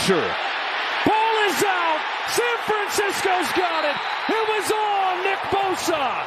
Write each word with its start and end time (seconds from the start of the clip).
Pressure. 0.00 0.34
Ball 1.04 1.36
is 1.44 1.62
out. 1.62 2.00
San 2.32 2.58
Francisco's 2.64 3.52
got 3.52 3.84
it. 3.84 3.96
It 4.32 4.48
was 4.48 4.72
on 4.72 5.24
Nick 5.24 5.38
Bosa. 5.52 6.24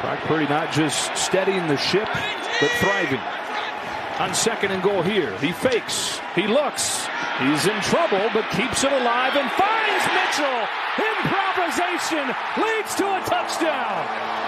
Brock 0.00 0.18
Purdy 0.28 0.46
not 0.46 0.72
just 0.72 1.16
steadying 1.16 1.66
the 1.66 1.76
ship, 1.76 2.08
but 2.14 2.70
thriving. 2.78 3.18
On 4.20 4.32
second 4.32 4.70
and 4.70 4.80
goal 4.80 5.02
here, 5.02 5.36
he 5.38 5.50
fakes, 5.50 6.20
he 6.36 6.46
looks, 6.46 7.08
he's 7.40 7.66
in 7.66 7.80
trouble, 7.82 8.30
but 8.32 8.48
keeps 8.52 8.84
it 8.84 8.92
alive 8.92 9.34
and 9.34 9.50
finds 9.50 10.04
Mitchell. 10.14 10.68
Improvisation 11.02 12.26
leads 12.62 12.94
to 12.94 13.06
a 13.06 13.20
touchdown. 13.26 14.39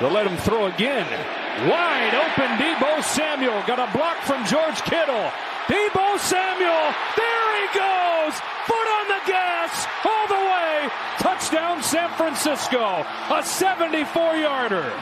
They'll 0.00 0.12
let 0.12 0.26
him 0.26 0.36
throw 0.36 0.66
again. 0.66 1.06
Wide 1.68 2.14
open, 2.14 2.50
Debo 2.60 3.02
Samuel. 3.02 3.62
Got 3.66 3.80
a 3.80 3.90
block 3.96 4.18
from 4.28 4.44
George 4.44 4.82
Kittle. 4.84 5.30
Debo 5.66 6.18
Samuel. 6.18 6.92
There 7.16 7.50
he 7.56 7.66
goes. 7.72 8.34
Foot 8.68 8.88
on 9.00 9.08
the 9.08 9.22
gas. 9.26 9.86
All 10.04 10.28
the 10.28 10.34
way. 10.34 10.88
Touchdown 11.18 11.82
San 11.82 12.10
Francisco. 12.10 13.06
A 13.32 13.42
74 13.42 14.36
yarder. 14.36 14.92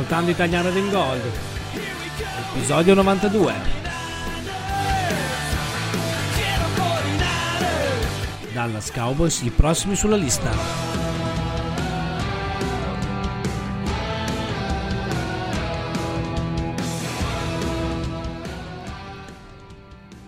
Ascoltando 0.00 0.30
Italiano 0.30 0.70
in 0.70 0.88
Gold, 0.88 1.20
episodio 2.54 2.94
92. 2.94 3.52
get 6.34 6.58
'em 6.58 6.74
49ers. 6.74 8.52
Dallas 8.54 8.90
Cowboys, 8.90 9.42
i 9.42 9.50
prossimi 9.50 9.94
sulla 9.94 10.16
lista. 10.16 10.50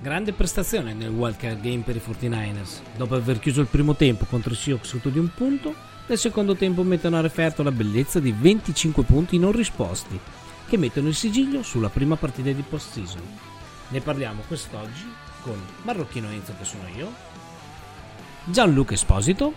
Grande 0.02 0.32
prestazione 0.34 0.92
nel 0.92 1.08
wildcard 1.08 1.62
game 1.62 1.78
per 1.78 1.97
i 1.97 2.00
49ers. 2.00 2.82
Dopo 2.94 3.14
aver 3.14 3.38
chiuso 3.38 3.62
il 3.62 3.68
primo 3.68 3.97
tempo 3.97 4.26
contro 4.26 4.52
i 4.52 4.56
Seahawks 4.56 4.88
sotto 4.88 5.08
di 5.08 5.18
un 5.18 5.30
punto, 5.34 5.74
nel 6.12 6.20
secondo 6.20 6.54
tempo 6.56 6.82
mettono 6.82 7.16
a 7.16 7.22
referto 7.22 7.62
la 7.62 7.72
bellezza 7.72 8.20
di 8.20 8.34
25 8.36 9.02
punti 9.04 9.38
non 9.38 9.50
risposti, 9.52 10.20
che 10.68 10.76
mettono 10.76 11.08
il 11.08 11.14
sigillo 11.14 11.62
sulla 11.62 11.88
prima 11.88 12.16
partita 12.16 12.50
di 12.50 12.62
postseason. 12.68 13.22
Ne 13.88 14.00
parliamo 14.02 14.42
quest'oggi 14.46 15.10
con 15.40 15.58
Marrocchino 15.84 16.28
Enzo 16.28 16.52
che 16.58 16.64
sono 16.66 16.82
io, 16.94 17.10
Gianluca 18.44 18.92
Esposito 18.92 19.54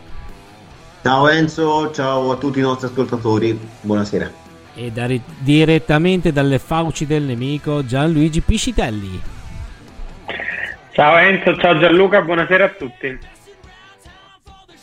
Ciao 1.02 1.28
Enzo, 1.28 1.92
ciao 1.92 2.32
a 2.32 2.38
tutti 2.38 2.60
i 2.60 2.62
nostri 2.62 2.88
ascoltatori, 2.88 3.60
buonasera. 3.82 4.32
e 4.76 4.92
da 4.92 5.08
ri- 5.08 5.22
direttamente 5.40 6.32
dalle 6.32 6.58
fauci 6.60 7.06
del 7.06 7.24
nemico 7.24 7.86
Gianluigi 7.86 8.40
Piscitelli. 8.40 9.22
Ciao 10.92 11.18
Enzo, 11.18 11.58
ciao 11.58 11.78
Gianluca, 11.80 12.22
buonasera 12.22 12.64
a 12.64 12.70
tutti. 12.70 13.34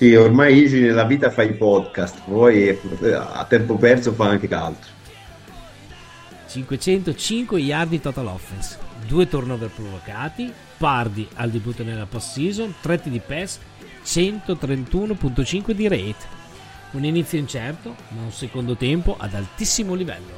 Sì, 0.02 0.16
ormai 0.16 0.58
Igi 0.58 0.80
nella 0.80 1.04
vita 1.04 1.30
fa 1.30 1.44
i 1.44 1.52
podcast, 1.52 2.22
poi 2.24 2.66
eh, 2.66 3.12
a 3.12 3.46
tempo 3.48 3.76
perso 3.76 4.12
fa 4.12 4.30
anche 4.30 4.52
altro. 4.52 4.90
505 6.48 7.60
yard 7.60 7.90
di 7.90 8.00
total 8.00 8.26
offense, 8.26 8.78
2 9.06 9.28
turnover 9.28 9.70
provocati, 9.70 10.52
Pardi 10.76 11.28
al 11.34 11.50
debutto 11.50 11.84
nella 11.84 12.06
postseason, 12.06 12.74
3 12.80 13.02
di 13.04 13.20
pass, 13.24 13.60
131.5 14.04 15.70
di 15.70 15.86
rate. 15.86 16.26
Un 16.90 17.04
inizio 17.04 17.38
incerto, 17.38 17.94
ma 18.08 18.22
un 18.22 18.32
secondo 18.32 18.74
tempo 18.74 19.14
ad 19.16 19.34
altissimo 19.34 19.94
livello. 19.94 20.34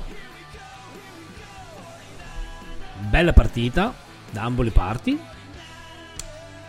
Bella 3.08 3.32
partita 3.32 3.94
da 4.30 4.42
ambo 4.42 4.60
le 4.60 4.72
parti. 4.72 5.18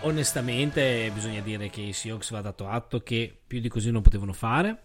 Onestamente 0.05 1.09
bisogna 1.11 1.41
dire 1.41 1.71
che 1.71 1.81
i 1.81 1.91
Seahawks 1.91 2.29
va 2.29 2.41
dato 2.41 2.67
atto 2.67 3.01
che 3.01 3.35
più 3.45 3.59
di 3.59 3.69
così 3.69 3.89
non 3.89 4.03
potevano 4.03 4.33
fare. 4.33 4.83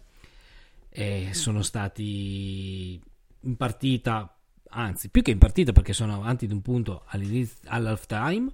E 0.88 1.34
sono 1.34 1.60
stati 1.60 2.98
in 3.40 3.56
partita, 3.56 4.34
anzi 4.70 5.10
più 5.10 5.20
che 5.20 5.30
in 5.30 5.36
partita 5.36 5.72
perché 5.72 5.92
sono 5.92 6.14
avanti 6.14 6.46
di 6.46 6.54
un 6.54 6.62
punto 6.62 7.04
all'half 7.06 8.06
time. 8.06 8.50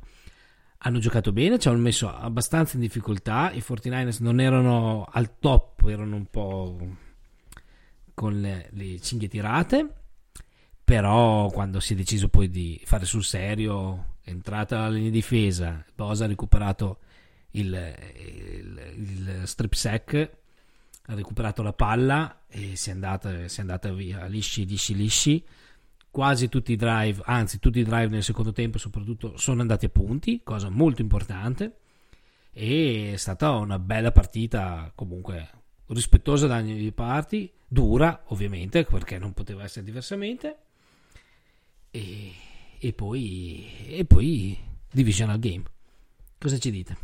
Hanno 0.79 0.99
giocato 0.99 1.31
bene, 1.31 1.61
ci 1.61 1.69
hanno 1.69 1.79
messo 1.79 2.13
abbastanza 2.13 2.75
in 2.75 2.81
difficoltà. 2.81 3.53
I 3.53 3.63
49ers 3.65 4.21
non 4.21 4.41
erano 4.41 5.07
al 5.09 5.39
top, 5.39 5.85
erano 5.87 6.17
un 6.17 6.27
po' 6.27 6.79
con 8.13 8.41
le, 8.41 8.71
le 8.73 9.01
cinghie 9.01 9.29
tirate. 9.29 9.89
Però 10.83 11.49
quando 11.51 11.79
si 11.79 11.93
è 11.93 11.97
deciso 11.97 12.29
poi 12.29 12.51
di 12.51 12.81
fare 12.85 13.05
sul 13.05 13.23
serio, 13.23 14.16
entrata 14.27 14.81
la 14.81 14.89
linea 14.89 15.11
di 15.11 15.11
difesa, 15.11 15.85
Bosa 15.95 16.25
ha 16.25 16.29
recuperato 16.29 16.99
il, 17.53 17.95
il, 18.17 18.93
il 18.97 19.43
strip 19.45 19.73
sack, 19.73 20.31
ha 21.07 21.15
recuperato 21.15 21.63
la 21.63 21.73
palla 21.73 22.43
e 22.49 22.75
si 22.75 22.91
è 22.91 22.93
andata, 22.93 23.47
si 23.47 23.59
è 23.59 23.61
andata 23.61 23.93
via 23.93 24.27
lisci, 24.27 24.67
lisci, 24.67 24.95
lisci. 24.95 25.45
Quasi 26.11 26.49
tutti 26.49 26.73
i 26.73 26.77
drive, 26.77 27.23
anzi 27.25 27.59
tutti 27.59 27.79
i 27.79 27.85
drive 27.85 28.09
nel 28.09 28.23
secondo 28.23 28.51
tempo 28.53 28.79
soprattutto 28.79 29.37
sono 29.37 29.61
andati 29.61 29.85
a 29.85 29.91
punti, 29.91 30.41
cosa 30.43 30.71
molto 30.71 31.03
importante. 31.03 31.79
E 32.51 33.13
è 33.13 33.17
stata 33.17 33.53
una 33.53 33.79
bella 33.79 34.11
partita 34.13 34.91
comunque 34.95 35.51
rispettosa 35.89 36.47
da 36.47 36.57
ogni 36.57 36.91
parti, 36.93 37.53
dura 37.69 38.25
ovviamente 38.29 38.85
perché 38.85 39.19
non 39.19 39.35
poteva 39.35 39.63
essere 39.63 39.85
diversamente. 39.85 40.59
E 42.79 42.93
poi, 42.93 43.67
e 43.89 44.05
poi 44.05 44.57
Divisional 44.91 45.39
Game. 45.39 45.63
Cosa 46.39 46.59
ci 46.59 46.71
dite? 46.71 46.97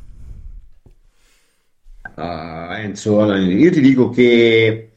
Ah, 2.14 2.78
Enzo, 2.80 3.32
io 3.34 3.70
ti 3.70 3.80
dico 3.80 4.10
che 4.10 4.92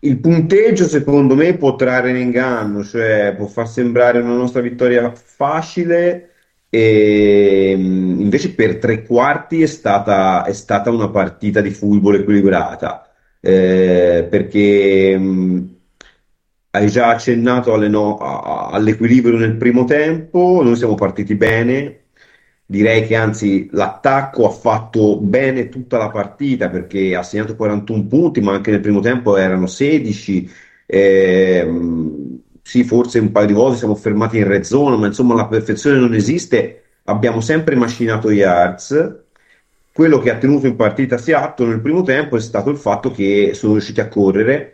il 0.00 0.18
punteggio 0.18 0.86
secondo 0.88 1.34
me 1.34 1.56
può 1.56 1.76
trarre 1.76 2.10
in 2.10 2.16
inganno, 2.16 2.82
cioè 2.82 3.34
può 3.36 3.46
far 3.46 3.68
sembrare 3.68 4.20
una 4.20 4.34
nostra 4.34 4.60
vittoria 4.60 5.12
facile 5.14 6.30
e 6.68 7.74
mh, 7.76 8.20
invece 8.20 8.54
per 8.54 8.78
tre 8.78 9.04
quarti 9.04 9.62
è 9.62 9.66
stata, 9.66 10.44
è 10.44 10.52
stata 10.52 10.90
una 10.90 11.08
partita 11.10 11.60
di 11.60 11.70
football 11.70 12.16
equilibrata, 12.16 13.12
eh, 13.40 14.26
perché 14.28 15.16
mh, 15.18 15.71
hai 16.72 16.88
già 16.88 17.08
accennato 17.10 17.72
alle 17.74 17.88
no- 17.88 18.16
a- 18.18 18.68
all'equilibrio 18.70 19.36
nel 19.38 19.56
primo 19.56 19.84
tempo, 19.84 20.60
noi 20.62 20.76
siamo 20.76 20.94
partiti 20.94 21.34
bene. 21.34 21.98
direi 22.66 23.06
che 23.06 23.16
anzi 23.16 23.68
l'attacco 23.72 24.46
ha 24.46 24.50
fatto 24.50 25.18
bene 25.20 25.68
tutta 25.68 25.98
la 25.98 26.10
partita 26.10 26.70
perché 26.70 27.14
ha 27.14 27.22
segnato 27.22 27.54
41 27.56 28.06
punti, 28.06 28.40
ma 28.40 28.54
anche 28.54 28.70
nel 28.70 28.80
primo 28.80 29.00
tempo 29.00 29.36
erano 29.36 29.66
16. 29.66 30.48
Ehm, 30.86 32.40
sì, 32.62 32.84
forse 32.84 33.18
un 33.18 33.30
paio 33.32 33.46
di 33.48 33.52
volte 33.52 33.76
siamo 33.78 33.94
fermati 33.94 34.38
in 34.38 34.46
red 34.48 34.62
zone, 34.62 34.96
ma 34.96 35.06
insomma 35.06 35.34
la 35.34 35.46
perfezione 35.48 35.98
non 35.98 36.14
esiste. 36.14 36.82
Abbiamo 37.04 37.40
sempre 37.42 37.74
macinato 37.76 38.30
yards. 38.30 39.20
Quello 39.92 40.18
che 40.18 40.30
ha 40.30 40.38
tenuto 40.38 40.66
in 40.66 40.76
partita 40.76 41.18
Seattle 41.18 41.68
nel 41.68 41.80
primo 41.82 42.02
tempo 42.02 42.36
è 42.36 42.40
stato 42.40 42.70
il 42.70 42.78
fatto 42.78 43.10
che 43.10 43.50
sono 43.54 43.72
riusciti 43.72 44.00
a 44.00 44.08
correre, 44.08 44.71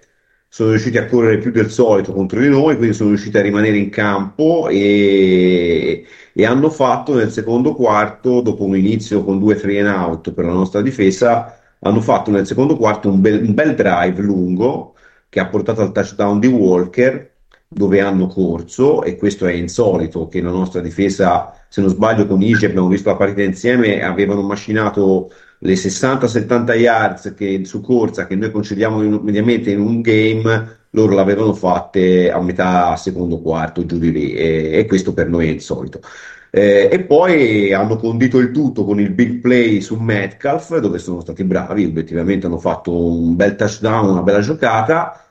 sono 0.48 0.70
riusciti 0.70 0.96
a 0.98 1.06
correre 1.06 1.38
più 1.38 1.50
del 1.50 1.70
solito 1.70 2.12
contro 2.12 2.40
di 2.40 2.48
noi, 2.48 2.76
quindi 2.76 2.94
sono 2.94 3.10
riusciti 3.10 3.36
a 3.36 3.42
rimanere 3.42 3.76
in 3.76 3.90
campo 3.90 4.68
e, 4.68 6.06
e 6.32 6.46
hanno 6.46 6.70
fatto 6.70 7.14
nel 7.14 7.30
secondo 7.30 7.74
quarto, 7.74 8.40
dopo 8.40 8.64
un 8.64 8.76
inizio 8.76 9.24
con 9.24 9.38
due 9.38 9.56
three 9.56 9.80
and 9.80 9.88
out 9.88 10.32
per 10.32 10.46
la 10.46 10.52
nostra 10.52 10.80
difesa, 10.80 11.58
hanno 11.80 12.00
fatto 12.00 12.30
nel 12.30 12.46
secondo 12.46 12.76
quarto 12.76 13.08
un 13.10 13.20
bel, 13.20 13.42
un 13.42 13.54
bel 13.54 13.74
drive 13.74 14.20
lungo 14.22 14.94
che 15.28 15.40
ha 15.40 15.46
portato 15.46 15.82
al 15.82 15.92
touchdown 15.92 16.40
di 16.40 16.46
Walker 16.46 17.36
dove 17.68 18.00
hanno 18.00 18.26
corso 18.28 19.02
e 19.02 19.16
questo 19.16 19.46
è 19.46 19.52
insolito 19.52 20.26
che 20.28 20.40
la 20.40 20.50
nostra 20.50 20.80
difesa, 20.80 21.52
se 21.68 21.82
non 21.82 21.90
sbaglio 21.90 22.26
con 22.26 22.40
Ige 22.40 22.66
abbiamo 22.66 22.88
visto 22.88 23.10
la 23.10 23.16
partita 23.16 23.42
insieme, 23.42 24.02
avevano 24.02 24.40
macinato 24.42 25.30
le 25.60 25.76
60-70 25.76 26.78
yards 26.78 27.34
che, 27.36 27.64
su 27.64 27.80
corsa 27.80 28.26
che 28.26 28.36
noi 28.36 28.50
concediamo 28.50 29.02
in- 29.02 29.20
mediamente 29.22 29.70
in 29.70 29.80
un 29.80 30.00
game, 30.00 30.76
loro 30.90 31.14
l'avevano 31.14 31.52
fatte 31.52 32.30
a 32.30 32.40
metà 32.40 32.96
secondo 32.96 33.40
quarto, 33.40 33.84
giù 33.84 33.98
di 33.98 34.12
lì, 34.12 34.32
e, 34.34 34.70
e 34.78 34.86
questo 34.86 35.12
per 35.12 35.28
noi 35.28 35.48
è 35.48 35.50
insolito. 35.50 36.00
Eh, 36.50 36.88
e 36.90 37.00
poi 37.02 37.72
hanno 37.74 37.96
condito 37.96 38.38
il 38.38 38.52
tutto 38.52 38.84
con 38.84 38.98
il 39.00 39.10
big 39.10 39.40
play 39.40 39.80
su 39.80 39.96
Metcalf, 39.96 40.78
dove 40.78 40.98
sono 40.98 41.20
stati 41.20 41.44
bravi, 41.44 41.84
obiettivamente 41.84 42.46
hanno 42.46 42.58
fatto 42.58 42.90
un 42.90 43.36
bel 43.36 43.54
touchdown, 43.56 44.08
una 44.08 44.22
bella 44.22 44.40
giocata 44.40 45.22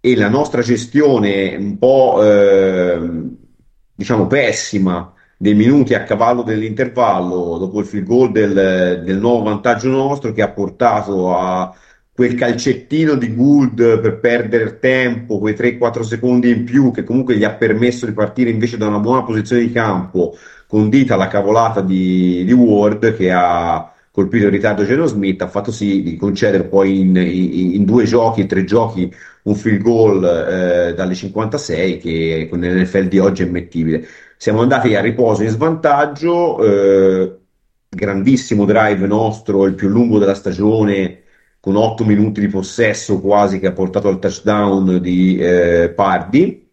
e 0.00 0.16
la 0.16 0.28
nostra 0.28 0.62
gestione 0.62 1.54
un 1.54 1.78
po' 1.78 2.20
eh, 2.24 3.00
diciamo 3.94 4.26
pessima 4.26 5.12
dei 5.42 5.54
minuti 5.54 5.92
a 5.94 6.04
cavallo 6.04 6.42
dell'intervallo 6.42 7.58
dopo 7.58 7.80
il 7.80 7.86
field 7.86 8.06
goal 8.06 8.30
del, 8.30 9.02
del 9.04 9.18
nuovo 9.18 9.42
vantaggio 9.42 9.88
nostro 9.88 10.30
che 10.30 10.40
ha 10.40 10.48
portato 10.48 11.36
a 11.36 11.74
quel 12.14 12.36
calcettino 12.36 13.16
di 13.16 13.34
Gould 13.34 14.00
per 14.00 14.20
perdere 14.20 14.78
tempo, 14.78 15.40
quei 15.40 15.54
3-4 15.54 16.02
secondi 16.02 16.48
in 16.50 16.62
più 16.62 16.92
che 16.92 17.02
comunque 17.02 17.36
gli 17.36 17.42
ha 17.42 17.54
permesso 17.54 18.06
di 18.06 18.12
partire 18.12 18.50
invece 18.50 18.76
da 18.76 18.86
una 18.86 19.00
buona 19.00 19.24
posizione 19.24 19.62
di 19.62 19.72
campo, 19.72 20.36
condita 20.68 21.16
la 21.16 21.26
cavolata 21.26 21.80
di, 21.80 22.44
di 22.44 22.52
Ward 22.52 23.16
che 23.16 23.32
ha 23.32 23.92
colpito 24.12 24.44
in 24.44 24.50
ritardo 24.50 24.84
Geno 24.84 25.06
Smith, 25.06 25.42
ha 25.42 25.48
fatto 25.48 25.72
sì 25.72 26.02
di 26.04 26.16
concedere 26.16 26.64
poi 26.64 27.00
in, 27.00 27.16
in, 27.16 27.74
in 27.74 27.84
due 27.84 28.04
giochi, 28.04 28.46
tre 28.46 28.62
giochi, 28.62 29.12
un 29.44 29.54
field 29.56 29.82
goal 29.82 30.22
eh, 30.22 30.94
dalle 30.94 31.14
56 31.14 31.98
che 31.98 32.46
con 32.48 32.60
l'NFL 32.60 33.08
di 33.08 33.18
oggi 33.18 33.42
è 33.42 33.46
immettibile. 33.46 34.06
Siamo 34.42 34.62
andati 34.62 34.96
a 34.96 35.00
riposo 35.00 35.44
in 35.44 35.50
svantaggio, 35.50 36.60
eh, 36.64 37.38
grandissimo 37.88 38.64
drive 38.64 39.06
nostro, 39.06 39.66
il 39.66 39.74
più 39.74 39.86
lungo 39.88 40.18
della 40.18 40.34
stagione, 40.34 41.22
con 41.60 41.76
8 41.76 42.04
minuti 42.04 42.40
di 42.40 42.48
possesso 42.48 43.20
quasi 43.20 43.60
che 43.60 43.68
ha 43.68 43.72
portato 43.72 44.08
al 44.08 44.18
touchdown 44.18 45.00
di 45.00 45.38
eh, 45.38 45.90
Pardi. 45.94 46.68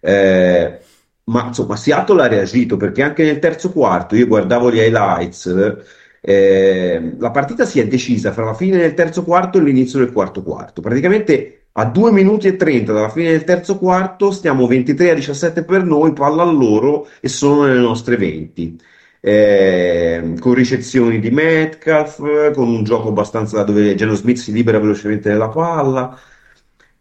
Eh, 0.00 0.80
ma 1.26 1.46
insomma, 1.46 1.76
Seattle 1.76 2.22
ha 2.22 2.26
reagito 2.26 2.76
perché 2.76 3.02
anche 3.04 3.22
nel 3.22 3.38
terzo 3.38 3.70
quarto 3.70 4.16
io 4.16 4.26
guardavo 4.26 4.72
gli 4.72 4.78
highlights. 4.78 5.76
eh, 6.20 7.14
la 7.20 7.30
partita 7.30 7.64
si 7.64 7.78
è 7.78 7.86
decisa 7.86 8.32
fra 8.32 8.46
la 8.46 8.54
fine 8.54 8.78
del 8.78 8.94
terzo 8.94 9.22
quarto 9.22 9.58
e 9.58 9.62
l'inizio 9.62 10.00
del 10.00 10.10
quarto 10.10 10.42
quarto. 10.42 10.80
Praticamente 10.80 11.61
a 11.74 11.84
2 11.86 12.12
minuti 12.12 12.48
e 12.48 12.56
30 12.56 12.92
dalla 12.92 13.08
fine 13.08 13.30
del 13.30 13.44
terzo 13.44 13.78
quarto 13.78 14.30
stiamo 14.30 14.66
23 14.66 15.10
a 15.10 15.14
17 15.14 15.64
per 15.64 15.84
noi, 15.84 16.12
palla 16.12 16.42
a 16.42 16.50
loro 16.50 17.08
e 17.20 17.28
sono 17.28 17.64
nelle 17.64 17.80
nostre 17.80 18.16
20. 18.16 18.78
Eh, 19.24 20.34
con 20.40 20.54
ricezioni 20.54 21.20
di 21.20 21.30
Metcalf, 21.30 22.18
con 22.52 22.68
un 22.68 22.82
gioco 22.84 23.08
abbastanza 23.08 23.62
dove 23.62 23.94
Geno 23.94 24.14
Smith 24.14 24.38
si 24.38 24.52
libera 24.52 24.78
velocemente 24.80 25.30
della 25.30 25.48
palla. 25.48 26.18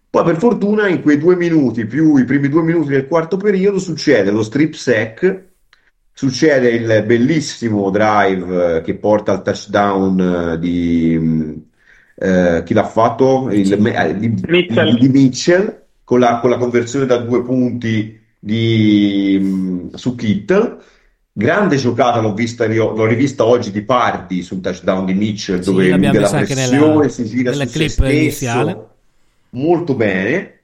Poi 0.09 0.23
per 0.25 0.37
fortuna 0.37 0.87
in 0.87 1.01
quei 1.01 1.17
due 1.17 1.35
minuti 1.35 1.85
più 1.85 2.17
i 2.17 2.25
primi 2.25 2.49
due 2.49 2.63
minuti 2.63 2.89
del 2.89 3.07
quarto 3.07 3.37
periodo 3.37 3.79
succede 3.79 4.29
lo 4.29 4.43
strip 4.43 4.73
sack, 4.73 5.49
succede 6.11 6.69
il 6.71 7.03
bellissimo 7.05 7.89
drive 7.89 8.77
eh, 8.77 8.81
che 8.81 8.95
porta 8.97 9.31
al 9.31 9.41
touchdown 9.41 10.19
eh, 10.53 10.59
di 10.59 11.17
mh, 11.17 11.70
eh, 12.21 12.63
chi 12.63 12.73
l'ha 12.73 12.85
fatto? 12.85 13.49
Il, 13.51 13.73
eh, 13.73 14.17
di, 14.17 14.27
Mitchell. 14.47 14.97
di 14.97 15.09
Mitchell 15.09 15.81
con 16.03 16.19
la, 16.19 16.39
con 16.39 16.49
la 16.49 16.57
conversione 16.57 17.05
da 17.05 17.17
due 17.17 17.43
punti 17.43 18.19
di, 18.39 19.37
mh, 19.41 19.95
su 19.95 20.15
Kittle. 20.15 20.77
Grande 21.33 21.77
giocata, 21.77 22.19
l'ho 22.19 22.33
vista, 22.33 22.67
l'ho 22.67 23.05
rivista 23.05 23.45
oggi 23.45 23.71
di 23.71 23.81
Pardi 23.83 24.41
sul 24.43 24.59
touchdown 24.59 25.05
di 25.05 25.13
Mitchell, 25.13 25.59
Sì, 25.61 25.69
dove 25.71 25.83
lui 25.83 25.91
l'abbiamo 25.91 26.13
della 26.13 26.29
anche 26.29 26.53
nella- 26.53 26.77
pressione 26.77 27.09
si 27.09 27.25
gira 27.25 27.51
nella 27.51 27.63
su 27.65 27.69
se 27.71 27.77
clip 27.77 27.89
stesso, 27.89 28.11
iniziale. 28.11 28.87
molto 29.51 29.95
bene. 29.95 30.60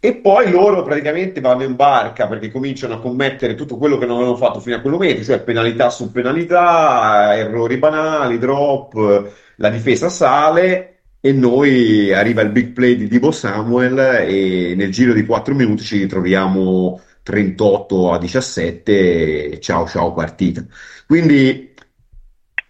E 0.00 0.14
poi 0.14 0.48
loro 0.50 0.84
praticamente 0.84 1.40
vanno 1.40 1.64
in 1.64 1.74
barca 1.74 2.28
perché 2.28 2.52
cominciano 2.52 2.94
a 2.94 3.00
commettere 3.00 3.56
tutto 3.56 3.76
quello 3.76 3.98
che 3.98 4.06
non 4.06 4.16
avevano 4.16 4.36
fatto 4.36 4.60
fino 4.60 4.76
a 4.76 4.80
quel 4.80 4.92
momento, 4.92 5.24
cioè 5.24 5.40
penalità 5.40 5.90
su 5.90 6.12
penalità, 6.12 7.36
errori 7.36 7.78
banali, 7.78 8.38
drop, 8.38 9.32
la 9.56 9.70
difesa 9.70 10.08
sale 10.08 11.00
e 11.20 11.32
noi 11.32 12.12
arriva 12.12 12.42
il 12.42 12.50
big 12.50 12.72
play 12.72 12.94
di 12.96 13.08
Divo 13.08 13.32
Samuel 13.32 13.98
e 14.28 14.74
nel 14.76 14.92
giro 14.92 15.12
di 15.12 15.26
4 15.26 15.52
minuti 15.54 15.82
ci 15.82 15.98
ritroviamo 15.98 17.00
38 17.24 18.12
a 18.12 18.18
17 18.18 19.50
e 19.50 19.60
ciao 19.60 19.86
ciao 19.88 20.12
partita. 20.12 20.64
Quindi 21.06 21.68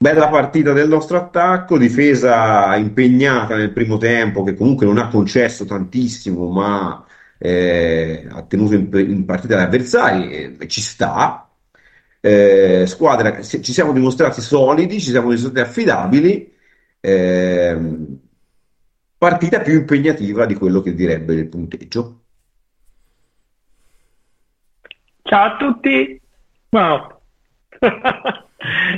Bella 0.00 0.28
partita 0.28 0.72
del 0.72 0.86
nostro 0.88 1.16
attacco, 1.16 1.76
difesa 1.76 2.76
impegnata 2.76 3.56
nel 3.56 3.72
primo 3.72 3.96
tempo, 3.96 4.44
che 4.44 4.54
comunque 4.54 4.86
non 4.86 4.96
ha 4.96 5.08
concesso 5.08 5.64
tantissimo, 5.64 6.48
ma 6.50 7.04
eh, 7.38 8.26
ha 8.31 8.43
tenuto 8.43 8.75
in, 8.75 8.88
in 8.93 9.25
partita 9.25 9.56
gli 9.56 9.62
avversari, 9.62 10.56
e 10.58 10.69
ci 10.69 10.81
sta. 10.81 11.49
Eh, 12.20 12.85
squadra, 12.87 13.43
se- 13.43 13.62
ci 13.62 13.73
siamo 13.73 13.93
dimostrati 13.93 14.40
solidi, 14.40 15.00
ci 15.00 15.11
siamo 15.11 15.29
dimostrati 15.29 15.61
affidabili. 15.61 16.52
ehm, 17.00 18.19
partita 19.19 19.61
più 19.61 19.75
impegnativa 19.75 20.47
di 20.47 20.54
quello 20.54 20.80
che 20.80 20.95
direbbe 20.95 21.35
il 21.35 21.49
punteggio. 21.49 22.23
Ciao 25.23 25.52
a 25.52 25.57
tutti. 25.57 26.21
Wow. 26.71 27.21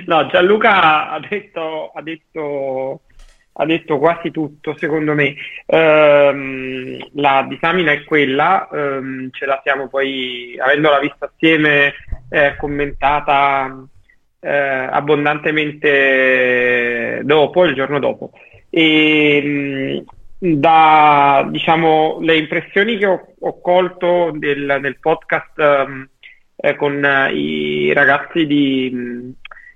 No, 0.07 0.27
Gianluca 0.29 1.11
ha 1.11 1.21
detto, 1.21 1.91
ha 1.95 2.01
detto, 2.01 3.03
ha 3.61 3.67
detto 3.67 3.99
quasi 3.99 4.31
tutto, 4.31 4.75
secondo 4.77 5.15
me. 5.15 5.35
Ehm, 5.67 6.97
la 7.15 7.45
disamina 7.49 7.93
è 7.93 8.05
quella, 8.05 8.69
ehm, 8.73 9.31
ce 9.33 9.47
la 9.47 9.61
siamo 9.63 9.89
poi, 9.89 10.57
avendola 10.59 10.99
vista 10.99 11.27
assieme, 11.27 11.95
eh, 12.31 12.57
commentata 12.57 13.87
eh, 14.41 14.51
abbondantemente 14.51 17.21
dopo, 17.23 17.65
il 17.67 17.75
giorno 17.75 17.99
dopo. 17.99 18.31
E 18.71 20.03
mh, 20.39 20.53
da, 20.55 21.47
diciamo, 21.51 22.19
le 22.23 22.39
impressioni 22.39 22.97
che 22.97 23.05
ho, 23.07 23.35
ho 23.39 23.61
colto 23.61 24.31
del, 24.35 24.79
del 24.81 24.99
podcast 25.01 25.59
ehm, 25.59 26.09
eh, 26.57 26.77
con 26.77 27.05
eh, 27.05 27.33
i 27.35 27.93
ragazzi 27.93 28.47
di 28.47 28.91
mh, 28.91 29.33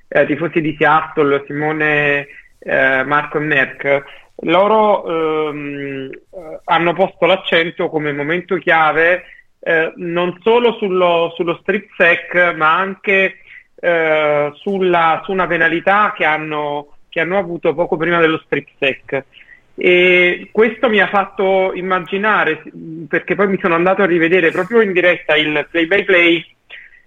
eh, 0.08 0.24
tifosi 0.26 0.62
di 0.62 0.74
Seattle, 0.78 1.44
Simone, 1.46 2.26
eh, 2.64 3.04
Marco 3.04 3.38
e 3.38 3.40
Nerk, 3.40 4.04
loro 4.42 5.49
ehm, 5.49 6.11
eh, 6.11 6.61
hanno 6.64 6.92
posto 6.92 7.26
l'accento 7.26 7.88
come 7.88 8.12
momento 8.12 8.56
chiave 8.56 9.25
eh, 9.61 9.92
non 9.97 10.38
solo 10.42 10.75
sullo, 10.75 11.33
sullo 11.37 11.59
strip 11.62 11.90
sack, 11.97 12.54
ma 12.54 12.76
anche 12.76 13.38
eh, 13.76 14.50
sulla, 14.54 15.23
su 15.25 15.33
una 15.33 15.47
penalità 15.47 16.12
che 16.16 16.25
hanno, 16.25 16.97
che 17.09 17.21
hanno 17.21 17.38
avuto 17.38 17.75
poco 17.75 17.97
prima 17.97 18.21
dello 18.21 18.40
strip 18.44 18.68
sack. 18.78 19.25
E 19.76 20.50
questo 20.52 20.88
mi 20.88 21.00
ha 21.00 21.09
fatto 21.09 21.73
immaginare, 21.75 22.62
perché 23.09 23.35
poi 23.35 23.49
mi 23.49 23.59
sono 23.61 23.75
andato 23.75 24.02
a 24.02 24.06
rivedere 24.06 24.50
proprio 24.50 24.80
in 24.83 24.92
diretta 24.92 25.35
il 25.35 25.66
play 25.71 25.87
by 25.87 26.04
play, 26.04 26.47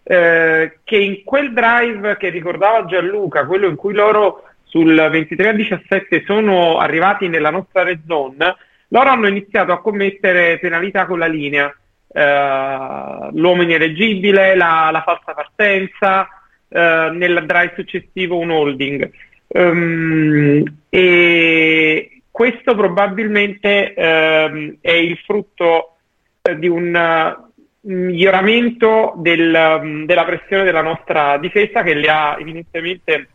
eh, 0.04 0.80
che 0.84 0.98
in 0.98 1.24
quel 1.24 1.54
drive 1.54 2.18
che 2.18 2.30
ricordava 2.30 2.86
Gianluca, 2.86 3.46
quello 3.46 3.68
in 3.68 3.76
cui 3.76 3.94
loro 3.94 4.44
sul 4.68 4.96
23 4.96 5.50
a 5.50 5.54
17 5.54 6.24
sono 6.26 6.78
arrivati 6.78 7.28
nella 7.28 7.50
nostra 7.50 7.84
red 7.84 8.02
zone, 8.08 8.56
loro 8.90 9.10
hanno 9.10 9.28
iniziato 9.28 9.72
a 9.72 9.82
commettere 9.82 10.60
penalità 10.60 11.06
con 11.06 11.20
la 11.20 11.28
linea, 11.28 11.74
eh, 12.14 13.30
l'uomo 13.34 13.62
ineleggibile, 13.64 14.56
la, 14.56 14.90
la 14.92 15.02
falsa 15.02 15.34
partenza, 15.34 16.28
eh, 16.70 17.10
nel 17.14 17.44
drive 17.46 17.74
successivo 17.76 18.38
un 18.38 18.52
holding. 18.52 19.10
Um, 19.50 20.64
e 20.90 22.22
questo 22.30 22.76
probabilmente 22.76 23.94
ehm, 23.94 24.78
è 24.82 24.92
il 24.92 25.18
frutto 25.26 25.96
eh, 26.42 26.60
di 26.60 26.68
un 26.68 26.94
uh, 26.94 27.90
miglioramento 27.90 29.14
del, 29.18 29.80
um, 29.82 30.06
della 30.06 30.26
pressione 30.26 30.64
della 30.64 30.82
nostra 30.82 31.38
difesa 31.38 31.82
che 31.82 31.94
li 31.94 32.08
ha 32.08 32.36
evidentemente 32.38 33.30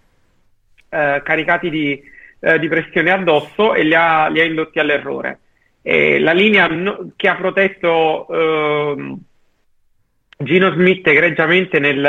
eh, 0.92 1.22
caricati 1.24 1.70
di, 1.70 2.02
eh, 2.40 2.58
di, 2.58 2.68
pressione 2.68 3.10
addosso 3.10 3.72
e 3.72 3.82
li 3.82 3.94
ha, 3.94 4.28
li 4.28 4.40
ha 4.40 4.44
indotti 4.44 4.78
all'errore. 4.78 5.38
E 5.80 6.18
la 6.18 6.32
linea 6.32 6.66
no, 6.66 7.12
che 7.16 7.28
ha 7.28 7.34
protetto 7.34 8.28
ehm, 8.28 9.18
Gino 10.36 10.72
Smith 10.72 11.06
egregiamente 11.06 11.78
nel, 11.78 12.04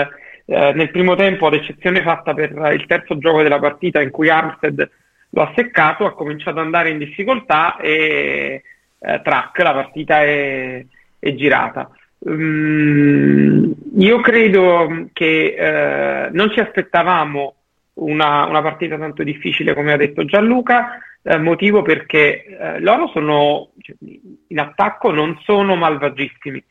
eh, 0.45 0.73
nel 0.73 0.91
primo 0.91 1.15
tempo, 1.15 1.47
ad 1.47 1.53
eccezione 1.53 2.01
fatta 2.01 2.33
per 2.33 2.51
il 2.73 2.85
terzo 2.87 3.17
gioco 3.17 3.41
della 3.41 3.59
partita 3.59 4.01
in 4.01 4.09
cui 4.09 4.29
Armstead 4.29 4.89
lo 5.29 5.41
ha 5.41 5.53
seccato, 5.55 6.05
ha 6.05 6.13
cominciato 6.13 6.59
ad 6.59 6.65
andare 6.65 6.89
in 6.89 6.97
difficoltà 6.97 7.77
e 7.77 8.61
eh, 8.99 9.21
track, 9.23 9.59
la 9.59 9.73
partita 9.73 10.21
è, 10.23 10.85
è 11.19 11.33
girata. 11.35 11.89
Um, 12.19 13.73
io 13.97 14.19
credo 14.21 15.07
che 15.13 15.55
eh, 15.57 16.29
non 16.31 16.51
ci 16.51 16.59
aspettavamo 16.59 17.55
una, 17.95 18.45
una, 18.45 18.61
partita 18.61 18.97
tanto 18.97 19.23
difficile 19.23 19.73
come 19.73 19.93
ha 19.93 19.97
detto 19.97 20.25
Gianluca, 20.25 20.99
eh, 21.21 21.37
motivo 21.37 21.81
perché 21.81 22.45
eh, 22.45 22.79
loro 22.79 23.07
sono 23.07 23.71
cioè, 23.79 23.95
in 24.47 24.59
attacco 24.59 25.11
non 25.11 25.39
sono 25.43 25.75
malvagissimi, 25.75 26.63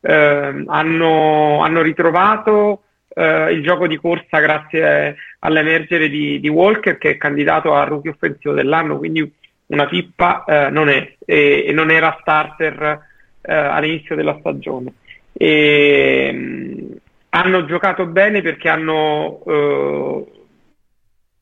eh, 0.00 0.64
hanno, 0.66 1.60
hanno, 1.60 1.82
ritrovato 1.82 2.84
eh, 3.08 3.52
il 3.52 3.62
gioco 3.62 3.86
di 3.86 3.96
corsa 3.96 4.40
grazie 4.40 5.16
all'emergere 5.40 6.08
di, 6.08 6.40
di, 6.40 6.48
Walker 6.48 6.96
che 6.96 7.10
è 7.10 7.16
candidato 7.16 7.74
a 7.74 7.84
rookie 7.84 8.12
offensivo 8.12 8.54
dell'anno, 8.54 8.96
quindi 8.98 9.30
una 9.66 9.86
pippa 9.86 10.44
eh, 10.44 10.70
non 10.70 10.88
è 10.88 11.16
e, 11.24 11.64
e, 11.66 11.72
non 11.72 11.90
era 11.90 12.16
starter 12.20 13.00
eh, 13.42 13.54
all'inizio 13.54 14.16
della 14.16 14.36
stagione. 14.40 14.94
E, 15.32 16.32
mh, 16.32 16.96
hanno 17.30 17.64
giocato 17.64 18.06
bene 18.06 18.42
perché 18.42 18.68
hanno 18.68 19.40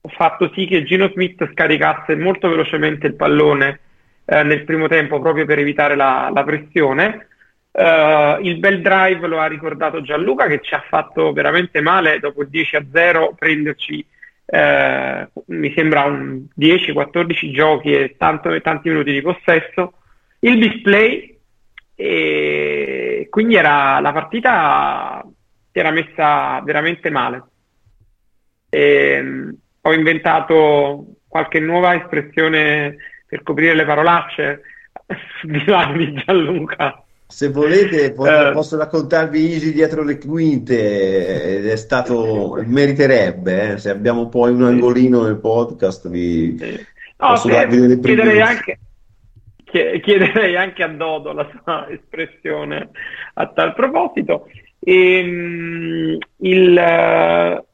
fatto 0.08 0.50
sì 0.54 0.66
che 0.66 0.84
Gino 0.84 1.08
Smith 1.10 1.48
scaricasse 1.52 2.16
molto 2.16 2.48
velocemente 2.48 3.06
il 3.06 3.14
pallone 3.14 3.80
eh, 4.24 4.42
nel 4.42 4.64
primo 4.64 4.88
tempo 4.88 5.20
proprio 5.20 5.44
per 5.44 5.58
evitare 5.58 5.96
la, 5.96 6.30
la 6.32 6.44
pressione. 6.44 7.26
Uh, 7.70 8.42
il 8.42 8.56
bel 8.58 8.80
drive 8.80 9.26
lo 9.28 9.38
ha 9.38 9.46
ricordato 9.46 10.02
Gianluca 10.02 10.46
che 10.46 10.60
ci 10.62 10.74
ha 10.74 10.82
fatto 10.88 11.32
veramente 11.32 11.80
male 11.80 12.18
dopo 12.18 12.42
il 12.42 12.48
10 12.48 12.76
a 12.76 12.84
0 12.90 13.34
prenderci 13.38 14.04
eh, 14.50 15.28
mi 15.46 15.72
sembra 15.74 16.04
un 16.04 16.46
10-14 16.58 17.52
giochi 17.52 17.92
e 17.92 18.14
tanto, 18.16 18.58
tanti 18.62 18.88
minuti 18.88 19.12
di 19.12 19.20
possesso. 19.20 19.92
Il 20.40 20.58
display 20.58 21.38
e 21.94 23.26
quindi 23.28 23.56
era, 23.56 24.00
la 24.00 24.12
partita 24.12 25.22
si 25.70 25.78
era 25.78 25.90
messa 25.90 26.62
veramente 26.64 27.10
male. 27.10 27.44
E, 28.70 28.80
ehm, 28.80 29.58
ho 29.80 29.92
inventato 29.92 31.06
qualche 31.28 31.60
nuova 31.60 31.94
espressione 31.94 32.96
per 33.26 33.42
coprire 33.42 33.74
le 33.74 33.84
parolacce 33.84 34.62
di 35.42 35.64
là 35.66 35.92
di 35.94 36.12
Gianluca. 36.24 37.02
Se 37.30 37.50
volete 37.50 38.12
posso, 38.12 38.48
uh, 38.48 38.52
posso 38.52 38.78
raccontarvi 38.78 39.52
Easy 39.52 39.72
dietro 39.72 40.02
le 40.02 40.16
quinte 40.16 41.58
ed 41.58 41.66
è 41.66 41.76
stato 41.76 42.58
meriterebbe 42.64 43.72
eh? 43.72 43.78
se 43.78 43.90
abbiamo 43.90 44.30
poi 44.30 44.52
un 44.52 44.64
angolino 44.64 45.24
nel 45.24 45.36
podcast 45.36 46.08
vi 46.08 46.56
no, 46.58 47.28
posso 47.28 47.48
darvi 47.48 47.80
delle 47.80 48.00
chiederei 48.00 48.40
anche, 48.40 48.78
chiederei 49.62 50.56
anche 50.56 50.82
a 50.82 50.88
Dodo 50.88 51.32
la 51.32 51.46
sua 51.50 51.86
espressione 51.92 52.88
a 53.34 53.46
tal 53.48 53.74
proposito. 53.74 54.48
E, 54.78 55.20
um, 55.22 56.18
il, 56.38 57.66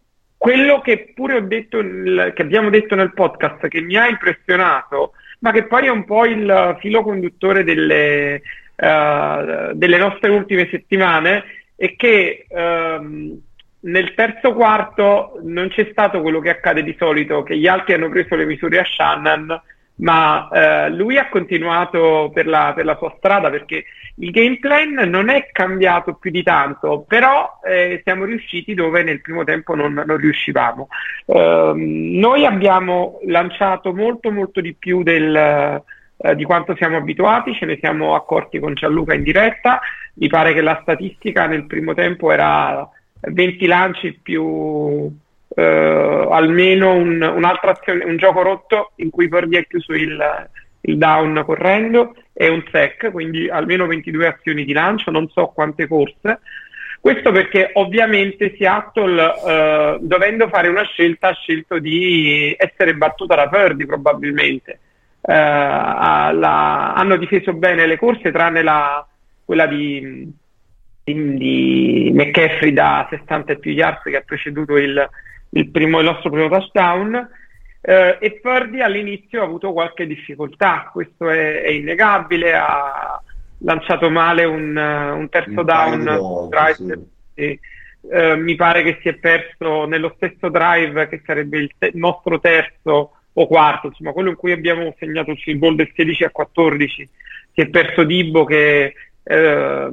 quello 0.44 0.82
che 0.82 1.10
pure 1.14 1.36
ho 1.36 1.40
detto, 1.40 1.78
che 1.78 2.42
abbiamo 2.42 2.68
detto 2.68 2.94
nel 2.94 3.14
podcast, 3.14 3.66
che 3.68 3.80
mi 3.80 3.96
ha 3.96 4.08
impressionato, 4.08 5.12
ma 5.38 5.52
che 5.52 5.64
poi 5.64 5.86
è 5.86 5.88
un 5.88 6.04
po' 6.04 6.26
il 6.26 6.76
filo 6.80 7.02
conduttore 7.02 7.64
delle, 7.64 8.42
uh, 8.76 9.72
delle 9.72 9.96
nostre 9.96 10.28
ultime 10.28 10.68
settimane, 10.70 11.44
è 11.74 11.96
che 11.96 12.44
um, 12.50 13.40
nel 13.80 14.12
terzo 14.12 14.52
quarto 14.52 15.40
non 15.44 15.68
c'è 15.68 15.88
stato 15.90 16.20
quello 16.20 16.40
che 16.40 16.50
accade 16.50 16.82
di 16.82 16.94
solito, 16.98 17.42
che 17.42 17.56
gli 17.56 17.66
altri 17.66 17.94
hanno 17.94 18.10
preso 18.10 18.36
le 18.36 18.44
misure 18.44 18.80
a 18.80 18.84
Shannon 18.84 19.62
ma 19.96 20.48
eh, 20.48 20.90
lui 20.90 21.18
ha 21.18 21.28
continuato 21.28 22.30
per 22.34 22.46
la, 22.46 22.72
per 22.74 22.84
la, 22.84 22.96
sua 22.96 23.14
strada 23.16 23.48
perché 23.48 23.84
il 24.16 24.30
game 24.30 24.58
plan 24.58 24.92
non 25.08 25.28
è 25.28 25.48
cambiato 25.52 26.14
più 26.14 26.30
di 26.30 26.42
tanto, 26.42 27.04
però 27.06 27.60
eh, 27.64 28.00
siamo 28.02 28.24
riusciti 28.24 28.74
dove 28.74 29.02
nel 29.02 29.20
primo 29.20 29.44
tempo 29.44 29.74
non, 29.74 29.92
non 29.92 30.16
riuscivamo. 30.16 30.88
Uh, 31.26 31.72
noi 31.74 32.44
abbiamo 32.44 33.20
lanciato 33.26 33.92
molto 33.94 34.30
molto 34.30 34.60
di 34.60 34.74
più 34.74 35.02
del, 35.02 35.82
uh, 36.16 36.34
di 36.34 36.44
quanto 36.44 36.74
siamo 36.76 36.96
abituati, 36.96 37.54
ce 37.54 37.66
ne 37.66 37.78
siamo 37.80 38.14
accorti 38.14 38.58
con 38.58 38.74
Gianluca 38.74 39.14
in 39.14 39.22
diretta, 39.22 39.80
mi 40.14 40.28
pare 40.28 40.54
che 40.54 40.60
la 40.60 40.78
statistica 40.82 41.46
nel 41.46 41.66
primo 41.66 41.94
tempo 41.94 42.30
era 42.30 42.88
20 43.20 43.66
lanci 43.66 44.18
più 44.22 45.10
eh, 45.54 46.28
almeno 46.30 46.94
un, 46.94 47.22
un'altra 47.22 47.72
azione, 47.72 48.04
un 48.04 48.16
gioco 48.16 48.42
rotto 48.42 48.92
in 48.96 49.10
cui 49.10 49.28
Purdy 49.28 49.56
ha 49.56 49.62
chiuso 49.62 49.92
il, 49.92 50.48
il 50.82 50.98
down 50.98 51.42
correndo 51.44 52.14
e 52.32 52.48
un 52.48 52.64
sec, 52.70 53.10
quindi 53.10 53.48
almeno 53.48 53.86
22 53.86 54.26
azioni 54.26 54.64
di 54.64 54.72
lancio, 54.72 55.10
non 55.10 55.28
so 55.28 55.46
quante 55.54 55.86
corse. 55.86 56.40
Questo 57.00 57.32
perché 57.32 57.70
ovviamente 57.74 58.54
Seattle, 58.56 59.34
eh, 59.46 59.98
dovendo 60.00 60.48
fare 60.48 60.68
una 60.68 60.84
scelta, 60.84 61.28
ha 61.28 61.34
scelto 61.34 61.78
di 61.78 62.54
essere 62.58 62.94
battuta 62.94 63.34
da 63.34 63.48
Purdy 63.48 63.84
probabilmente. 63.84 64.80
Eh, 65.20 65.32
la, 65.32 66.94
hanno 66.94 67.16
difeso 67.16 67.52
bene 67.52 67.86
le 67.86 67.98
corse, 67.98 68.32
tranne 68.32 68.62
la, 68.62 69.06
quella 69.44 69.66
di, 69.66 70.32
di, 71.04 71.36
di 71.36 72.10
McCaffrey 72.12 72.72
da 72.72 73.06
60 73.10 73.52
e 73.52 73.58
più 73.58 73.72
yards 73.72 74.02
che 74.02 74.16
ha 74.16 74.22
preceduto 74.24 74.76
il, 74.78 75.08
il, 75.54 75.70
primo, 75.70 75.98
il 75.98 76.06
nostro 76.06 76.30
primo 76.30 76.48
touchdown. 76.48 77.28
Eh, 77.80 78.16
e 78.20 78.40
Purdy 78.40 78.80
all'inizio 78.80 79.42
ha 79.42 79.44
avuto 79.44 79.72
qualche 79.72 80.06
difficoltà, 80.06 80.88
questo 80.90 81.28
è, 81.28 81.62
è 81.62 81.70
innegabile, 81.70 82.54
ha 82.54 83.22
lanciato 83.58 84.08
male 84.10 84.44
un, 84.44 84.74
un 84.74 85.28
terzo 85.28 85.60
un 85.60 85.64
down, 85.64 86.04
volte, 86.04 86.56
drive, 86.56 87.06
sì. 87.34 87.60
eh, 88.10 88.36
mi 88.36 88.54
pare 88.54 88.82
che 88.82 88.98
si 89.02 89.08
è 89.08 89.14
perso 89.14 89.84
nello 89.84 90.14
stesso 90.16 90.48
drive 90.48 91.08
che 91.08 91.22
sarebbe 91.26 91.58
il 91.58 91.70
te- 91.76 91.90
nostro 91.94 92.40
terzo 92.40 93.12
o 93.36 93.46
quarto, 93.46 93.88
insomma 93.88 94.12
quello 94.12 94.30
in 94.30 94.36
cui 94.36 94.52
abbiamo 94.52 94.94
segnato 94.98 95.34
il 95.44 95.58
gol 95.58 95.74
del 95.74 95.92
16 95.94 96.24
a 96.24 96.30
14, 96.30 97.08
si 97.52 97.60
è 97.60 97.68
perso 97.68 98.04
Dibbo 98.04 98.44
che 98.44 98.94
eh, 99.22 99.88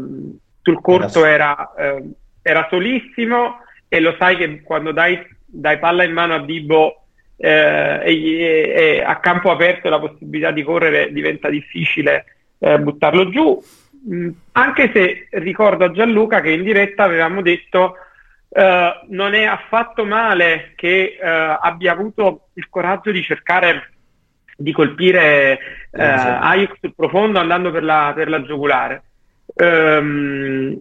sul 0.61 0.81
corto 0.81 1.25
era, 1.25 1.73
eh, 1.73 2.03
era 2.41 2.67
solissimo 2.69 3.57
e 3.87 3.99
lo 3.99 4.15
sai 4.17 4.37
che 4.37 4.61
quando 4.61 4.91
dai 4.91 5.19
dai 5.51 5.79
palla 5.79 6.03
in 6.03 6.13
mano 6.13 6.35
a 6.35 6.39
Dibo 6.43 7.03
eh, 7.37 7.99
e, 8.03 8.73
e, 8.75 9.03
a 9.05 9.19
campo 9.19 9.51
aperto 9.51 9.89
la 9.89 9.99
possibilità 9.99 10.51
di 10.51 10.63
correre 10.63 11.11
diventa 11.11 11.49
difficile 11.49 12.25
eh, 12.59 12.79
buttarlo 12.79 13.29
giù. 13.29 13.59
Mm, 14.09 14.29
anche 14.53 14.91
se 14.93 15.27
ricordo 15.31 15.85
a 15.85 15.91
Gianluca 15.91 16.41
che 16.41 16.51
in 16.51 16.63
diretta 16.63 17.03
avevamo 17.03 17.41
detto 17.41 17.95
eh, 18.49 19.01
non 19.09 19.33
è 19.33 19.43
affatto 19.43 20.05
male 20.05 20.73
che 20.75 21.17
eh, 21.21 21.57
abbia 21.59 21.91
avuto 21.91 22.47
il 22.53 22.67
coraggio 22.69 23.11
di 23.11 23.21
cercare 23.21 23.89
di 24.55 24.71
colpire 24.71 25.59
eh, 25.91 26.03
Ajax 26.03 26.77
sul 26.79 26.93
profondo 26.95 27.39
andando 27.39 27.71
per 27.71 27.83
la, 27.83 28.11
per 28.15 28.29
la 28.29 28.41
giugulare. 28.43 29.03
Um, 29.53 30.79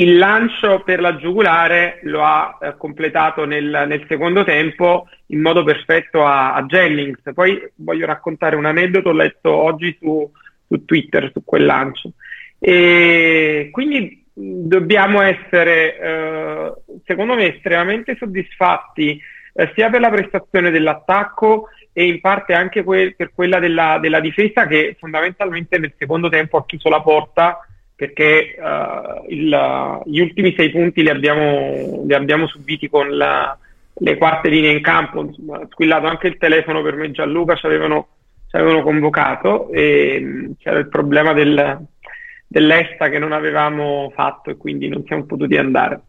il 0.00 0.16
lancio 0.16 0.82
per 0.82 1.00
la 1.00 1.16
giugulare 1.16 2.00
lo 2.04 2.24
ha 2.24 2.58
eh, 2.60 2.76
completato 2.76 3.44
nel, 3.44 3.84
nel, 3.86 4.04
secondo 4.08 4.44
tempo 4.44 5.08
in 5.26 5.40
modo 5.40 5.62
perfetto 5.62 6.24
a, 6.24 6.54
a, 6.54 6.62
Jennings. 6.62 7.20
Poi 7.34 7.70
voglio 7.76 8.06
raccontare 8.06 8.56
un 8.56 8.64
aneddoto 8.64 9.12
letto 9.12 9.54
oggi 9.54 9.96
su, 10.00 10.30
su 10.66 10.84
Twitter 10.86 11.30
su 11.32 11.44
quel 11.44 11.66
lancio. 11.66 12.12
E 12.58 13.68
quindi 13.70 14.24
dobbiamo 14.32 15.20
essere, 15.20 15.98
eh, 15.98 16.72
secondo 17.04 17.34
me, 17.34 17.54
estremamente 17.54 18.16
soddisfatti 18.18 19.20
eh, 19.52 19.70
sia 19.74 19.90
per 19.90 20.00
la 20.00 20.10
prestazione 20.10 20.70
dell'attacco 20.70 21.68
e 21.92 22.06
in 22.06 22.20
parte 22.20 22.54
anche 22.54 22.82
que- 22.84 23.14
per 23.14 23.32
quella 23.34 23.58
della, 23.58 23.98
della 24.00 24.20
difesa 24.20 24.66
che 24.66 24.96
fondamentalmente 24.98 25.78
nel 25.78 25.92
secondo 25.98 26.30
tempo 26.30 26.56
ha 26.56 26.64
chiuso 26.64 26.88
la 26.88 27.02
porta 27.02 27.58
perché 28.00 28.54
uh, 28.58 29.26
il, 29.28 30.00
gli 30.06 30.20
ultimi 30.20 30.54
sei 30.56 30.70
punti 30.70 31.02
li 31.02 31.10
abbiamo, 31.10 32.02
li 32.06 32.14
abbiamo 32.14 32.46
subiti 32.46 32.88
con 32.88 33.14
la, 33.14 33.54
le 33.92 34.16
quarte 34.16 34.48
linee 34.48 34.70
in 34.70 34.80
campo, 34.80 35.20
insomma, 35.20 35.60
squillato 35.68 36.06
anche 36.06 36.28
il 36.28 36.38
telefono 36.38 36.80
per 36.80 36.94
me 36.94 37.10
Gianluca, 37.10 37.56
ci 37.56 37.66
avevano, 37.66 38.08
ci 38.48 38.56
avevano 38.56 38.80
convocato 38.80 39.70
e 39.70 40.18
mh, 40.18 40.52
c'era 40.60 40.78
il 40.78 40.88
problema 40.88 41.34
del, 41.34 41.78
dell'esta 42.46 43.10
che 43.10 43.18
non 43.18 43.32
avevamo 43.32 44.10
fatto 44.14 44.48
e 44.48 44.56
quindi 44.56 44.88
non 44.88 45.04
siamo 45.04 45.26
potuti 45.26 45.58
andare. 45.58 46.00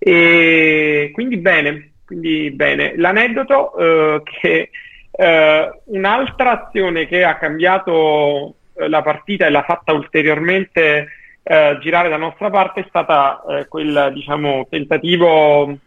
E 0.00 1.10
quindi 1.12 1.36
bene, 1.36 1.92
quindi 2.04 2.50
bene. 2.50 2.94
L'aneddoto 2.96 3.72
uh, 3.76 4.20
che 4.24 4.70
uh, 5.12 5.94
un'altra 5.96 6.66
azione 6.66 7.06
che 7.06 7.22
ha 7.22 7.36
cambiato 7.36 8.56
la 8.88 9.02
partita 9.02 9.46
e 9.46 9.50
l'ha 9.50 9.62
fatta 9.62 9.92
ulteriormente 9.92 11.06
eh, 11.48 11.78
girare 11.80 12.08
da 12.08 12.16
nostra 12.16 12.50
parte 12.50 12.80
è 12.80 12.86
stata 12.88 13.40
eh, 13.48 13.68
quel 13.68 14.10
diciamo, 14.12 14.66
tentativo 14.68 15.78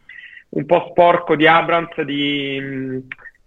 un 0.52 0.66
po' 0.66 0.88
sporco 0.90 1.36
di 1.36 1.48
Abrams 1.48 2.00
di 2.02 2.58
mh, 2.62 3.00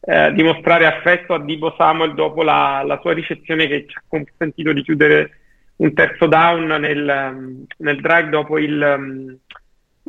eh, 0.02 0.32
dimostrare 0.34 0.84
affetto 0.84 1.32
a 1.32 1.40
Dibo 1.40 1.74
Samuel 1.78 2.12
dopo 2.12 2.42
la, 2.42 2.82
la, 2.84 2.98
sua 3.00 3.14
ricezione 3.14 3.66
che 3.66 3.86
ci 3.88 3.96
ha 3.96 4.02
consentito 4.06 4.74
di 4.74 4.82
chiudere 4.82 5.38
un 5.76 5.94
terzo 5.94 6.26
down 6.26 6.66
nel, 6.66 7.64
nel 7.78 8.00
drive 8.02 8.28
dopo 8.28 8.58
il, 8.58 9.40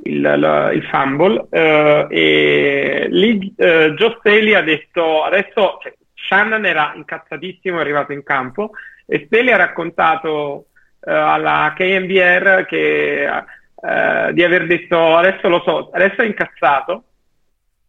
il, 0.03 0.13
il, 0.13 0.71
il 0.73 0.83
fumble. 0.91 1.47
Uh, 1.49 2.07
e 2.09 3.07
lì 3.11 3.53
uh, 3.55 3.93
Joe 3.93 4.17
Staley 4.19 4.55
ha 4.55 4.61
detto 4.61 5.23
adesso 5.23 5.79
cioè, 5.81 5.93
Shannon 6.15 6.65
era 6.65 6.91
incazzatissimo 6.95 7.77
è 7.77 7.81
arrivato 7.81 8.11
in 8.11 8.23
campo 8.23 8.71
e 9.05 9.23
Staley 9.25 9.53
ha 9.53 9.57
raccontato 9.57 10.65
alla 11.11 11.73
KMBR 11.75 12.65
che, 12.65 13.27
uh, 13.75 14.31
di 14.31 14.43
aver 14.43 14.65
detto 14.67 15.15
adesso 15.15 15.47
lo 15.49 15.61
so, 15.65 15.89
adesso 15.91 16.21
è 16.21 16.25
incazzato, 16.25 17.03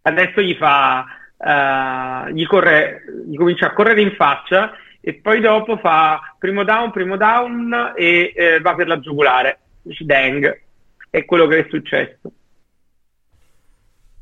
adesso 0.02 0.40
gli 0.40 0.54
fa, 0.54 1.04
uh, 1.36 2.28
gli, 2.30 2.46
corre, 2.46 3.02
gli 3.26 3.36
comincia 3.36 3.66
a 3.66 3.72
correre 3.72 4.00
in 4.00 4.14
faccia 4.16 4.72
e 5.00 5.14
poi 5.14 5.40
dopo 5.40 5.76
fa 5.76 6.34
primo 6.38 6.64
down, 6.64 6.90
primo 6.90 7.16
down 7.16 7.92
e 7.94 8.32
eh, 8.34 8.60
va 8.60 8.74
per 8.74 8.88
la 8.88 8.98
giugulare. 9.00 9.58
Dici 9.82 10.04
dang, 10.06 10.62
è 11.10 11.24
quello 11.26 11.46
che 11.46 11.58
è 11.58 11.66
successo. 11.68 12.32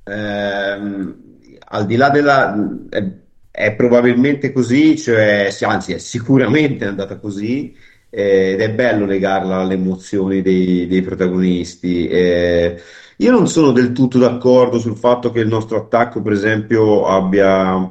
Ehm, 0.04 1.38
al 1.68 1.87
di 1.87 1.96
là 1.96 2.11
della... 2.11 2.54
È, 2.90 3.04
è 3.52 3.75
probabilmente 3.75 4.50
così, 4.50 4.99
cioè, 4.99 5.50
anzi 5.61 5.92
è 5.92 5.99
sicuramente 5.99 6.87
andata 6.87 7.18
così 7.18 7.76
ed 8.14 8.61
è 8.61 8.71
bello 8.71 9.07
legarla 9.07 9.61
alle 9.61 9.75
emozioni 9.75 10.42
dei, 10.42 10.87
dei 10.87 11.00
protagonisti. 11.00 12.09
Eh, 12.09 12.81
io 13.16 13.31
non 13.31 13.49
sono 13.49 13.73
del 13.73 13.92
tutto 13.92 14.19
d'accordo 14.19 14.78
sul 14.78 14.97
fatto 14.97 15.31
che 15.31 15.40
il 15.40 15.49
nostro 15.49 15.78
attacco, 15.78 16.21
per 16.21 16.33
esempio, 16.33 17.07
abbia 17.07 17.90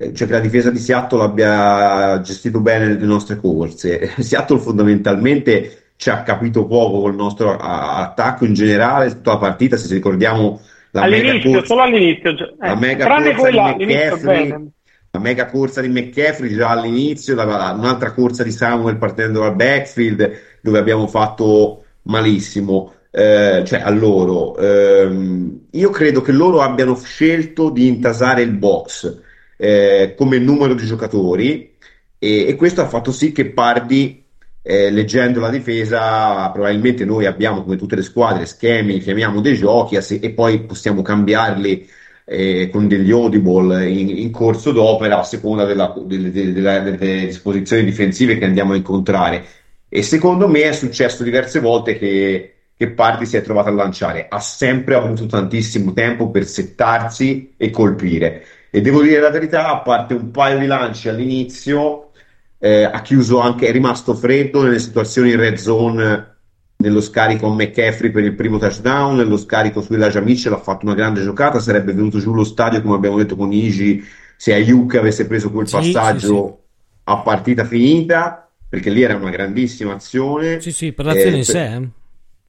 eh, 0.00 0.14
cioè 0.14 0.28
che 0.28 0.32
la 0.32 0.40
difesa 0.40 0.70
di 0.70 0.78
Seattle 0.78 1.22
abbia 1.22 2.20
gestito 2.20 2.60
bene 2.60 2.94
le 2.94 3.04
nostre 3.04 3.36
corse. 3.36 4.14
Seattle 4.22 4.58
fondamentalmente 4.58 5.92
ci 5.96 6.08
ha 6.08 6.22
capito 6.22 6.66
poco 6.66 7.00
col 7.00 7.16
nostro 7.16 7.56
attacco 7.56 8.44
in 8.44 8.54
generale, 8.54 9.08
tutta 9.08 9.32
la 9.32 9.38
partita, 9.38 9.76
se 9.76 9.92
ricordiamo 9.92 10.60
la 10.92 11.02
all'inizio, 11.02 11.32
mega 11.32 11.50
corsa, 11.50 11.66
solo 11.66 11.82
all'inizio, 11.82 12.30
eh, 12.30 12.54
la 12.58 12.74
mega 12.76 13.06
corsa 13.06 13.34
quella 13.34 13.74
di 13.76 13.84
McCaffrey. 13.84 14.70
La 15.10 15.20
mega 15.20 15.46
corsa 15.46 15.80
di 15.80 15.88
McCaffrey 15.88 16.54
già 16.54 16.70
all'inizio, 16.70 17.34
la- 17.34 17.74
un'altra 17.76 18.12
corsa 18.12 18.42
di 18.42 18.50
Samuel 18.50 18.96
partendo 18.96 19.40
dal 19.40 19.56
backfield 19.56 20.32
dove 20.60 20.78
abbiamo 20.78 21.06
fatto 21.06 21.84
malissimo, 22.02 22.94
eh, 23.10 23.62
cioè 23.66 23.80
a 23.80 23.90
loro. 23.90 24.56
Ehm, 24.58 25.66
io 25.70 25.90
credo 25.90 26.20
che 26.20 26.32
loro 26.32 26.60
abbiano 26.60 26.96
scelto 26.96 27.70
di 27.70 27.86
intasare 27.86 28.42
il 28.42 28.52
box 28.52 29.20
eh, 29.56 30.14
come 30.16 30.38
numero 30.38 30.74
di 30.74 30.86
giocatori 30.86 31.76
e, 32.18 32.46
e 32.46 32.54
questo 32.56 32.80
ha 32.82 32.88
fatto 32.88 33.12
sì 33.12 33.32
che 33.32 33.50
Pardi, 33.50 34.24
eh, 34.62 34.90
leggendo 34.90 35.40
la 35.40 35.50
difesa, 35.50 36.50
probabilmente 36.50 37.04
noi 37.04 37.26
abbiamo 37.26 37.62
come 37.62 37.76
tutte 37.76 37.96
le 37.96 38.02
squadre 38.02 38.44
schemi, 38.46 38.98
chiamiamo 38.98 39.40
dei 39.40 39.56
giochi 39.56 39.96
e 39.96 40.30
poi 40.30 40.60
possiamo 40.64 41.00
cambiarli 41.02 41.88
eh, 42.28 42.68
con 42.70 42.86
degli 42.88 43.10
audible 43.10 43.88
in, 43.88 44.10
in 44.10 44.30
corso 44.30 44.70
d'opera 44.72 45.18
a 45.20 45.22
seconda 45.24 45.64
della- 45.64 45.94
delle, 46.04 46.30
delle- 46.30 46.96
delle 46.96 47.26
disposizioni 47.26 47.84
difensive 47.84 48.38
che 48.38 48.44
andiamo 48.44 48.72
a 48.74 48.76
incontrare. 48.76 49.44
E 49.88 50.02
secondo 50.02 50.46
me 50.48 50.62
è 50.62 50.72
successo 50.72 51.22
diverse 51.22 51.60
volte 51.60 51.98
che, 51.98 52.54
che 52.76 52.90
Pardi 52.90 53.24
si 53.24 53.36
è 53.36 53.42
trovato 53.42 53.68
a 53.68 53.72
lanciare. 53.72 54.26
Ha 54.28 54.38
sempre 54.40 54.94
avuto 54.94 55.26
tantissimo 55.26 55.92
tempo 55.94 56.30
per 56.30 56.44
settarsi 56.44 57.54
e 57.56 57.70
colpire. 57.70 58.44
E 58.70 58.80
devo 58.82 59.00
dire 59.02 59.20
la 59.20 59.30
verità, 59.30 59.68
a 59.70 59.80
parte 59.80 60.12
un 60.14 60.30
paio 60.30 60.58
di 60.58 60.66
lanci 60.66 61.08
all'inizio, 61.08 62.10
eh, 62.58 62.82
ha 62.84 63.00
chiuso 63.02 63.40
anche, 63.40 63.66
è 63.66 63.72
rimasto 63.72 64.14
freddo 64.14 64.62
nelle 64.62 64.78
situazioni 64.78 65.30
in 65.30 65.36
red 65.38 65.56
zone, 65.56 66.37
nello 66.80 67.00
scarico 67.00 67.46
a 67.48 67.54
McCaffrey 67.54 68.10
per 68.10 68.24
il 68.24 68.34
primo 68.34 68.58
touchdown, 68.58 69.16
nello 69.16 69.36
scarico 69.36 69.80
su 69.80 69.94
Elijah 69.94 70.20
Mitchell 70.20 70.52
ha 70.52 70.58
fatto 70.58 70.86
una 70.86 70.94
grande 70.94 71.22
giocata, 71.22 71.58
sarebbe 71.60 71.92
venuto 71.92 72.18
giù 72.18 72.32
lo 72.34 72.44
stadio, 72.44 72.80
come 72.82 72.94
abbiamo 72.94 73.16
detto 73.18 73.36
con 73.36 73.52
Igi, 73.52 74.02
se 74.36 74.54
Ayuk 74.54 74.94
avesse 74.96 75.26
preso 75.26 75.50
quel 75.50 75.66
Sì, 75.66 75.70
passaggio 75.70 76.64
a 77.04 77.18
partita 77.22 77.64
finita, 77.64 78.48
perché 78.68 78.90
lì 78.90 79.02
era 79.02 79.16
una 79.16 79.30
grandissima 79.30 79.94
azione. 79.94 80.60
Sì, 80.60 80.72
sì, 80.72 80.92
per 80.92 81.06
l'azione 81.06 81.36
Eh, 81.36 81.38
in 81.38 81.44
sé. 81.44 81.74
eh. 81.74 81.88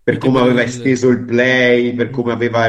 per 0.04 0.18
come 0.18 0.40
aveva 0.40 0.64
esteso 0.64 1.10
il 1.10 1.20
play, 1.24 1.94
per 1.94 2.10
come 2.10 2.32
aveva, 2.32 2.68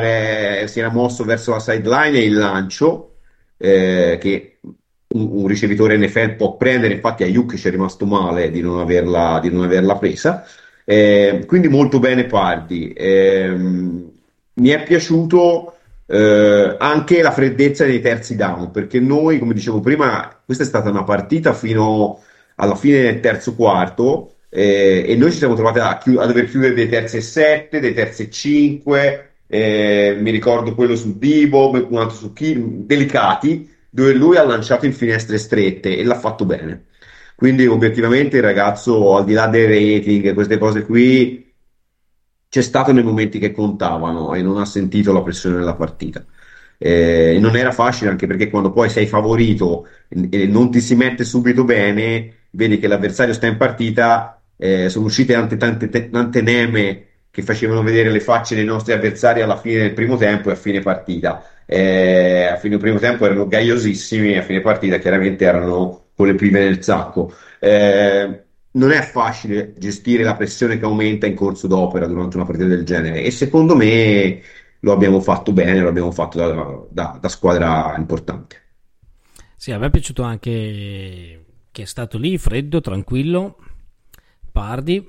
eh, 0.61 0.67
si 0.69 0.79
era 0.81 0.91
mosso 0.91 1.25
verso 1.25 1.53
la 1.53 1.61
sideline 1.61 2.19
e 2.19 2.25
il 2.25 2.35
lancio, 2.35 3.17
eh, 3.57 4.19
che 4.21 4.61
un, 5.09 5.29
un 5.43 5.47
ricevitore 5.47 5.97
NFL 5.97 6.37
può 6.37 6.57
prendere, 6.57 6.95
infatti 6.95 7.23
Ayuk 7.25 7.57
ci 7.57 7.69
è 7.69 7.71
rimasto 7.71 8.05
male 8.07 8.51
di 8.51 8.61
non 8.61 8.79
averla, 8.81 9.39
di 9.41 9.51
non 9.51 9.65
averla 9.65 9.97
presa. 9.97 10.45
Eh, 10.91 11.45
quindi 11.47 11.69
molto 11.69 12.01
bene 12.01 12.25
Pardi. 12.25 12.93
Ehm, 12.97 14.11
mi 14.55 14.69
è 14.71 14.83
piaciuto 14.83 15.77
eh, 16.07 16.75
anche 16.81 17.23
la 17.23 17.31
freddezza 17.31 17.85
dei 17.85 18.01
terzi 18.01 18.35
down, 18.35 18.73
perché 18.73 18.99
noi, 18.99 19.39
come 19.39 19.55
dicevo 19.55 19.79
prima, 19.79 20.37
questa 20.45 20.65
è 20.65 20.67
stata 20.67 20.91
una 20.91 21.05
partita 21.05 21.53
fino 21.53 22.21
alla 22.57 22.75
fine 22.75 23.03
del 23.03 23.21
terzo 23.21 23.55
quarto 23.55 24.35
eh, 24.49 25.05
e 25.07 25.15
noi 25.15 25.31
ci 25.31 25.39
siamo 25.39 25.55
trovati 25.55 25.79
a, 25.79 25.91
a 26.23 26.27
dover 26.27 26.51
chiudere 26.51 26.75
dei 26.75 26.89
terzi 26.89 27.19
e 27.19 27.21
sette, 27.21 27.79
dei 27.79 27.95
terzi 27.95 28.25
e 28.25 28.31
cinque, 28.31 29.31
eh, 29.47 30.17
mi 30.19 30.33
ricordo 30.33 30.75
quello 30.75 30.97
su 30.97 31.17
Dibo, 31.17 31.71
un 31.71 31.99
altro 31.99 32.17
su 32.17 32.33
Kim, 32.33 32.85
delicati, 32.85 33.73
dove 33.89 34.13
lui 34.13 34.37
ha 34.37 34.45
lanciato 34.45 34.87
in 34.87 34.93
finestre 34.93 35.39
strette 35.39 35.97
e 35.97 36.03
l'ha 36.03 36.19
fatto 36.19 36.45
bene. 36.45 36.87
Quindi 37.41 37.67
obiettivamente 37.67 38.37
il 38.37 38.43
ragazzo, 38.43 39.17
al 39.17 39.25
di 39.25 39.33
là 39.33 39.47
dei 39.47 39.65
rating, 39.65 40.35
queste 40.35 40.59
cose 40.59 40.85
qui, 40.85 41.51
c'è 42.51 42.61
stato 42.61 42.93
nei 42.93 43.03
momenti 43.03 43.39
che 43.39 43.51
contavano 43.51 44.35
e 44.35 44.43
non 44.43 44.59
ha 44.59 44.67
sentito 44.67 45.11
la 45.11 45.23
pressione 45.23 45.57
della 45.57 45.75
partita. 45.75 46.23
Eh, 46.77 47.39
non 47.41 47.57
era 47.57 47.73
facile 47.73 48.11
anche 48.11 48.27
perché 48.27 48.51
quando 48.51 48.73
poi 48.73 48.91
sei 48.91 49.07
favorito 49.07 49.87
e 50.09 50.47
non 50.49 50.71
ti 50.71 50.83
si 50.83 50.95
mette 50.95 51.25
subito 51.25 51.65
bene, 51.65 52.49
vedi 52.51 52.79
che 52.79 52.89
l'avversario 52.89 53.33
sta 53.33 53.47
in 53.47 53.57
partita, 53.57 54.43
eh, 54.59 54.91
sono 54.91 55.07
uscite 55.07 55.33
tante, 55.33 55.57
tante, 55.57 56.11
tante 56.11 56.43
neme 56.43 57.07
che 57.31 57.41
facevano 57.41 57.83
vedere 57.83 58.11
le 58.11 58.21
facce 58.21 58.55
dei 58.55 58.67
nostri 58.67 58.93
avversari 58.93 59.41
alla 59.41 59.57
fine 59.57 59.79
del 59.79 59.95
primo 59.95 60.19
tempo 60.19 60.51
e 60.51 60.53
a 60.53 60.57
fine 60.57 60.81
partita. 60.81 61.43
Eh, 61.65 62.49
a 62.53 62.57
fine 62.57 62.77
primo 62.77 62.99
tempo 62.99 63.25
erano 63.25 63.47
gaiosissimi, 63.47 64.37
a 64.37 64.43
fine 64.43 64.61
partita 64.61 64.99
chiaramente 64.99 65.47
erano 65.47 66.10
con 66.21 66.29
le 66.29 66.35
prive 66.35 66.61
nel 66.61 66.83
sacco. 66.83 67.33
Eh, 67.59 68.45
non 68.73 68.93
è 68.93 69.03
facile 69.03 69.75
gestire 69.79 70.23
la 70.23 70.37
pressione 70.37 70.79
che 70.79 70.85
aumenta 70.85 71.27
in 71.27 71.35
corso 71.35 71.67
d'opera 71.67 72.07
durante 72.07 72.37
una 72.37 72.45
partita 72.45 72.69
del 72.69 72.85
genere 72.85 73.23
e 73.23 73.31
secondo 73.31 73.75
me 73.75 74.41
lo 74.81 74.93
abbiamo 74.93 75.21
fatto 75.21 75.53
bene, 75.53 75.81
lo 75.81 75.89
abbiamo 75.89 76.13
fatto 76.13 76.39
da, 76.39 76.87
da- 76.91 77.19
da 77.21 77.29
squadra 77.29 77.95
importante. 77.97 78.57
Sì, 79.57 79.73
a 79.73 79.79
me 79.79 79.87
è 79.87 79.91
piaciuto 79.91 80.23
anche 80.23 81.45
che 81.71 81.83
è 81.83 81.87
stato 81.87 82.19
lì 82.19 82.39
freddo, 82.39 82.81
tranquillo, 82.81 83.57
Pardi, 84.53 85.07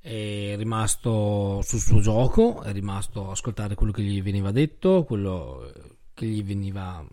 è 0.00 0.54
rimasto 0.56 1.60
sul 1.62 1.80
suo 1.80 2.00
gioco, 2.00 2.62
è 2.62 2.72
rimasto 2.72 3.28
a 3.28 3.32
ascoltare 3.32 3.74
quello 3.74 3.92
che 3.92 4.02
gli 4.02 4.22
veniva 4.22 4.50
detto, 4.52 5.04
quello 5.04 5.72
che 6.14 6.26
gli 6.26 6.44
veniva 6.44 7.04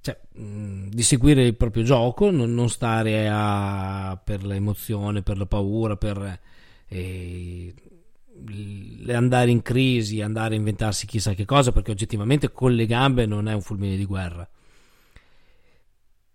cioè, 0.00 0.18
mh, 0.34 0.88
di 0.90 1.02
seguire 1.02 1.44
il 1.44 1.56
proprio 1.56 1.82
gioco, 1.82 2.30
non, 2.30 2.54
non 2.54 2.68
stare 2.68 3.28
a, 3.30 4.20
per 4.22 4.44
l'emozione, 4.44 5.22
per 5.22 5.38
la 5.38 5.46
paura, 5.46 5.96
per 5.96 6.40
eh, 6.88 7.74
andare 9.08 9.50
in 9.50 9.62
crisi, 9.62 10.20
andare 10.20 10.54
a 10.54 10.58
inventarsi 10.58 11.06
chissà 11.06 11.34
che 11.34 11.44
cosa, 11.44 11.72
perché 11.72 11.90
oggettivamente 11.90 12.50
con 12.52 12.72
le 12.74 12.86
gambe 12.86 13.26
non 13.26 13.48
è 13.48 13.54
un 13.54 13.60
fulmine 13.62 13.96
di 13.96 14.04
guerra. 14.04 14.48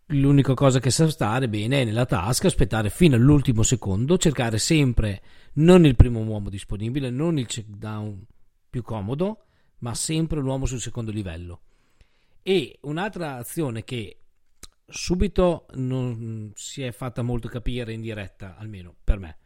l'unica 0.07 0.53
cosa 0.53 0.79
che 0.79 0.91
sa 0.91 1.09
stare 1.09 1.49
bene 1.49 1.81
è 1.81 1.85
nella 1.85 2.05
tasca, 2.05 2.47
aspettare 2.47 2.89
fino 2.89 3.15
all'ultimo 3.15 3.63
secondo, 3.63 4.17
cercare 4.17 4.57
sempre 4.57 5.21
non 5.53 5.85
il 5.85 5.95
primo 5.95 6.19
uomo 6.21 6.49
disponibile, 6.49 7.09
non 7.09 7.37
il 7.37 7.45
check 7.47 7.67
down 7.69 8.23
più 8.69 8.81
comodo, 8.81 9.45
ma 9.79 9.93
sempre 9.95 10.39
l'uomo 10.39 10.65
sul 10.65 10.79
secondo 10.79 11.11
livello. 11.11 11.61
E 12.43 12.77
un'altra 12.81 13.37
azione 13.37 13.83
che 13.83 14.17
subito 14.85 15.65
non 15.75 16.51
si 16.55 16.83
è 16.83 16.91
fatta 16.91 17.21
molto 17.21 17.47
capire 17.47 17.93
in 17.93 18.01
diretta, 18.01 18.55
almeno 18.57 18.95
per 19.03 19.19
me. 19.19 19.37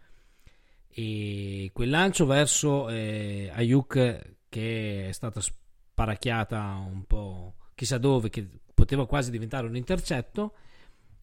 E 0.89 1.69
quel 1.73 1.89
lancio 1.89 2.25
verso 2.25 2.89
eh, 2.89 3.49
Ayuk 3.53 4.35
che 4.49 5.09
è 5.09 5.11
stata 5.11 5.39
sparacchiata 5.39 6.83
un 6.89 7.05
po' 7.05 7.55
chissà 7.75 7.97
dove, 7.97 8.29
che 8.29 8.47
poteva 8.73 9.05
quasi 9.05 9.29
diventare 9.29 9.67
un 9.67 9.75
intercetto, 9.75 10.55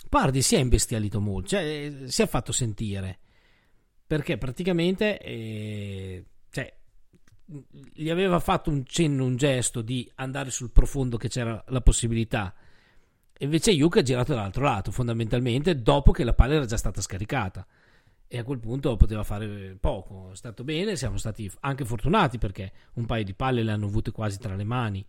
Pardi 0.09 0.43
si 0.43 0.55
è 0.55 0.59
imbestialito 0.59 1.21
molto, 1.21 1.49
cioè 1.49 1.93
si 2.07 2.23
è 2.23 2.27
fatto 2.27 2.53
sentire 2.53 3.19
perché 4.07 4.37
praticamente 4.39 5.19
eh, 5.19 6.25
cioè, 6.51 6.73
gli 7.47 8.09
aveva 8.09 8.41
fatto 8.41 8.71
un 8.71 8.85
cenno, 8.87 9.25
un 9.25 9.37
gesto 9.37 9.83
di 9.83 10.11
andare 10.17 10.51
sul 10.51 10.71
profondo 10.71 11.17
che 11.17 11.29
c'era 11.29 11.63
la 11.69 11.81
possibilità. 11.81 12.55
Invece 13.39 13.73
Yuka 13.73 14.01
è 14.01 14.03
girato 14.03 14.33
dall'altro 14.33 14.65
lato, 14.65 14.91
fondamentalmente, 14.91 15.83
dopo 15.83 16.13
che 16.13 16.25
la 16.25 16.33
palla 16.33 16.55
era 16.55 16.65
già 16.65 16.77
stata 16.77 17.01
scaricata. 17.01 17.67
E 18.27 18.39
a 18.39 18.45
quel 18.45 18.59
punto 18.59 18.97
poteva 18.97 19.23
fare 19.23 19.77
poco. 19.79 20.31
È 20.33 20.37
stato 20.37 20.65
bene, 20.65 20.97
siamo 20.97 21.19
stati 21.19 21.51
anche 21.61 21.85
fortunati 21.85 22.39
perché 22.39 22.73
un 22.95 23.05
paio 23.05 23.25
di 23.25 23.35
palle 23.35 23.63
le 23.63 23.73
hanno 23.73 23.87
avute 23.87 24.11
quasi 24.11 24.39
tra 24.39 24.55
le 24.55 24.65
mani 24.65 25.05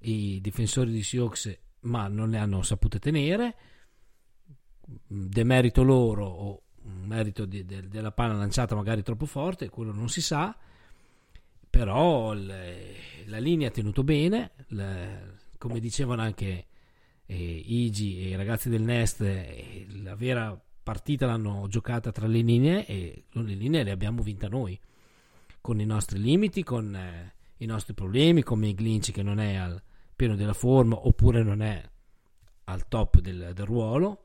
i 0.00 0.40
difensori 0.40 0.90
di 0.90 1.02
Sioux, 1.02 1.58
ma 1.80 2.08
non 2.08 2.30
le 2.30 2.38
hanno 2.38 2.62
sapute 2.62 2.98
tenere. 2.98 3.54
Demerito 4.84 5.82
loro 5.82 6.26
o 6.26 6.62
merito 6.82 7.46
di, 7.46 7.64
de, 7.64 7.88
della 7.88 8.12
palla 8.12 8.34
lanciata 8.34 8.74
magari 8.74 9.02
troppo 9.02 9.24
forte, 9.24 9.70
quello 9.70 9.92
non 9.92 10.08
si 10.08 10.20
sa 10.20 10.54
però 11.72 12.34
le, 12.34 12.96
la 13.24 13.38
linea 13.38 13.68
ha 13.68 13.70
tenuto 13.70 14.04
bene, 14.04 14.50
le, 14.68 15.38
come 15.56 15.80
dicevano 15.80 16.20
anche 16.20 16.66
eh, 17.24 17.62
Igi 17.64 18.20
e 18.20 18.28
i 18.28 18.36
ragazzi 18.36 18.68
del 18.68 18.82
Nest, 18.82 19.22
eh, 19.22 19.86
la 20.02 20.14
vera 20.14 20.62
partita 20.82 21.24
l'hanno 21.24 21.66
giocata 21.68 22.12
tra 22.12 22.26
le 22.26 22.42
linee 22.42 22.84
e 22.84 23.24
le 23.30 23.54
linee 23.54 23.84
le 23.84 23.90
abbiamo 23.90 24.20
vinta 24.22 24.48
noi, 24.48 24.78
con 25.62 25.80
i 25.80 25.86
nostri 25.86 26.20
limiti, 26.20 26.62
con 26.62 26.94
eh, 26.94 27.34
i 27.56 27.64
nostri 27.64 27.94
problemi, 27.94 28.42
come 28.42 28.74
Glinci 28.74 29.10
che 29.10 29.22
non 29.22 29.40
è 29.40 29.54
al 29.54 29.82
pieno 30.14 30.36
della 30.36 30.52
forma 30.52 31.06
oppure 31.06 31.42
non 31.42 31.62
è 31.62 31.82
al 32.64 32.86
top 32.86 33.20
del, 33.20 33.52
del 33.54 33.64
ruolo, 33.64 34.24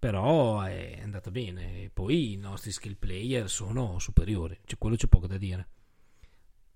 però 0.00 0.62
è 0.62 0.98
andata 1.00 1.30
bene. 1.30 1.88
Poi 1.94 2.32
i 2.32 2.36
nostri 2.38 2.72
skill 2.72 2.96
player 2.98 3.48
sono 3.48 4.00
superiori, 4.00 4.58
cioè 4.64 4.78
quello 4.80 4.96
c'è 4.96 5.06
poco 5.06 5.28
da 5.28 5.38
dire 5.38 5.68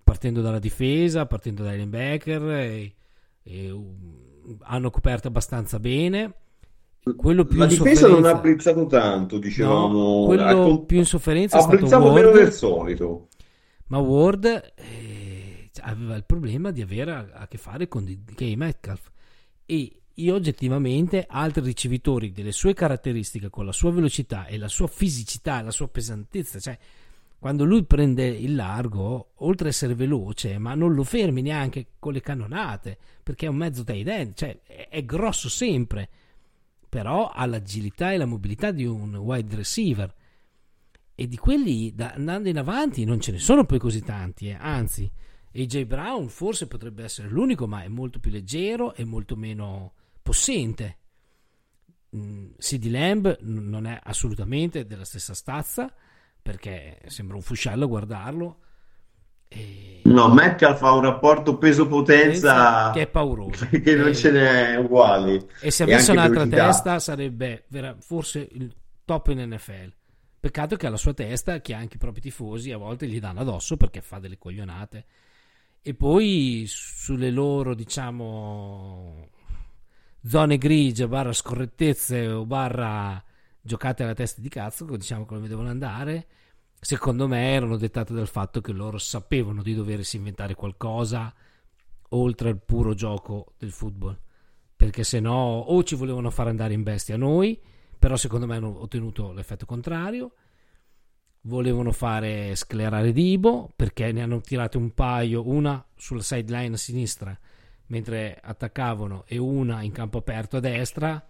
partendo 0.04 0.42
dalla 0.42 0.58
difesa, 0.58 1.26
partendo 1.26 1.62
dai 1.62 1.78
linebacker, 1.78 2.42
e, 2.50 2.94
e, 3.42 3.70
uh, 3.70 4.58
hanno 4.60 4.90
coperto 4.90 5.28
abbastanza 5.28 5.80
bene. 5.80 6.34
Quello 7.16 7.44
più 7.44 7.58
la 7.58 7.66
difesa 7.66 8.08
non 8.08 8.24
ha 8.24 8.34
blizzato 8.34 8.86
tanto, 8.86 9.38
dicevamo. 9.38 10.20
No, 10.20 10.26
quello 10.26 10.74
ha, 10.74 10.80
più 10.80 10.98
in 10.98 11.04
sofferenza 11.04 11.56
è 11.56 11.58
ha 11.58 11.62
stato 11.62 11.76
blizzato 11.76 12.04
Ward, 12.04 12.16
meno 12.16 12.30
del 12.30 12.52
solito. 12.52 13.28
Ma 13.88 13.98
Ward 13.98 14.72
eh, 14.76 15.70
aveva 15.80 16.14
il 16.14 16.24
problema 16.24 16.70
di 16.70 16.80
avere 16.80 17.12
a, 17.12 17.26
a 17.32 17.48
che 17.48 17.58
fare 17.58 17.88
con 17.88 18.04
DK 18.04 18.54
Metcalf 18.56 19.10
e 19.66 20.00
io 20.14 20.34
oggettivamente 20.34 21.26
altri 21.28 21.62
ricevitori 21.62 22.32
delle 22.32 22.52
sue 22.52 22.72
caratteristiche 22.72 23.50
con 23.50 23.66
la 23.66 23.72
sua 23.72 23.90
velocità 23.90 24.46
e 24.46 24.58
la 24.58 24.68
sua 24.68 24.86
fisicità, 24.86 25.60
la 25.60 25.72
sua 25.72 25.88
pesantezza, 25.88 26.60
cioè 26.60 26.78
quando 27.44 27.64
lui 27.64 27.84
prende 27.84 28.26
il 28.26 28.54
largo, 28.54 29.32
oltre 29.34 29.66
ad 29.68 29.74
essere 29.74 29.94
veloce, 29.94 30.56
ma 30.56 30.74
non 30.74 30.94
lo 30.94 31.04
fermi 31.04 31.42
neanche 31.42 31.88
con 31.98 32.14
le 32.14 32.22
cannonate, 32.22 32.96
perché 33.22 33.44
è 33.44 33.50
un 33.50 33.56
mezzo 33.56 33.84
end, 33.86 34.32
cioè 34.32 34.62
è 34.62 35.04
grosso 35.04 35.50
sempre, 35.50 36.08
però 36.88 37.28
ha 37.28 37.44
l'agilità 37.44 38.12
e 38.12 38.16
la 38.16 38.24
mobilità 38.24 38.70
di 38.70 38.86
un 38.86 39.14
wide 39.16 39.56
receiver. 39.56 40.10
E 41.14 41.28
di 41.28 41.36
quelli 41.36 41.94
da, 41.94 42.12
andando 42.12 42.48
in 42.48 42.56
avanti 42.56 43.04
non 43.04 43.20
ce 43.20 43.32
ne 43.32 43.38
sono 43.38 43.66
poi 43.66 43.78
così 43.78 44.00
tanti, 44.00 44.48
eh. 44.48 44.56
anzi, 44.58 45.12
AJ 45.54 45.84
Brown 45.84 46.30
forse 46.30 46.66
potrebbe 46.66 47.04
essere 47.04 47.28
l'unico, 47.28 47.66
ma 47.66 47.82
è 47.82 47.88
molto 47.88 48.20
più 48.20 48.30
leggero 48.30 48.94
e 48.94 49.04
molto 49.04 49.36
meno 49.36 49.92
possente. 50.22 50.96
Mm, 52.16 52.52
CD 52.56 52.86
Lamb 52.86 53.36
non 53.42 53.84
è 53.84 54.00
assolutamente 54.02 54.86
della 54.86 55.04
stessa 55.04 55.34
stazza 55.34 55.94
perché 56.44 56.98
sembra 57.06 57.36
un 57.36 57.42
fuscello 57.42 57.88
guardarlo. 57.88 58.58
E... 59.48 60.02
No, 60.04 60.28
Metcalf 60.28 60.82
ha 60.82 60.92
un 60.92 61.00
rapporto 61.00 61.56
peso-potenza 61.56 62.90
che 62.92 63.00
è 63.00 63.06
pauroso, 63.06 63.66
che 63.72 63.96
non 63.96 64.08
e... 64.08 64.14
ce 64.14 64.30
n'è 64.30 64.76
uguali. 64.76 65.42
E 65.62 65.70
se 65.70 65.84
avesse 65.84 66.12
un'altra 66.12 66.44
velocità. 66.44 66.66
testa 66.66 66.98
sarebbe 66.98 67.64
vera... 67.68 67.96
forse 67.98 68.46
il 68.52 68.70
top 69.06 69.28
in 69.28 69.48
NFL. 69.54 69.90
Peccato 70.38 70.76
che 70.76 70.86
alla 70.86 70.98
sua 70.98 71.14
testa, 71.14 71.62
che 71.62 71.72
anche 71.72 71.96
i 71.96 71.98
propri 71.98 72.20
tifosi 72.20 72.72
a 72.72 72.76
volte 72.76 73.08
gli 73.08 73.18
danno 73.18 73.40
addosso 73.40 73.78
perché 73.78 74.02
fa 74.02 74.18
delle 74.18 74.36
coglionate. 74.36 75.06
E 75.80 75.94
poi 75.94 76.64
sulle 76.68 77.30
loro, 77.30 77.74
diciamo, 77.74 79.30
zone 80.26 80.58
grigie, 80.58 81.08
barra 81.08 81.32
scorrettezze 81.32 82.26
o 82.28 82.44
barra 82.44 83.24
giocate 83.64 84.02
alla 84.02 84.12
testa 84.12 84.42
di 84.42 84.50
cazzo, 84.50 84.84
diciamo 84.84 85.24
come 85.24 85.48
devono 85.48 85.70
andare, 85.70 86.26
secondo 86.78 87.26
me 87.26 87.52
erano 87.52 87.78
dettate 87.78 88.12
dal 88.12 88.28
fatto 88.28 88.60
che 88.60 88.72
loro 88.72 88.98
sapevano 88.98 89.62
di 89.62 89.74
doversi 89.74 90.16
inventare 90.16 90.54
qualcosa 90.54 91.34
oltre 92.10 92.50
al 92.50 92.60
puro 92.62 92.92
gioco 92.92 93.54
del 93.56 93.72
football. 93.72 94.20
Perché 94.76 95.02
se 95.02 95.18
no 95.18 95.60
o 95.60 95.82
ci 95.82 95.94
volevano 95.94 96.30
far 96.30 96.48
andare 96.48 96.74
in 96.74 96.82
bestia 96.82 97.16
noi, 97.16 97.58
però 97.98 98.16
secondo 98.16 98.46
me 98.46 98.56
hanno 98.56 98.82
ottenuto 98.82 99.32
l'effetto 99.32 99.64
contrario. 99.64 100.34
Volevano 101.46 101.92
fare 101.92 102.54
sclerare 102.54 103.12
Dibo 103.12 103.72
perché 103.74 104.12
ne 104.12 104.22
hanno 104.22 104.40
tirate 104.40 104.76
un 104.76 104.92
paio, 104.92 105.48
una 105.48 105.82
sulla 105.94 106.22
sideline 106.22 106.74
a 106.74 106.78
sinistra 106.78 107.38
mentre 107.86 108.38
attaccavano 108.42 109.24
e 109.26 109.36
una 109.38 109.82
in 109.82 109.92
campo 109.92 110.18
aperto 110.18 110.56
a 110.56 110.60
destra 110.60 111.24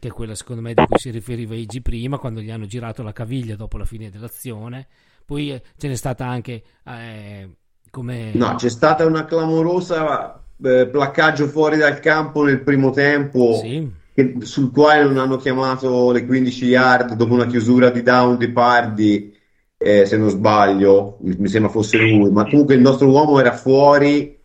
che 0.00 0.08
è 0.08 0.10
quella 0.10 0.34
secondo 0.34 0.62
me 0.62 0.74
di 0.74 0.84
cui 0.84 0.98
si 0.98 1.10
riferiva 1.10 1.54
Igi 1.54 1.80
prima, 1.80 2.18
quando 2.18 2.40
gli 2.40 2.50
hanno 2.50 2.66
girato 2.66 3.04
la 3.04 3.12
caviglia 3.12 3.54
dopo 3.54 3.78
la 3.78 3.84
fine 3.84 4.10
dell'azione. 4.10 4.88
Poi 5.24 5.52
eh, 5.52 5.62
ce 5.76 5.86
n'è 5.86 5.94
stata 5.94 6.26
anche 6.26 6.62
eh, 6.84 7.48
come... 7.90 8.32
No, 8.34 8.56
c'è 8.56 8.68
stata 8.68 9.06
una 9.06 9.24
clamorosa 9.24 10.42
eh, 10.60 10.88
placcaggio 10.88 11.46
fuori 11.46 11.76
dal 11.76 12.00
campo 12.00 12.42
nel 12.42 12.62
primo 12.62 12.90
tempo. 12.90 13.54
Sì. 13.54 13.88
Che, 14.12 14.38
sul 14.40 14.72
quale 14.72 15.04
non 15.04 15.18
hanno 15.18 15.36
chiamato 15.36 16.10
le 16.10 16.26
15 16.26 16.64
yard 16.64 17.14
dopo 17.14 17.34
una 17.34 17.46
chiusura 17.46 17.90
di 17.90 18.02
down 18.02 18.38
di 18.38 18.48
Pardi, 18.48 19.36
eh, 19.78 20.04
se 20.04 20.16
non 20.16 20.30
sbaglio, 20.30 21.18
mi, 21.20 21.36
mi 21.38 21.48
sembra 21.48 21.70
fosse 21.70 21.98
lui, 21.98 22.30
ma 22.32 22.44
comunque 22.48 22.74
il 22.74 22.80
nostro 22.80 23.08
uomo 23.08 23.38
era 23.38 23.52
fuori 23.52 24.39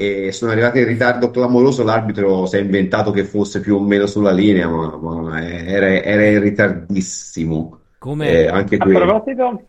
e 0.00 0.32
sono 0.32 0.52
arrivati 0.52 0.78
in 0.78 0.86
ritardo 0.86 1.30
clamoroso. 1.30 1.84
L'arbitro 1.84 2.46
si 2.46 2.56
è 2.56 2.60
inventato 2.60 3.10
che 3.10 3.24
fosse 3.24 3.60
più 3.60 3.76
o 3.76 3.80
meno 3.80 4.06
sulla 4.06 4.32
linea, 4.32 4.68
ma, 4.68 4.96
ma 4.96 5.44
era, 5.44 5.88
era, 6.02 6.26
in 6.26 6.40
ritardissimo. 6.40 7.80
Come 7.98 8.30
eh, 8.30 8.46
anche 8.46 8.76
a 8.76 8.78
qui. 8.78 8.94
proposito, 8.94 9.66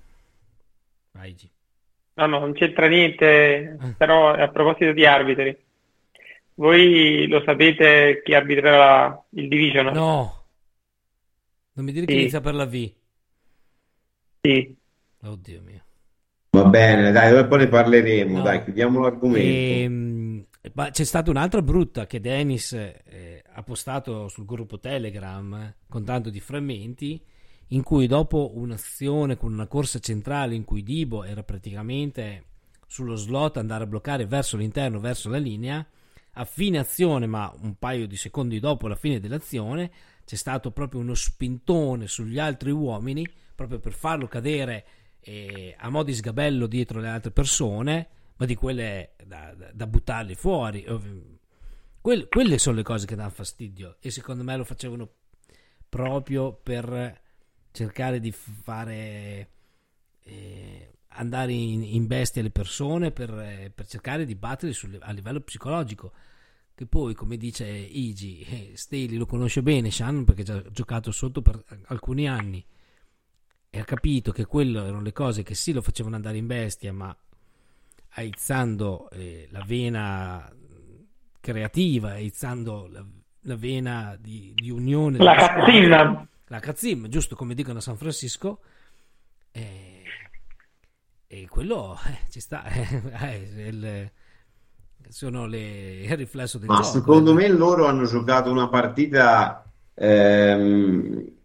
Vai, 1.12 1.34
G. 1.34 1.50
no, 2.14 2.26
no, 2.28 2.40
non 2.40 2.54
c'entra 2.54 2.88
niente, 2.88 3.78
però 3.98 4.34
a 4.34 4.48
proposito 4.48 4.94
di 4.94 5.06
arbitri, 5.06 5.58
voi 6.56 7.28
lo 7.28 7.42
sapete 7.46 8.22
chi 8.24 8.34
arbitrerà 8.34 9.22
il 9.32 9.48
division? 9.50 9.88
No, 9.88 10.46
non 11.74 11.86
mi 11.86 11.92
dire 11.92 12.06
che 12.06 12.14
Sì. 12.14 12.20
inizia 12.20 12.42
per 12.42 12.54
la 12.54 12.66
V. 12.66 12.92
Sì. 14.42 14.76
Oddio 15.24 15.62
mio. 15.64 15.84
Va 16.52 16.66
bene, 16.66 17.12
dai, 17.12 17.48
poi 17.48 17.60
ne 17.60 17.68
parleremo. 17.68 18.38
No. 18.38 18.44
Dai, 18.44 18.64
chiudiamo 18.64 19.00
l'argomento. 19.00 19.74
Ehm, 19.74 20.21
ma 20.74 20.90
c'è 20.92 21.04
stata 21.04 21.32
un'altra 21.32 21.62
brutta 21.62 22.06
che 22.06 22.20
Dennis 22.20 22.74
eh, 22.74 23.44
ha 23.54 23.64
postato 23.64 24.28
sul 24.28 24.46
gruppo 24.46 24.80
Telegram 24.80 25.54
eh, 25.54 25.76
con 25.90 26.04
tanto 26.04 26.30
di 26.30 26.40
frammenti 26.40 27.24
in 27.68 27.84
cui 27.84 28.08
dopo 28.08 28.52
un'azione 28.56 29.38
con 29.38 29.54
una 29.54 29.68
corsa 29.68 30.00
centrale 30.00 30.56
in 30.56 30.64
cui 30.64 30.84
Dibo 30.84 31.24
era 31.24 31.44
praticamente 31.44 32.46
sullo 32.86 33.16
slot 33.16 33.58
andare 33.58 33.86
a 33.86 33.88
bloccare 33.88 34.26
verso 34.26 34.58
l'interno, 34.58 35.00
verso 35.00 35.30
la 35.30 35.38
linea, 35.38 35.86
a 36.34 36.46
fine 36.46 36.78
azione, 36.78 37.26
ma 37.26 37.54
un 37.62 37.76
paio 37.78 38.06
di 38.06 38.18
secondi 38.18 38.60
dopo 38.60 38.90
la 38.90 38.96
fine 38.96 39.22
dell'azione, 39.22 39.90
c'è 40.26 40.36
stato 40.36 40.72
proprio 40.72 41.00
uno 41.00 41.14
spintone 41.14 42.08
sugli 42.08 42.38
altri 42.38 42.72
uomini 42.72 43.26
proprio 43.56 43.80
per 43.80 43.94
farlo 43.94 44.28
cadere 44.28 44.86
eh, 45.20 45.76
a 45.78 45.90
mo' 45.90 46.04
di 46.04 46.14
sgabello 46.14 46.66
dietro 46.66 47.00
le 47.00 47.10
altre 47.10 47.32
persone, 47.32 48.08
ma 48.42 48.48
di 48.48 48.56
quelle 48.56 49.14
da, 49.24 49.54
da- 49.56 49.72
da 49.72 49.86
buttarli 49.86 50.34
fuori. 50.34 50.84
Ov- 50.88 51.40
Quelle, 52.02 52.28
quelle 52.28 52.58
sono 52.58 52.78
le 52.78 52.82
cose 52.82 53.06
che 53.06 53.16
danno 53.16 53.30
fastidio 53.30 53.98
e 54.00 54.10
secondo 54.10 54.44
me 54.44 54.58
lo 54.58 54.64
facevano 54.64 55.08
proprio 55.88 56.52
per 56.52 57.22
cercare 57.70 58.20
di 58.20 58.32
fare 58.32 59.50
eh, 60.24 60.94
andare 61.10 61.54
in, 61.54 61.84
in, 61.84 62.08
bestia 62.08 62.42
le 62.42 62.50
persone 62.50 63.12
per, 63.12 63.30
eh, 63.38 63.72
per 63.76 63.86
cercare 63.86 64.26
di 64.26 64.34
battere 64.34 64.74
sul, 64.74 64.98
a 65.00 65.12
livello 65.12 65.42
psicologico 65.42 66.12
che 66.74 66.88
poi 66.88 67.14
come 67.14 67.38
dice 67.38 67.68
Igi 67.68 68.40
eh, 68.40 68.72
Staley 68.74 69.18
lo 69.18 69.28
conosce 69.28 69.62
bene 69.62 69.92
Shannon 69.92 70.24
perché 70.24 70.52
ha 70.52 70.64
giocato 70.72 71.12
sotto 71.12 71.44
per 71.44 71.64
alcuni 71.86 72.28
anni 72.28 72.66
e 73.70 73.80
ha 73.80 73.84
capito 73.84 74.32
che 74.32 74.46
quelle 74.46 74.80
erano 74.80 75.02
le 75.02 75.14
cose 75.14 75.44
che 75.44 75.54
sì 75.54 75.72
lo 75.72 75.84
facevano 75.84 76.16
andare 76.16 76.38
in 76.38 76.48
bestia 76.48 76.92
ma 76.92 77.16
aizzando 78.14 79.10
eh, 79.12 79.48
la 79.52 79.64
vena 79.66 80.52
creativa, 81.40 82.12
aizzando 82.12 82.88
la, 82.90 83.06
la 83.42 83.56
vena 83.56 84.18
di, 84.20 84.54
di, 84.56 84.70
unione. 84.70 85.18
La 85.18 85.36
cazzina. 85.36 86.28
La 86.48 86.60
cazzina, 86.60 87.08
giusto 87.08 87.36
come 87.36 87.54
dicono 87.54 87.80
a 87.80 87.82
San 87.82 87.96
Francisco. 87.96 88.60
E, 89.52 90.04
e 91.28 91.48
quello 91.48 91.98
eh, 92.08 92.30
ci 92.30 92.40
sta. 92.40 92.64
Eh, 92.70 93.68
il, 93.68 94.12
sono 95.10 95.46
le, 95.46 96.04
il 96.04 96.16
riflesso 96.16 96.58
del 96.58 96.68
Ma 96.68 96.76
gioco. 96.76 96.88
secondo 96.88 97.34
me 97.34 97.48
loro 97.48 97.88
hanno 97.88 98.06
giocato 98.06 98.52
una 98.52 98.70
partita... 98.70 99.66
Ehm, 99.96 101.40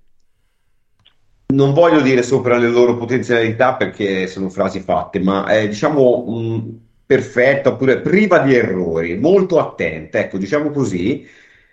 non 1.48 1.72
voglio 1.72 2.00
dire 2.00 2.22
sopra 2.22 2.56
le 2.56 2.68
loro 2.68 2.96
potenzialità 2.96 3.74
perché 3.74 4.26
sono 4.26 4.48
frasi 4.48 4.80
fatte, 4.80 5.20
ma 5.20 5.46
è 5.46 5.68
diciamo 5.68 6.24
mh, 6.26 6.80
perfetta 7.06 7.70
oppure 7.70 8.00
priva 8.00 8.38
di 8.40 8.54
errori, 8.54 9.16
molto 9.16 9.58
attenta, 9.58 10.18
ecco, 10.18 10.38
diciamo 10.38 10.70
così. 10.70 11.26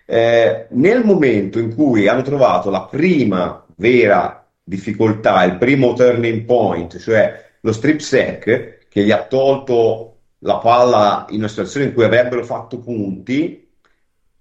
Eh, 0.05 0.67
nel 0.71 1.03
momento 1.03 1.59
in 1.59 1.73
cui 1.73 2.07
hanno 2.07 2.21
trovato 2.21 2.69
la 2.69 2.83
prima 2.83 3.65
vera 3.77 4.45
difficoltà, 4.63 5.43
il 5.43 5.57
primo 5.57 5.93
turning 5.93 6.43
point, 6.45 6.97
cioè 6.99 7.51
lo 7.61 7.71
strip 7.71 7.99
sack 7.99 8.87
che 8.89 9.03
gli 9.03 9.11
ha 9.11 9.25
tolto 9.25 10.09
la 10.39 10.57
palla 10.57 11.25
in 11.29 11.37
una 11.39 11.47
situazione 11.47 11.87
in 11.87 11.93
cui 11.93 12.03
avrebbero 12.03 12.43
fatto 12.43 12.79
punti, 12.79 13.69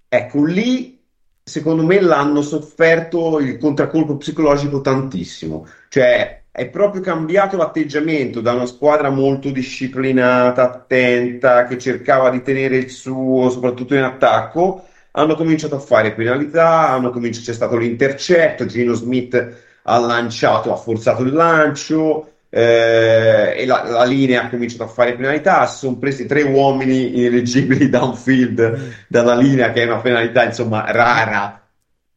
ecco 0.07 0.43
lì 0.43 1.02
secondo 1.43 1.83
me 1.83 1.99
l'hanno 1.99 2.41
sofferto 2.41 3.39
il 3.39 3.57
contraccolpo 3.57 4.17
psicologico 4.17 4.81
tantissimo, 4.81 5.67
cioè 5.89 6.43
è 6.49 6.69
proprio 6.69 7.01
cambiato 7.01 7.57
l'atteggiamento 7.57 8.39
da 8.39 8.53
una 8.53 8.67
squadra 8.67 9.09
molto 9.09 9.49
disciplinata, 9.49 10.71
attenta, 10.71 11.65
che 11.65 11.79
cercava 11.79 12.29
di 12.29 12.43
tenere 12.43 12.77
il 12.77 12.89
suo, 12.91 13.49
soprattutto 13.49 13.95
in 13.95 14.03
attacco, 14.03 14.85
hanno 15.11 15.35
cominciato 15.35 15.75
a 15.75 15.79
fare 15.79 16.13
penalità, 16.13 16.89
hanno 16.89 17.09
cominciato, 17.09 17.45
c'è 17.47 17.53
stato 17.53 17.75
l'intercetto, 17.75 18.65
Gino 18.67 18.93
Smith 18.93 19.61
ha 19.83 19.99
lanciato, 19.99 20.71
ha 20.71 20.75
forzato 20.77 21.23
il 21.23 21.33
lancio, 21.33 22.32
eh, 22.55 23.55
e 23.57 23.65
la, 23.65 23.83
la, 23.83 24.03
linea 24.03 24.43
ha 24.43 24.49
cominciato 24.49 24.83
a 24.83 24.87
fare 24.87 25.15
penalità, 25.15 25.65
sono 25.65 25.97
presi 25.97 26.27
tre 26.27 26.43
uomini 26.43 27.17
ineleggibili 27.17 27.89
downfield 27.89 29.05
dalla 29.07 29.35
linea 29.35 29.71
che 29.71 29.81
è 29.81 29.85
una 29.87 30.01
penalità 30.01 30.43
insomma 30.43 30.85
rara. 30.91 31.67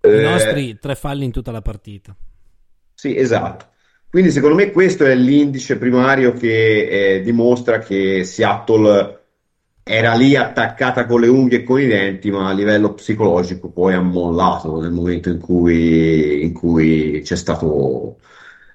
I 0.02 0.08
eh, 0.08 0.20
nostri 0.20 0.78
tre 0.78 0.94
falli 0.94 1.24
in 1.24 1.32
tutta 1.32 1.50
la 1.52 1.62
partita. 1.62 2.14
Sì, 2.92 3.16
esatto. 3.16 3.68
Quindi 4.10 4.30
secondo 4.30 4.56
me 4.56 4.70
questo 4.72 5.06
è 5.06 5.14
l'indice 5.14 5.78
primario 5.78 6.34
che 6.34 7.14
eh, 7.14 7.22
dimostra 7.22 7.78
che 7.78 8.22
Seattle 8.24 9.20
era 9.82 10.14
lì 10.14 10.36
attaccata 10.36 11.06
con 11.06 11.22
le 11.22 11.28
unghie 11.28 11.60
e 11.60 11.62
con 11.62 11.80
i 11.80 11.86
denti, 11.86 12.30
ma 12.30 12.50
a 12.50 12.52
livello 12.52 12.92
psicologico 12.92 13.70
poi 13.70 13.94
ha 13.94 14.02
mollato 14.02 14.80
nel 14.80 14.90
momento 14.90 15.30
in 15.30 15.38
cui, 15.38 16.42
in 16.42 16.52
cui 16.52 17.22
c'è 17.24 17.36
stato 17.36 18.18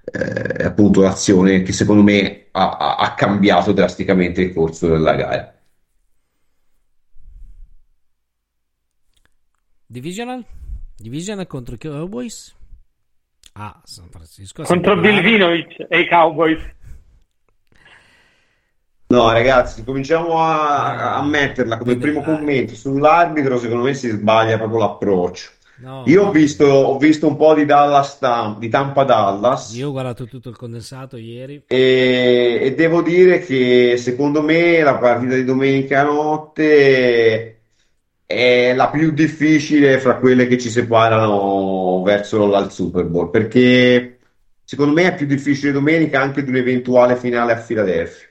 eh, 0.04 0.64
appunto 0.64 1.02
l'azione 1.02 1.62
che 1.62 1.74
secondo 1.74 2.02
me 2.02 2.48
ha, 2.52 2.96
ha, 2.98 3.14
cambiato 3.14 3.72
drasticamente 3.72 4.42
il 4.42 4.54
corso 4.54 4.88
della 4.88 5.16
gara. 5.16 5.56
Divisional? 9.86 10.44
Divisional 10.96 11.48
contro 11.48 11.76
i 11.76 11.78
Cowboys? 11.78 12.56
Ah, 13.54 13.82
San 13.84 14.10
Francisco. 14.10 14.64
Contro 14.64 14.98
Bilvinovic 15.00 15.86
e 15.90 16.00
i 16.00 16.08
Cowboys. 16.08 16.62
No, 19.08 19.30
ragazzi, 19.30 19.84
cominciamo 19.84 20.42
a, 20.42 21.18
a 21.18 21.24
metterla 21.24 21.78
come 21.78 21.98
primo 21.98 22.22
commento 22.22 22.76
sull'arbitro. 22.76 23.60
Secondo 23.60 23.84
me 23.84 23.94
si 23.94 24.08
sbaglia 24.08 24.58
proprio 24.58 24.80
l'approccio. 24.80 25.50
No, 25.82 26.04
Io 26.06 26.28
ho 26.28 26.32
visto, 26.32 26.66
ho 26.66 26.98
visto, 27.00 27.26
un 27.26 27.36
po' 27.36 27.56
di 27.56 27.66
Dallas 27.66 28.20
di 28.60 28.70
Tampa 28.70 29.04
Dallas. 29.04 29.74
Io 29.74 29.88
ho 29.88 29.92
guardato 29.92 30.26
tutto 30.26 30.50
il 30.50 30.56
condensato 30.56 31.18
ieri. 31.18 31.64
E, 31.66 32.60
e, 32.62 32.76
devo 32.76 33.02
dire 33.02 33.40
che 33.40 33.96
secondo 33.98 34.44
me 34.44 34.84
la 34.84 34.98
partita 34.98 35.34
di 35.34 35.44
domenica 35.44 36.04
notte 36.04 37.62
è 38.28 38.74
la 38.76 38.90
più 38.90 39.12
difficile 39.12 40.00
fra 40.00 40.18
quelle 40.18 40.46
che 40.46 40.60
ci 40.60 40.70
separano 40.70 42.04
verso 42.04 42.46
il 42.56 42.72
Super 42.72 43.06
Bowl. 43.06 43.32
Perché 43.32 44.20
secondo 44.64 44.94
me 44.94 45.08
è 45.08 45.16
più 45.16 45.26
difficile 45.26 45.72
domenica 45.72 46.22
anche 46.22 46.44
di 46.44 46.52
un'eventuale 46.52 47.16
finale 47.16 47.54
a 47.54 47.58
Philadelphia. 47.58 48.28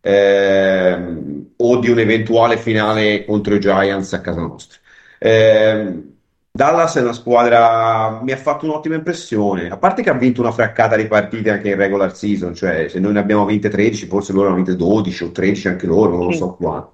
Ehm, 0.00 1.50
o 1.58 1.78
di 1.78 1.90
un'eventuale 1.90 2.56
finale 2.56 3.24
contro 3.24 3.54
i 3.54 3.60
Giants 3.60 4.12
a 4.14 4.20
casa 4.20 4.40
nostra. 4.40 4.78
Ehm, 5.20 6.16
Dallas 6.58 6.96
è 6.96 7.02
una 7.02 7.12
squadra, 7.12 8.20
mi 8.20 8.32
ha 8.32 8.36
fatto 8.36 8.64
un'ottima 8.66 8.96
impressione, 8.96 9.68
a 9.68 9.76
parte 9.76 10.02
che 10.02 10.10
ha 10.10 10.14
vinto 10.14 10.40
una 10.40 10.50
fraccata 10.50 10.96
di 10.96 11.06
partite 11.06 11.50
anche 11.50 11.68
in 11.68 11.76
regular 11.76 12.16
season, 12.16 12.52
cioè 12.52 12.88
se 12.88 12.98
noi 12.98 13.12
ne 13.12 13.20
abbiamo 13.20 13.44
vinte 13.44 13.68
13, 13.68 14.08
forse 14.08 14.32
loro 14.32 14.48
hanno 14.48 14.56
vinte 14.56 14.74
12 14.74 15.22
o 15.22 15.30
13 15.30 15.68
anche 15.68 15.86
loro, 15.86 16.16
non 16.16 16.26
lo 16.26 16.32
so 16.32 16.54
quante, 16.54 16.90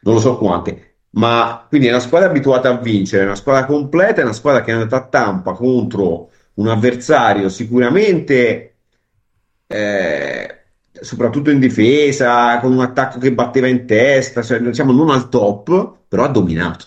non 0.00 0.14
lo 0.14 0.20
so 0.20 0.38
quante. 0.38 0.94
Ma 1.10 1.66
quindi 1.68 1.88
è 1.88 1.90
una 1.90 2.00
squadra 2.00 2.30
abituata 2.30 2.70
a 2.70 2.78
vincere, 2.78 3.24
è 3.24 3.26
una 3.26 3.34
squadra 3.34 3.66
completa, 3.66 4.22
è 4.22 4.24
una 4.24 4.32
squadra 4.32 4.62
che 4.62 4.70
è 4.70 4.74
andata 4.74 4.96
a 4.96 5.06
Tampa 5.06 5.52
contro 5.52 6.30
un 6.54 6.68
avversario 6.68 7.50
sicuramente, 7.50 8.76
eh, 9.66 10.64
soprattutto 10.90 11.50
in 11.50 11.60
difesa, 11.60 12.58
con 12.60 12.72
un 12.72 12.80
attacco 12.80 13.18
che 13.18 13.34
batteva 13.34 13.66
in 13.66 13.84
testa, 13.86 14.40
cioè, 14.40 14.58
diciamo 14.58 14.92
non 14.92 15.10
al 15.10 15.28
top, 15.28 15.98
però 16.08 16.24
ha 16.24 16.28
dominato 16.28 16.86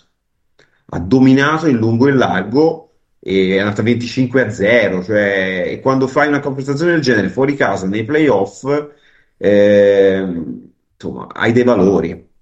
ha 0.88 1.00
dominato 1.00 1.68
in 1.68 1.78
lungo 1.78 2.08
e 2.08 2.12
in 2.12 2.18
largo 2.18 2.82
e 3.20 3.56
è 3.56 3.60
andata 3.60 3.82
25 3.82 4.42
a 4.42 4.50
0 4.52 5.04
cioè, 5.04 5.64
e 5.68 5.80
quando 5.80 6.08
fai 6.08 6.28
una 6.28 6.40
compensazione 6.40 6.92
del 6.92 7.02
genere 7.02 7.30
fuori 7.30 7.56
casa 7.56 7.88
nei 7.88 8.06
playoff 8.06 8.64
eh, 9.38 10.44
insomma 10.94 11.28
hai 11.34 11.52
dei 11.52 11.64
valori. 11.64 12.34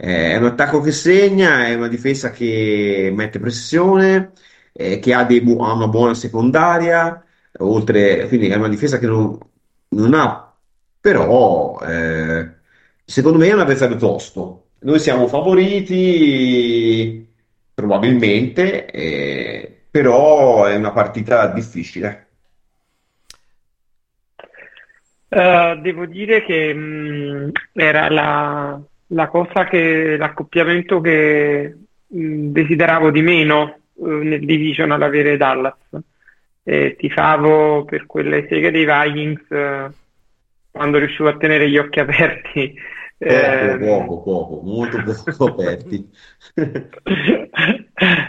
Eh, 0.00 0.30
è 0.32 0.36
un 0.36 0.44
attacco 0.44 0.80
che 0.80 0.92
segna 0.92 1.66
è 1.66 1.74
una 1.74 1.88
difesa 1.88 2.30
che 2.30 3.10
mette 3.14 3.40
pressione 3.40 4.32
eh, 4.72 4.98
che 5.00 5.12
ha, 5.12 5.24
bu- 5.24 5.60
ha, 5.60 5.72
una 5.72 5.88
buona 5.88 6.14
secondaria 6.14 7.24
oltre 7.58 8.28
quindi 8.28 8.48
è 8.48 8.54
una 8.54 8.68
difesa 8.68 8.98
che 8.98 9.06
non, 9.06 9.36
non 9.88 10.14
ha 10.14 10.54
però 11.00 11.80
eh, 11.80 12.48
secondo 13.04 13.38
me 13.38 13.48
è 13.48 13.52
un 13.52 13.60
avversario 13.60 13.96
tosto. 13.96 14.64
Noi 14.80 14.98
siamo 15.00 15.26
favoriti 15.26 17.27
probabilmente, 17.78 18.86
eh, 18.86 19.82
però 19.88 20.64
è 20.64 20.74
una 20.74 20.90
partita 20.90 21.46
difficile. 21.46 22.26
Uh, 25.28 25.80
devo 25.80 26.06
dire 26.06 26.42
che 26.44 26.74
mh, 26.74 26.80
mm, 26.80 27.48
era 27.74 28.08
la, 28.10 28.80
la, 29.08 29.28
cosa 29.28 29.68
che 29.68 30.16
l'accoppiamento 30.16 31.00
che 31.00 31.76
mh, 32.04 32.20
mm, 32.20 32.50
desideravo 32.50 33.12
di 33.12 33.22
meno 33.22 33.78
uh, 33.92 34.08
nel 34.08 34.44
division 34.44 34.90
ad 34.90 35.02
avere 35.02 35.36
Dallas. 35.36 35.76
E 36.64 36.96
tifavo 36.98 37.84
per 37.84 38.06
quelle 38.06 38.48
seghe 38.48 38.72
dei 38.72 38.86
Vikings 38.86 39.50
uh, 39.50 39.92
quando 40.72 40.98
riuscivo 40.98 41.28
a 41.28 41.36
tenere 41.36 41.70
gli 41.70 41.78
occhi 41.78 42.00
aperti 42.00 42.74
Poco, 43.18 43.34
eh, 43.34 43.78
poco, 43.80 44.22
poco, 44.22 44.60
molto 44.62 45.02
poco 45.36 45.46
aperti. 45.46 46.08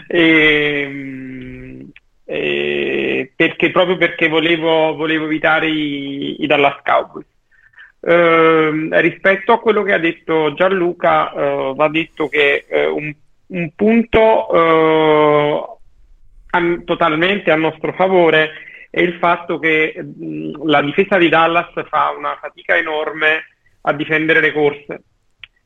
e, 0.08 1.86
e 2.24 3.32
perché, 3.36 3.70
proprio 3.70 3.96
perché 3.96 4.28
volevo, 4.28 4.96
volevo 4.96 5.26
evitare 5.26 5.68
i, 5.68 6.42
i 6.42 6.46
Dallas 6.46 6.82
Cowboys. 6.82 7.26
Uh, 8.00 8.88
rispetto 8.98 9.52
a 9.52 9.60
quello 9.60 9.82
che 9.84 9.92
ha 9.92 9.98
detto 9.98 10.54
Gianluca, 10.54 11.32
uh, 11.34 11.74
va 11.76 11.88
detto 11.88 12.28
che 12.28 12.64
uh, 12.68 12.96
un, 12.96 13.14
un, 13.46 13.70
punto 13.76 14.48
a, 16.50 16.80
totalmente 16.84 17.50
a 17.50 17.56
nostro 17.56 17.92
favore 17.92 18.52
è 18.90 19.00
il 19.00 19.18
fatto 19.18 19.58
che 19.60 20.02
mh, 20.02 20.66
la 20.66 20.82
difesa 20.82 21.16
di 21.16 21.28
Dallas 21.28 21.70
fa 21.88 22.12
una 22.16 22.36
fatica 22.40 22.76
enorme 22.76 23.44
a 23.82 23.92
difendere 23.92 24.40
le 24.40 24.52
corse, 24.52 25.02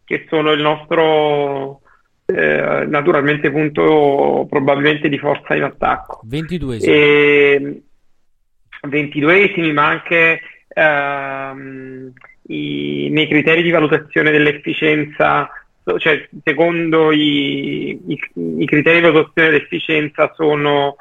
che 0.04 0.26
sono 0.28 0.52
il 0.52 0.60
nostro, 0.60 1.80
eh, 2.26 2.84
naturalmente 2.86 3.50
punto 3.50 4.46
probabilmente 4.48 5.08
di 5.08 5.18
forza 5.18 5.54
in 5.54 5.62
attacco. 5.64 6.20
22 6.24 6.78
E 6.78 7.82
22esimi, 8.88 9.72
ma 9.72 9.86
anche 9.86 10.40
ehm, 10.76 12.12
i- 12.48 13.08
nei 13.10 13.28
criteri 13.28 13.62
di 13.62 13.70
valutazione 13.70 14.30
dell'efficienza, 14.30 15.48
cioè 15.98 16.28
secondo 16.42 17.12
i, 17.12 17.90
i- 17.90 18.20
i 18.58 18.66
criteri 18.66 18.96
di 18.96 19.02
valutazione 19.06 19.50
dell'efficienza 19.50 20.32
sono, 20.34 20.96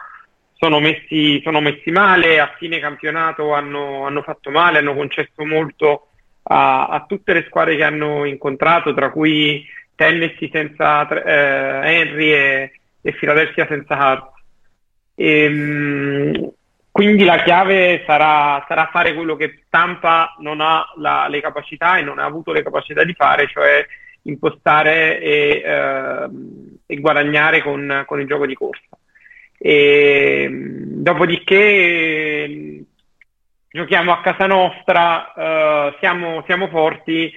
sono 0.54 0.80
messi, 0.80 1.42
sono 1.44 1.60
messi 1.60 1.90
male, 1.92 2.40
a 2.40 2.54
fine 2.58 2.80
campionato 2.80 3.54
hanno, 3.54 4.06
hanno 4.06 4.22
fatto 4.22 4.52
male, 4.52 4.78
hanno 4.78 4.94
concesso 4.94 5.44
molto 5.44 6.10
a, 6.44 6.88
a 6.88 7.06
tutte 7.08 7.34
le 7.34 7.46
squadre 7.48 7.76
che 7.76 7.84
hanno 7.84 8.26
incontrato, 8.26 8.94
tra 8.94 9.10
cui 9.12 9.66
Tennessee 9.96 10.50
senza 10.52 11.08
eh, 11.08 12.00
Henry 12.00 12.32
e, 12.32 12.72
e 13.02 13.14
Philadelphia 13.14 13.66
senza 13.68 13.98
Hart. 13.98 14.32
Ehm, 15.16 16.52
quindi 16.92 17.24
la 17.24 17.42
chiave 17.42 18.04
sarà, 18.06 18.64
sarà 18.68 18.90
fare 18.92 19.14
quello 19.14 19.36
che 19.36 19.64
Tampa 19.70 20.36
non 20.40 20.62
ha 20.62 20.86
la- 20.98 21.28
le 21.28 21.42
capacità 21.42 21.98
e 21.98 22.02
non 22.04 22.20
ha 22.20 22.26
avuto 22.26 22.52
le 22.52 22.62
capacità 22.62 23.04
di 23.04 23.14
fare, 23.14 23.48
cioè 23.48 23.86
impostare 24.24 25.20
e, 25.20 25.62
ehm, 25.66 26.78
e 26.86 27.00
guadagnare 27.00 27.62
con, 27.62 28.04
con 28.06 28.20
il 28.20 28.28
gioco 28.28 28.46
di 28.46 28.54
corsa. 28.54 28.84
E, 29.58 30.48
dopodiché 30.52 32.44
ehm, 32.44 32.86
giochiamo 33.74 34.12
a 34.12 34.22
casa 34.22 34.46
nostra, 34.46 35.34
eh, 35.34 35.96
siamo, 36.00 36.44
siamo 36.46 36.68
forti, 36.68 37.34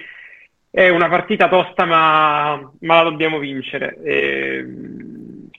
è 0.69 0.87
una 0.89 1.09
partita 1.09 1.49
tosta 1.49 1.85
ma, 1.85 2.71
ma 2.81 2.95
la 2.95 3.09
dobbiamo 3.09 3.39
vincere. 3.39 3.97
Ehm, 4.03 5.49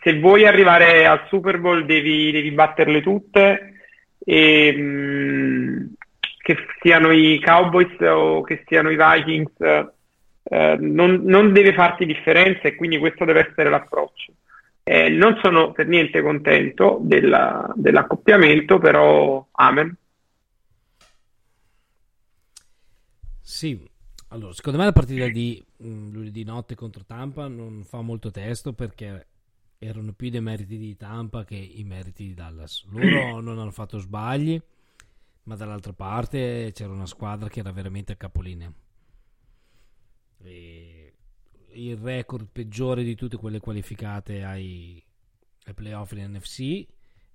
se 0.00 0.18
vuoi 0.18 0.46
arrivare 0.46 1.06
al 1.06 1.26
Super 1.28 1.58
Bowl 1.58 1.84
devi, 1.84 2.32
devi 2.32 2.50
batterle 2.52 3.02
tutte, 3.02 3.74
e, 4.24 4.74
mm, 4.74 5.86
che 6.38 6.56
siano 6.80 7.10
i 7.12 7.38
Cowboys 7.44 8.00
o 8.00 8.40
che 8.40 8.64
siano 8.66 8.88
i 8.88 8.96
Vikings, 8.96 9.90
eh, 10.42 10.76
non, 10.80 11.20
non 11.22 11.52
deve 11.52 11.74
farti 11.74 12.06
differenza 12.06 12.62
e 12.62 12.76
quindi 12.76 12.96
questo 12.96 13.26
deve 13.26 13.48
essere 13.50 13.68
l'approccio. 13.68 14.32
Eh, 14.88 15.08
non 15.08 15.36
sono 15.42 15.72
per 15.72 15.88
niente 15.88 16.22
contento 16.22 16.98
della- 17.02 17.72
dell'accoppiamento, 17.74 18.78
però 18.78 19.44
amen. 19.52 19.96
Sì, 23.40 23.80
allora, 24.28 24.52
secondo 24.52 24.78
me 24.78 24.84
la 24.84 24.92
partita 24.92 25.28
di 25.28 25.64
mm, 25.82 26.12
lunedì 26.12 26.44
notte 26.44 26.74
contro 26.74 27.04
Tampa 27.04 27.46
non 27.48 27.84
fa 27.84 28.00
molto 28.00 28.30
testo 28.30 28.72
perché 28.72 29.26
erano 29.78 30.12
più 30.12 30.30
dei 30.30 30.40
meriti 30.40 30.76
di 30.78 30.96
Tampa 30.96 31.44
che 31.44 31.56
i 31.56 31.84
meriti 31.84 32.26
di 32.26 32.34
Dallas. 32.34 32.84
Loro 32.90 33.40
non 33.40 33.58
hanno 33.58 33.70
fatto 33.70 33.98
sbagli, 33.98 34.60
ma 35.44 35.54
dall'altra 35.56 35.92
parte 35.92 36.72
c'era 36.74 36.92
una 36.92 37.06
squadra 37.06 37.48
che 37.48 37.60
era 37.60 37.72
veramente 37.72 38.12
a 38.12 38.16
capolinea. 38.16 38.72
E 40.44 40.95
il 41.76 41.96
record 41.96 42.48
peggiore 42.50 43.02
di 43.04 43.14
tutte 43.14 43.36
quelle 43.36 43.60
qualificate 43.60 44.42
ai, 44.42 45.02
ai 45.64 45.74
playoff 45.74 46.12
in 46.12 46.32
NFC 46.32 46.86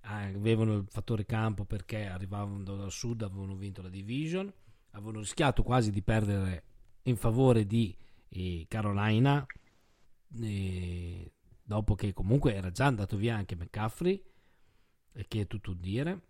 avevano 0.02 0.78
il 0.78 0.88
fattore 0.90 1.26
campo 1.26 1.64
perché 1.64 2.08
arrivavano 2.08 2.64
dal 2.64 2.92
sud, 2.92 3.22
avevano 3.22 3.56
vinto 3.56 3.82
la 3.82 3.90
division, 3.90 4.52
avevano 4.92 5.20
rischiato 5.20 5.64
quasi 5.64 5.92
di 5.92 6.02
perdere 6.02 6.64
in 7.04 7.16
favore 7.18 7.66
di 7.66 7.96
eh, 8.30 8.66
Carolina 8.68 9.46
eh, 10.40 11.32
dopo 11.62 11.96
che 11.96 12.14
comunque 12.14 12.56
era 12.56 12.72
già 12.72 12.86
andato 12.86 13.16
via 13.16 13.36
anche 13.36 13.56
McCaffrey 13.56 14.24
e 15.14 15.26
che 15.28 15.42
è 15.42 15.48
tutto 15.48 15.74
dire. 15.74 16.22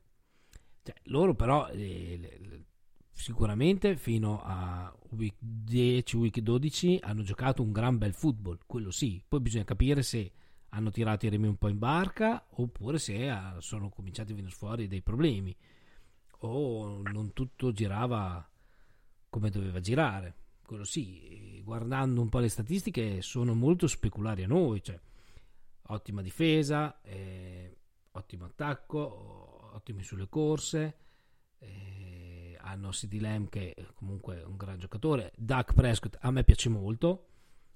Cioè, 0.84 0.95
loro 1.04 1.34
però 1.34 1.69
eh, 1.69 2.65
sicuramente 3.21 3.95
fino 3.95 4.41
a 4.43 4.93
week 5.12 5.36
10 5.39 6.17
week 6.17 6.39
12 6.39 6.99
hanno 7.01 7.21
giocato 7.21 7.62
un 7.62 7.71
gran 7.71 7.97
bel 7.97 8.13
football 8.13 8.60
quello 8.65 8.91
sì 8.91 9.21
poi 9.25 9.39
bisogna 9.39 9.63
capire 9.63 10.01
se 10.01 10.31
hanno 10.69 10.89
tirato 10.89 11.25
i 11.25 11.29
remi 11.29 11.47
un 11.47 11.57
po' 11.57 11.67
in 11.67 11.77
barca 11.77 12.45
oppure 12.49 12.97
se 12.97 13.29
ah, 13.29 13.57
sono 13.60 13.89
cominciati 13.89 14.31
a 14.31 14.36
venire 14.36 14.53
fuori 14.53 14.88
dei 14.88 15.01
problemi 15.01 15.55
o 16.43 17.01
non 17.03 17.34
tutto 17.34 17.71
girava 17.71 18.47
come 19.31 19.49
doveva 19.49 19.79
girare. 19.79 20.36
Quello 20.65 20.84
sì, 20.84 21.62
guardando 21.63 22.21
un 22.21 22.29
po' 22.29 22.39
le 22.39 22.49
statistiche 22.49 23.21
sono 23.21 23.53
molto 23.53 23.88
speculari 23.88 24.43
a 24.43 24.47
noi, 24.47 24.84
cioè 24.84 24.99
ottima 25.88 26.21
difesa, 26.21 27.01
eh, 27.01 27.77
ottimo 28.12 28.45
attacco, 28.45 29.71
ottimi 29.73 30.03
sulle 30.03 30.27
corse, 30.29 30.97
eh, 31.60 32.01
hanno 32.71 32.89
CD 32.89 33.19
Lamb 33.19 33.49
che 33.49 33.73
è 33.73 33.86
comunque 33.95 34.43
un 34.43 34.55
gran 34.57 34.79
giocatore, 34.79 35.31
Dak 35.38 35.73
Prescott 35.73 36.17
a 36.21 36.31
me 36.31 36.43
piace 36.43 36.69
molto, 36.69 37.27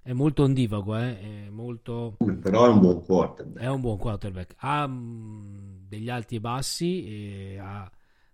è 0.02 0.14
molto 0.14 0.44
ondivago, 0.44 0.98
eh, 0.98 1.20
è 1.48 1.50
molto 1.50 2.20
Però 2.42 2.66
è 2.66 2.70
un 2.70 2.80
buon 2.82 3.04
quarterback. 3.06 3.64
è 3.64 3.68
un 3.68 3.82
buon 3.82 3.98
quarterback, 3.98 4.54
ha 4.58 4.88
mm, 4.88 5.88
degli 5.88 6.10
alti 6.10 6.36
e 6.36 6.40
bassi, 6.40 7.06
e 7.54 7.58
ha 7.60 7.90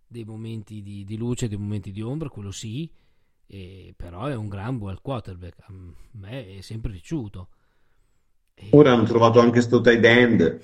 dei 0.07 0.23
momenti 0.25 0.81
di, 0.81 1.03
di 1.05 1.17
luce 1.17 1.47
dei 1.47 1.57
momenti 1.57 1.91
di 1.91 2.01
ombra, 2.01 2.29
quello 2.29 2.51
sì, 2.51 2.91
e- 3.47 3.93
però 3.95 4.25
è 4.25 4.35
un 4.35 4.47
gran 4.49 4.77
buon 4.77 4.97
quarterback, 5.01 5.59
a 5.67 5.73
me 6.13 6.57
è 6.57 6.61
sempre 6.61 6.91
piaciuto. 6.91 7.49
E- 8.55 8.69
Ora 8.73 8.93
hanno 8.93 9.03
trovato 9.03 9.39
anche 9.39 9.61
sto 9.61 9.81
tight 9.81 10.03
end. 10.03 10.61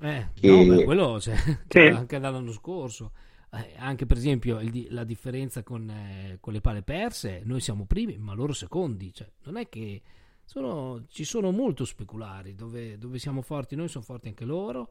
eh, 0.00 0.28
che- 0.34 0.48
no, 0.48 0.64
beh, 0.64 0.84
quello 0.84 1.16
c'è, 1.18 1.34
c'è 1.68 1.88
Sì. 1.88 1.88
anche 1.88 2.18
dall'anno 2.18 2.52
scorso. 2.52 3.12
Eh, 3.56 3.74
anche 3.78 4.06
per 4.06 4.16
esempio 4.16 4.60
il 4.60 4.88
la 4.90 5.04
differenza 5.04 5.62
con, 5.62 5.88
eh, 5.88 6.38
con 6.40 6.52
le 6.52 6.60
pale 6.60 6.82
perse, 6.82 7.42
noi 7.44 7.60
siamo 7.60 7.86
primi, 7.86 8.18
ma 8.18 8.34
loro 8.34 8.52
secondi. 8.52 9.12
Cioè, 9.12 9.30
non 9.44 9.56
è 9.56 9.68
che 9.68 10.02
sono, 10.44 11.04
ci 11.08 11.24
sono 11.24 11.50
molto 11.50 11.84
speculari 11.84 12.54
dove, 12.54 12.98
dove 12.98 13.18
siamo 13.18 13.42
forti 13.42 13.74
noi, 13.76 13.88
sono 13.88 14.04
forti 14.04 14.28
anche 14.28 14.44
loro. 14.44 14.90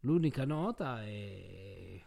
L'unica 0.00 0.44
nota 0.44 1.02
è 1.04 2.00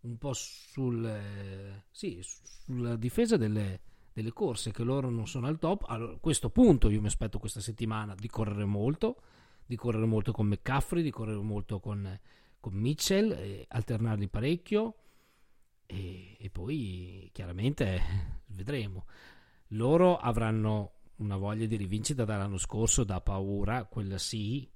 un 0.00 0.18
po' 0.18 0.32
sul, 0.32 1.04
eh, 1.04 1.84
sì, 1.90 2.20
sulla 2.22 2.96
difesa 2.96 3.36
delle, 3.36 3.80
delle 4.12 4.32
corse 4.32 4.72
che 4.72 4.82
loro 4.82 5.10
non 5.10 5.26
sono 5.26 5.46
al 5.46 5.58
top. 5.58 5.84
Allora, 5.88 6.12
a 6.12 6.18
questo 6.18 6.50
punto 6.50 6.90
io 6.90 7.00
mi 7.00 7.06
aspetto 7.06 7.38
questa 7.38 7.60
settimana 7.60 8.14
di 8.14 8.28
correre 8.28 8.64
molto, 8.64 9.20
di 9.64 9.76
correre 9.76 10.06
molto 10.06 10.32
con 10.32 10.46
McCaffrey, 10.46 11.02
di 11.02 11.10
correre 11.10 11.40
molto 11.40 11.78
con, 11.78 12.18
con 12.58 12.72
Mitchell, 12.74 13.32
e 13.32 13.64
alternarli 13.68 14.28
parecchio 14.28 14.96
e, 15.86 16.36
e 16.38 16.50
poi 16.50 17.30
chiaramente 17.32 18.42
vedremo. 18.46 19.06
Loro 19.68 20.16
avranno 20.16 20.92
una 21.16 21.36
voglia 21.36 21.66
di 21.66 21.76
rivincita 21.76 22.24
dall'anno 22.24 22.58
scorso 22.58 23.04
da 23.04 23.20
paura, 23.20 23.84
quella 23.84 24.18
sì, 24.18 24.68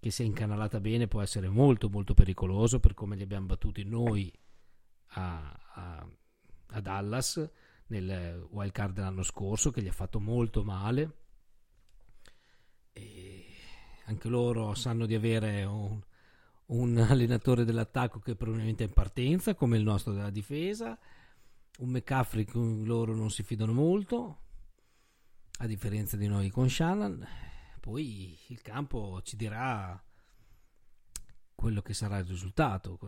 che 0.00 0.10
se 0.10 0.22
incanalata 0.22 0.80
bene 0.80 1.08
può 1.08 1.20
essere 1.20 1.48
molto 1.48 1.88
molto 1.88 2.14
pericoloso 2.14 2.78
per 2.78 2.94
come 2.94 3.16
li 3.16 3.22
abbiamo 3.22 3.46
battuti 3.46 3.84
noi 3.84 4.32
a, 5.12 5.60
a- 5.74 6.08
a 6.70 6.80
Dallas 6.80 7.50
nel 7.88 8.46
wild 8.50 8.72
card 8.72 8.94
dell'anno 8.94 9.22
scorso 9.22 9.70
che 9.70 9.82
gli 9.82 9.88
ha 9.88 9.92
fatto 9.92 10.20
molto 10.20 10.62
male 10.62 11.16
e 12.92 13.46
anche 14.04 14.28
loro 14.28 14.74
sanno 14.74 15.06
di 15.06 15.14
avere 15.14 15.64
un, 15.64 16.00
un 16.68 16.96
allenatore 17.08 17.64
dell'attacco 17.64 18.18
che 18.18 18.34
probabilmente 18.34 18.84
è 18.84 18.86
in 18.86 18.92
partenza 18.92 19.54
come 19.54 19.76
il 19.76 19.82
nostro 19.82 20.12
della 20.12 20.30
difesa 20.30 20.98
un 21.78 21.90
McCaffrey 21.90 22.44
con 22.44 22.82
loro 22.84 23.14
non 23.14 23.30
si 23.30 23.42
fidano 23.42 23.72
molto 23.72 24.38
a 25.60 25.66
differenza 25.66 26.16
di 26.16 26.26
noi 26.26 26.50
con 26.50 26.68
Shannon 26.68 27.26
poi 27.80 28.36
il 28.48 28.60
campo 28.60 29.20
ci 29.22 29.36
dirà 29.36 30.00
quello 31.54 31.82
che 31.82 31.94
sarà 31.94 32.18
il 32.18 32.26
risultato 32.26 32.98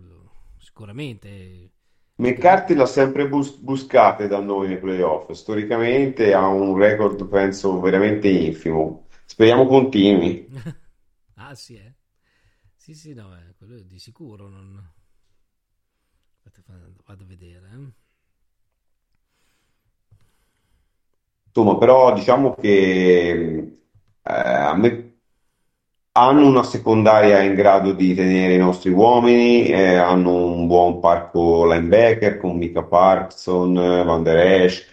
sicuramente 0.59 1.71
McCarthy 2.17 2.75
l'ha 2.75 2.87
sempre 2.87 3.27
bus- 3.29 3.57
buscate 3.57 4.29
da 4.29 4.41
noi 4.41 4.69
nei 4.69 4.79
playoff. 4.79 5.31
Storicamente 5.31 6.35
ha 6.35 6.47
un 6.49 6.77
record, 6.77 7.27
penso, 7.27 7.81
veramente 7.81 8.29
infimo. 8.29 9.07
Speriamo 9.25 9.67
continui. 9.67 10.47
ah 11.37 11.55
sì 11.55 11.77
eh 11.77 11.95
sì 12.91 12.95
sì 12.97 13.15
no 13.15 13.37
eh, 13.37 13.55
quello 13.57 13.79
di 13.83 14.01
sicuro 14.01 14.49
non 14.49 14.91
vado 17.05 17.23
a 17.23 17.27
vedere 17.27 17.69
eh. 17.73 17.93
Insomma, 21.53 21.79
però 21.79 22.13
diciamo 22.15 22.55
che 22.55 23.31
eh, 24.23 24.73
me 24.77 25.19
hanno 26.13 26.47
una 26.47 26.63
secondaria 26.65 27.41
in 27.43 27.55
grado 27.55 27.93
di 27.93 28.15
tenere 28.15 28.55
i 28.55 28.59
nostri 28.59 28.91
uomini, 28.91 29.67
eh, 29.67 29.95
hanno 29.97 30.45
un 30.47 30.67
buon 30.67 31.01
parco 31.01 31.73
linebacker 31.73 32.39
con 32.39 32.57
Mika 32.57 32.83
Parkson, 32.85 33.75
Van 33.75 34.23
Der 34.23 34.63
Esch, 34.63 34.93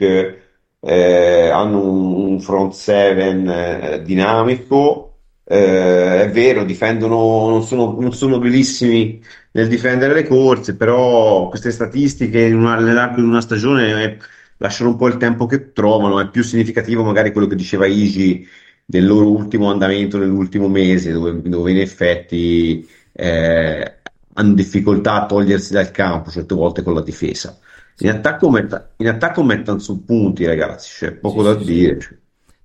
eh, 0.80 1.50
hanno 1.50 1.82
un, 1.82 2.14
un 2.32 2.40
front 2.40 2.74
seven 2.74 3.48
eh, 3.50 4.02
dinamico. 4.04 5.07
Eh, 5.50 6.24
è 6.24 6.30
vero, 6.32 6.66
difendono, 6.66 7.48
non 7.50 7.64
sono, 7.64 7.96
non 8.00 8.12
sono 8.14 8.38
bellissimi 8.38 9.22
nel 9.52 9.68
difendere 9.70 10.14
le 10.14 10.28
corse, 10.28 10.76
però 10.76 11.48
queste 11.48 11.72
statistiche 11.72 12.52
una- 12.52 12.76
nell'arco 12.80 13.22
di 13.22 13.28
una 13.28 13.40
stagione 13.42 14.04
eh, 14.04 14.18
lasciano 14.58 14.90
un 14.90 14.98
po' 14.98 15.08
il 15.08 15.16
tempo 15.18 15.46
che 15.46 15.72
trovano. 15.72 16.20
È 16.20 16.30
più 16.30 16.44
significativo 16.44 17.04
magari 17.04 17.32
quello 17.32 17.48
che 17.48 17.56
diceva 17.56 17.86
Igi 17.86 18.46
del 18.86 19.06
loro 19.08 19.30
ultimo 19.32 19.70
andamento 19.72 20.18
nell'ultimo 20.18 20.68
mese, 20.68 21.12
dove, 21.14 21.42
dove 21.42 21.72
in 21.72 21.80
effetti 21.80 22.86
eh, 23.14 23.96
hanno 24.34 24.54
difficoltà 24.54 25.24
a 25.24 25.26
togliersi 25.28 25.72
dal 25.74 25.92
campo 25.92 26.30
certe 26.30 26.56
volte 26.56 26.84
con 26.84 26.94
la 26.94 27.02
difesa. 27.02 27.58
In 28.00 28.10
attacco, 28.10 28.50
metta- 28.50 28.92
in 28.98 29.08
attacco 29.08 29.44
mettono 29.44 29.80
su 29.80 30.04
punti, 30.04 30.46
ragazzi, 30.46 30.90
c'è 31.06 31.14
poco 31.14 31.42
Sì, 31.42 31.44
da 31.44 31.56
sì, 31.56 31.64
sì. 31.64 31.64
dire. 31.64 32.00
cioè. 32.00 32.18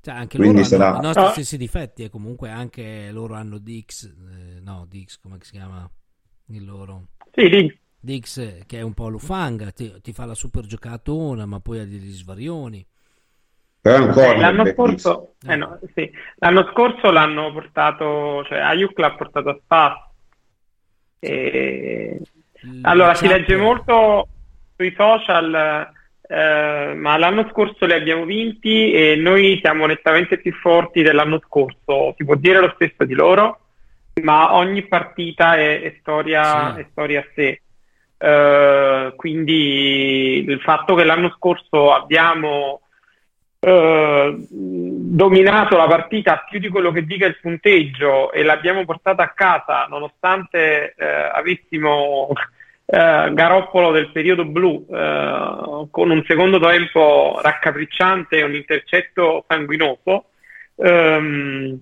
Cioè, 0.05 0.15
anche 0.15 0.37
Quindi 0.37 0.63
loro 0.63 0.75
hanno 0.75 0.85
sarà- 0.85 0.99
i 0.99 1.01
nostri 1.01 1.23
Ah. 1.25 1.31
stessi 1.31 1.57
difetti 1.57 2.03
e 2.03 2.11
comunque 2.11 2.51
anche 2.51 3.11
loro 3.13 3.35
hanno 3.35 3.59
Dix, 3.59 4.05
eh, 4.07 4.61
no, 4.61 4.85
Dix, 4.89 5.21
come 5.21 5.37
si 5.43 5.53
chiama 5.53 5.89
il 6.49 6.65
loro? 6.65 7.07
Sì. 7.33 7.81
Dix 8.01 8.37
eh, 8.39 8.65
che 8.67 8.79
è 8.79 8.83
un 8.83 8.95
po' 8.95 9.09
lufanga, 9.09 9.71
ti, 9.71 10.01
ti 10.03 10.13
fa 10.13 10.25
la 10.25 10.35
super 10.35 10.67
giocatona, 10.67 11.47
ma 11.47 11.61
poi 11.61 11.79
ha 11.79 11.85
degli 11.85 12.11
svarioni. 12.11 12.85
Però 13.81 13.97
è 13.97 14.01
un 14.01 14.19
Eh, 14.19 14.39
l'anno 14.41 14.65
Dix. 14.65 14.73
scorso, 14.75 15.35
eh 15.47 15.55
no, 15.55 15.79
sì. 15.95 16.11
L'anno 16.39 16.69
scorso 16.73 17.11
l'hanno 17.13 17.53
portato, 17.53 18.43
cioè 18.49 18.59
Ayuk 18.59 18.99
l'ha 18.99 19.15
portato 19.15 19.51
a 19.51 19.59
spasso. 19.63 20.11
E... 21.21 22.21
Allora, 22.83 23.15
si 23.15 23.29
legge 23.29 23.57
molto 23.57 24.29
sui 24.77 24.93
social, 24.97 25.93
eh, 26.33 26.95
ma 26.95 27.19
l'anno 27.19 27.47
scorso 27.51 27.85
li 27.85 27.93
abbiamo 27.93 28.25
vinti 28.25 28.91
e 28.91 29.17
noi 29.17 29.59
siamo 29.63 29.85
nettamente 29.85 30.39
più 30.39 30.51
forti 30.55 31.03
dell'anno 31.03 31.39
scorso. 31.45 32.15
Si 32.17 32.25
può 32.25 32.37
dire 32.37 32.59
lo 32.61 32.73
stesso 32.75 33.05
di 33.05 33.13
loro, 33.13 33.59
ma 34.23 34.55
ogni 34.55 34.83
partita 34.87 35.57
è, 35.57 35.83
è 35.83 35.97
storia, 36.01 36.73
Sì. 36.75 36.81
è 36.81 36.87
storia 36.91 37.21
a 37.21 37.27
sé. 37.35 37.61
Eh, 38.17 39.13
quindi 39.17 40.45
il 40.49 40.61
fatto 40.61 40.95
che 40.95 41.05
l'anno 41.05 41.35
scorso 41.37 41.93
abbiamo 41.93 42.81
eh, 43.61 44.37
dominato 44.49 45.77
la 45.77 45.87
partita 45.87 46.47
più 46.49 46.59
di 46.59 46.69
quello 46.69 46.93
che 46.93 47.05
dica 47.05 47.27
il 47.27 47.39
punteggio 47.41 48.33
e 48.33 48.43
l'abbiamo 48.43 48.87
portata 48.87 49.23
a 49.23 49.33
casa 49.35 49.87
nonostante 49.89 50.95
eh, 50.97 51.05
avessimo 51.05 52.29
eh, 52.85 53.31
Garoppolo 53.33 53.91
del 53.91 54.11
periodo 54.11 54.45
blu 54.45 54.87
eh, 54.91 55.87
con 55.91 56.11
un 56.11 56.23
secondo 56.27 56.59
tempo 56.59 57.39
raccapricciante 57.43 58.37
e 58.37 58.43
un 58.43 58.55
intercetto 58.55 59.45
sanguinoso. 59.49 60.27
Ehm, 60.77 61.81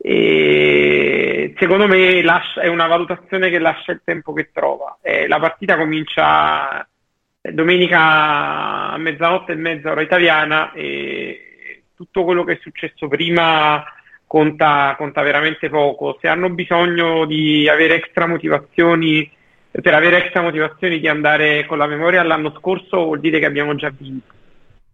e 0.00 1.54
secondo 1.58 1.88
me 1.88 2.22
lascia- 2.22 2.60
è 2.60 2.68
una 2.68 2.86
valutazione 2.86 3.50
che 3.50 3.58
lascia 3.58 3.92
il 3.92 4.00
tempo 4.04 4.32
che 4.32 4.50
trova. 4.52 4.98
Eh, 5.02 5.26
la 5.26 5.40
partita 5.40 5.76
comincia 5.76 6.86
eh, 7.40 7.52
domenica 7.52 8.92
a 8.92 8.96
mezzanotte 8.98 9.52
e 9.52 9.56
mezza 9.56 9.90
ora 9.90 10.02
italiana 10.02 10.72
e 10.72 11.82
tutto 11.96 12.24
quello 12.24 12.44
che 12.44 12.54
è 12.54 12.58
successo 12.60 13.08
prima 13.08 13.84
conta, 14.26 14.94
conta 14.96 15.22
veramente 15.22 15.68
poco. 15.68 16.16
Se 16.20 16.28
hanno 16.28 16.48
bisogno 16.50 17.24
di 17.26 17.68
avere 17.68 17.96
extra 17.96 18.26
motivazioni, 18.26 19.28
per 19.80 19.94
avere 19.94 20.24
extra 20.24 20.42
motivazioni 20.42 20.98
di 20.98 21.08
andare 21.08 21.64
con 21.66 21.78
la 21.78 21.86
memoria 21.86 22.20
all'anno 22.20 22.54
scorso, 22.58 23.04
vuol 23.04 23.20
dire 23.20 23.38
che 23.38 23.46
abbiamo 23.46 23.74
già 23.74 23.92
vinto. 23.96 24.34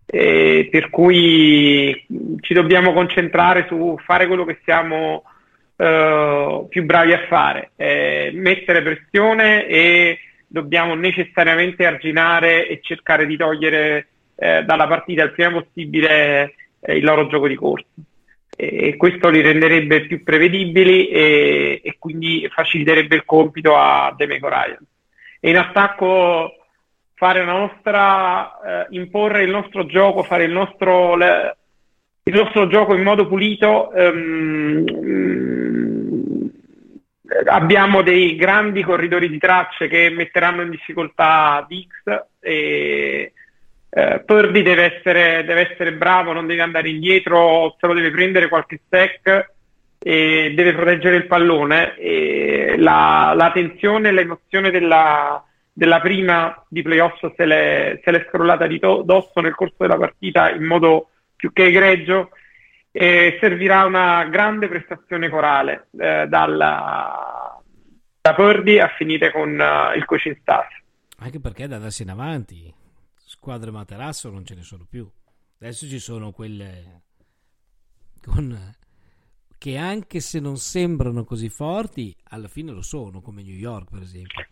Eh, 0.07 0.68
per 0.70 0.91
cui 0.91 2.07
ci 2.41 2.55
dobbiamo 2.55 2.93
concentrare 2.93 3.64
su 3.68 3.97
fare 4.05 4.26
quello 4.26 4.45
che 4.45 4.59
siamo 4.64 5.24
eh, 5.76 6.66
più 6.68 6.85
bravi 6.85 7.12
a 7.12 7.26
fare, 7.26 7.70
eh, 7.76 8.30
mettere 8.35 8.82
pressione 8.82 9.66
e 9.66 10.18
dobbiamo 10.47 10.95
necessariamente 10.95 11.87
arginare 11.87 12.68
e 12.68 12.80
cercare 12.82 13.26
di 13.26 13.37
togliere 13.37 14.09
eh, 14.37 14.62
dalla 14.64 14.87
partita 14.87 15.22
il 15.22 15.32
prima 15.32 15.51
possibile 15.51 16.55
eh, 16.80 16.97
il 16.97 17.05
loro 17.05 17.26
gioco 17.26 17.49
di 17.49 17.55
corsa. 17.55 17.87
E 18.57 18.97
questo 18.97 19.29
li 19.29 19.41
renderebbe 19.41 20.07
più 20.07 20.23
prevedibili 20.23 21.09
e, 21.09 21.81
e 21.83 21.97
quindi 21.99 22.49
faciliterebbe 22.53 23.17
il 23.17 23.25
compito 23.25 23.77
a 23.77 24.15
Demeco 24.17 24.49
Ryan. 24.49 24.79
E 25.41 25.51
in 25.51 25.57
attacco 25.57 26.53
fare 27.15 27.41
una 27.41 27.59
nostra, 27.59 28.85
eh, 28.85 28.87
imporre 28.91 29.43
il 29.43 29.51
nostro 29.51 29.87
gioco, 29.87 30.23
fare 30.23 30.45
il 30.45 30.53
nostro, 30.53 31.17
le- 31.17 31.57
il 32.25 32.35
nostro 32.35 32.67
gioco 32.69 32.95
in 32.95 33.03
modo 33.03 33.27
pulito. 33.27 33.93
ehm, 33.93 34.85
mm, 34.91 36.47
abbiamo 37.47 38.03
dei 38.03 38.37
grandi 38.37 38.83
corridori 38.83 39.29
di 39.29 39.39
tracce 39.39 39.89
che 39.89 40.11
metteranno 40.11 40.63
in 40.63 40.71
difficoltà 40.71 41.65
Dix 41.69 41.89
e 42.41 43.33
eh, 43.97 44.22
Purdy 44.26 44.62
deve 44.62 44.97
essere, 44.97 45.45
deve 45.45 45.70
essere 45.70 45.92
bravo, 45.92 46.32
non 46.32 46.49
deve 46.49 46.62
andare 46.62 46.88
indietro, 46.88 47.76
se 47.78 47.86
lo 47.86 47.95
deve 47.95 48.11
prendere 48.11 48.49
qualche 48.49 48.80
stack 48.84 49.53
e 50.01 50.53
deve 50.53 50.74
proteggere 50.74 51.14
il 51.14 51.26
pallone. 51.26 51.97
E 51.97 52.74
la, 52.76 53.34
la 53.36 53.53
tensione 53.53 54.09
e 54.09 54.12
l'emozione 54.12 54.72
della, 54.72 55.40
della 55.72 56.01
prima 56.01 56.61
di 56.68 56.82
playoff 56.82 57.24
se 57.36 57.47
l'è, 57.47 58.01
se 58.03 58.11
l'è 58.11 58.26
scrollata 58.28 58.66
di 58.66 58.80
dosso 58.80 59.40
nel 59.40 59.55
corso 59.55 59.76
della 59.78 59.97
partita 59.97 60.51
in 60.51 60.64
modo 60.64 61.11
più 61.36 61.53
che 61.53 61.66
egregio 61.66 62.30
e 62.90 63.38
servirà 63.40 63.84
una 63.84 64.24
grande 64.24 64.66
prestazione 64.66 65.28
corale 65.28 65.86
eh, 65.97 66.26
dalla, 66.26 67.61
da 68.20 68.34
Purdy 68.34 68.80
a 68.80 68.88
finire 68.97 69.30
con 69.30 69.61
eh, 69.61 69.97
il 69.97 70.05
coaching 70.05 70.36
staff. 70.40 70.66
Anche 71.20 71.38
perché 71.38 71.68
da 71.68 71.76
adesso 71.76 72.03
in 72.03 72.11
avanti 72.11 72.82
squadre 73.45 73.70
materasso 73.70 74.30
non 74.30 74.47
ce 74.47 74.55
ne 74.55 74.62
sono 74.62 74.86
più. 74.88 75.07
Adesso 75.61 75.86
ci 75.86 75.99
sono 75.99 76.32
quelle 76.32 77.03
con 78.24 78.74
che 79.59 79.76
anche 79.76 80.20
se 80.20 80.40
non 80.40 80.57
sembrano 80.57 81.24
così 81.24 81.51
forti, 81.51 82.14
alla 82.30 82.49
fine 82.49 82.72
lo 82.72 82.80
sono, 82.80 83.20
come 83.20 83.42
New 83.42 83.55
York, 83.55 83.90
per 83.90 84.01
esempio. 84.01 84.47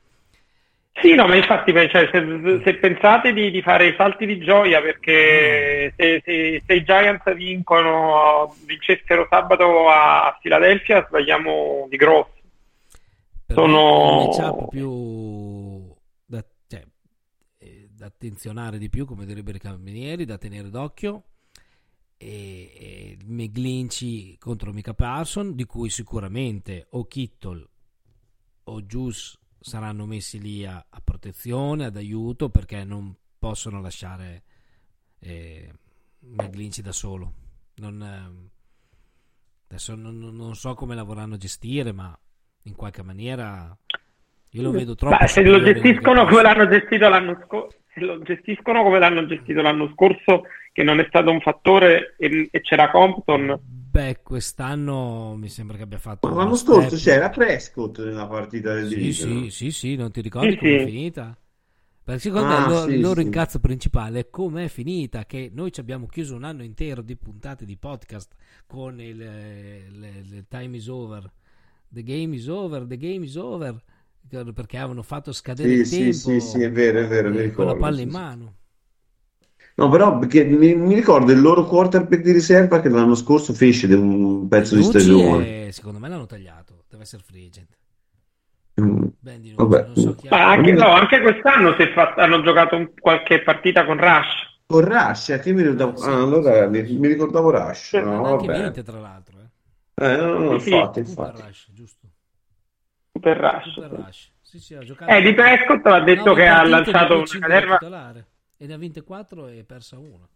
Sì, 1.01 1.15
no, 1.15 1.27
ma 1.27 1.37
infatti 1.37 1.73
cioè, 1.73 2.11
se, 2.13 2.61
se 2.65 2.75
pensate 2.75 3.33
di, 3.33 3.51
di 3.51 3.63
fare 3.63 3.89
i 3.89 3.95
salti 3.97 4.27
di 4.27 4.39
gioia 4.39 4.83
perché 4.83 5.95
se, 5.97 6.23
se- 6.23 6.63
se 6.67 6.75
i 6.75 6.85
Giants 6.85 7.35
vincono, 7.35 8.55
vincessero 8.67 9.27
sabato 9.29 9.89
a, 9.89 10.37
Filadelfia, 10.41 11.07
sbagliamo 11.07 11.87
di 11.89 11.97
grosso. 11.97 12.41
Sono- 13.49 14.21
il 14.21 14.39
matchup 14.39 14.69
più 14.69 15.95
da, 16.27 16.45
cioè, 16.69 16.83
eh, 17.59 17.89
da 17.91 18.12
attenzionare 18.23 18.79
di 18.79 18.89
più, 18.89 19.05
come 19.05 19.27
direbbero 19.27 19.57
i 19.57 19.61
camerieri, 19.61 20.25
da 20.25 20.39
tenere 20.39 20.71
d'occhio. 20.71 21.25
E, 22.17 22.73
e 22.79 23.19
McGlinchey 23.25 24.39
contro 24.39 24.73
Mika 24.73 24.95
Parson, 24.95 25.57
di 25.57 25.65
cui 25.65 25.91
sicuramente 25.91 26.87
o 26.91 27.05
Kittle 27.07 27.69
o 28.65 28.83
Juice 28.83 29.39
saranno 29.59 30.07
messi 30.07 30.41
lì 30.41 30.65
a, 30.65 30.87
a 30.89 31.01
protezione, 31.03 31.87
ad 31.87 31.97
aiuto, 31.97 32.49
perché 32.49 32.85
non 32.85 33.13
possono 33.37 33.81
lasciare 33.81 34.45
eh, 35.19 35.73
McGlinchey 36.21 36.85
da 36.85 36.93
solo. 36.93 37.33
Non, 37.77 38.01
ehm, 38.01 38.51
adesso 39.67 39.97
non, 39.97 40.19
non- 40.19 40.55
so 40.55 40.75
come 40.75 40.95
la 40.95 41.03
vorranno 41.03 41.37
gestire, 41.37 41.91
ma 41.91 42.17
in 42.65 42.77
qualche 42.77 43.03
maniera 43.03 43.77
io 44.51 44.63
lo 44.63 44.71
vedo 44.71 44.95
troppo. 44.95 45.17
Beh, 45.17 45.27
se 45.27 45.43
lo 45.43 45.61
gestiscono 45.61 46.25
come 46.27 46.43
l'hanno 46.43 46.69
gestito 46.69 47.09
l'anno 47.09 47.37
scorso, 47.45 47.82
lo 48.01 48.21
gestiscono 48.23 48.83
come 48.83 48.99
l'hanno 48.99 49.27
gestito 49.27 49.63
l'anno 49.63 49.91
scorso, 49.93 50.43
che 50.73 50.83
non 50.83 51.01
è 51.01 51.05
stato 51.09 51.31
un 51.31 51.41
fattore 51.41 52.15
e, 52.19 52.49
e 52.51 52.61
c'era 52.61 52.91
Compton, 52.91 53.59
Beh, 53.65 54.21
quest'anno 54.23 55.37
mi 55.37 55.49
sembra 55.49 55.77
che 55.77 55.83
abbia 55.85 55.99
fatto. 55.99 56.29
Ma 56.29 56.37
l'anno 56.43 56.57
scorso 56.57 56.97
step. 56.97 56.97
c'era 56.97 57.29
Prescott 57.31 57.99
nella 58.01 58.27
partita 58.27 58.75
del 58.75 58.89
Sì, 58.89 58.89
division. 58.89 59.47
sì, 59.47 59.51
sì, 59.51 59.71
sì, 59.71 59.97
non 59.97 60.11
ti 60.11 60.21
ricordi 60.21 60.55
Sì, 60.55 60.57
come 60.57 60.77
è 60.77 60.79
sì. 60.79 60.79
finita? 60.79 61.37
Perché 62.05 62.21
secondo 62.21 62.47
Ah, 62.47 62.55
me 62.55 62.59
il 62.59 62.67
loro, 62.67 62.91
sì, 62.91 62.93
il 62.93 63.01
loro 63.01 63.21
sì. 63.21 63.23
incazzo 63.23 63.61
principale 63.61 64.21
è 64.21 64.31
come 64.31 64.65
è 64.65 64.69
finita, 64.69 65.25
che 65.27 65.51
noi 65.53 65.73
ci 65.73 65.81
abbiamo 65.81 66.07
chiuso 66.07 66.35
un 66.35 66.45
anno 66.45 66.63
intero 66.65 67.03
di 67.03 67.17
puntate 67.17 67.65
di 67.65 67.77
podcast 67.77 68.35
con 68.67 69.01
il, 69.01 69.23
eh, 69.23 69.87
il- 69.89 70.05
il 70.35 70.47
time 70.49 70.77
is 70.77 70.89
over, 70.89 71.31
the 71.89 72.03
game 72.03 72.35
is 72.35 72.49
over, 72.49 72.87
the 72.87 72.97
game 72.97 73.25
is 73.25 73.37
over, 73.37 73.81
perché 74.55 74.79
avevano 74.79 75.03
fatto 75.03 75.33
scadere 75.33 75.73
Sì, 75.73 75.75
il 75.75 75.87
sì, 75.87 76.13
tempo 76.13 76.33
sì, 76.41 76.41
sì, 76.41 76.63
è 76.63 76.71
vero, 76.71 77.01
è 77.01 77.07
vero, 77.07 77.31
mi 77.31 77.41
eh, 77.41 77.51
con 77.51 77.67
la 77.67 77.75
ricordo, 77.75 77.77
palla 77.77 78.01
sì, 78.01 78.03
in 78.03 78.11
sì. 78.11 78.11
mano. 78.11 78.57
No, 79.77 79.89
però 79.91 80.19
perché 80.19 80.45
mi, 80.45 80.75
mi 80.75 80.95
ricordo 80.95 81.31
il 81.33 81.41
loro 81.41 81.67
quarterback 81.67 82.23
di 82.23 82.33
riserva 82.33 82.81
che 82.81 82.89
l'anno 82.89 83.15
scorso 83.15 83.53
fece 83.53 83.87
un 83.95 84.49
pezzo 84.49 84.77
di 84.77 84.83
stagione. 84.83 85.53
è- 85.67 85.69
secondo 85.73 85.99
me 85.99 86.09
l'hanno 86.09 86.27
tagliato, 86.27 86.85
deve 86.89 87.03
essere 87.05 87.23
free 87.23 87.47
agent. 87.47 87.77
Mm. 88.81 89.13
Ben 89.21 89.41
di 89.41 89.53
Nucci, 89.53 89.81
Vabbè. 89.81 89.85
non 89.85 89.97
so 89.97 90.15
chi 90.15 90.29
ma 90.29 90.37
ha- 90.39 90.51
anche, 90.51 90.73
no, 90.73 90.91
anche 90.91 91.21
quest'anno 91.23 91.75
si 91.77 91.83
è 91.83 91.93
fatto- 91.95 92.21
hanno 92.21 92.43
giocato 92.43 92.77
un- 92.77 92.93
qualche 92.99 93.43
partita 93.43 93.87
con 93.87 93.97
Rush. 93.97 94.51
Con 94.67 94.81
Rush, 94.85 95.29
eh, 95.31 95.39
che 95.39 95.53
mi 95.53 95.63
ricordavo... 95.63 96.01
Sì, 96.01 96.11
ah, 96.11 96.23
allora 96.23 96.67
mi, 96.69 96.83
mi 96.99 97.07
ricordavo 97.09 97.51
Rush. 97.51 97.95
Sì. 97.95 97.99
No, 97.99 98.23
anche 98.23 98.49
vabbè. 98.49 98.49
Mente, 98.49 98.83
tra 98.83 98.99
l'altro. 98.99 99.41
Eh. 99.41 99.51
Eh, 99.97 100.17
no, 100.17 100.39
no, 100.39 100.55
Sì, 100.57 100.75
infatti, 100.77 101.01
infatti. 101.01 101.43
Rush, 101.43 101.71
giusto? 101.73 102.02
Super 103.13 103.37
Rush. 103.37 103.73
Sì. 103.73 103.81
Rush. 103.81 104.31
Sì, 104.41 104.59
sì, 104.59 104.75
Eh, 105.07 105.23
di 105.23 105.35
Prescott 105.35 105.87
ha 105.87 106.01
detto 106.01 106.25
nove 106.25 106.43
che 106.43 106.49
ha 106.49 106.63
lanciato 106.65 107.15
una 107.15 107.25
da 107.25 107.39
caterva. 107.39 107.79
titolare. 107.79 108.27
E 108.59 108.67
ne 108.67 108.75
ha 108.75 108.77
vinte 108.77 109.03
4 109.03 109.47
e 109.49 109.65
persa 109.65 109.99
una. 109.99 110.27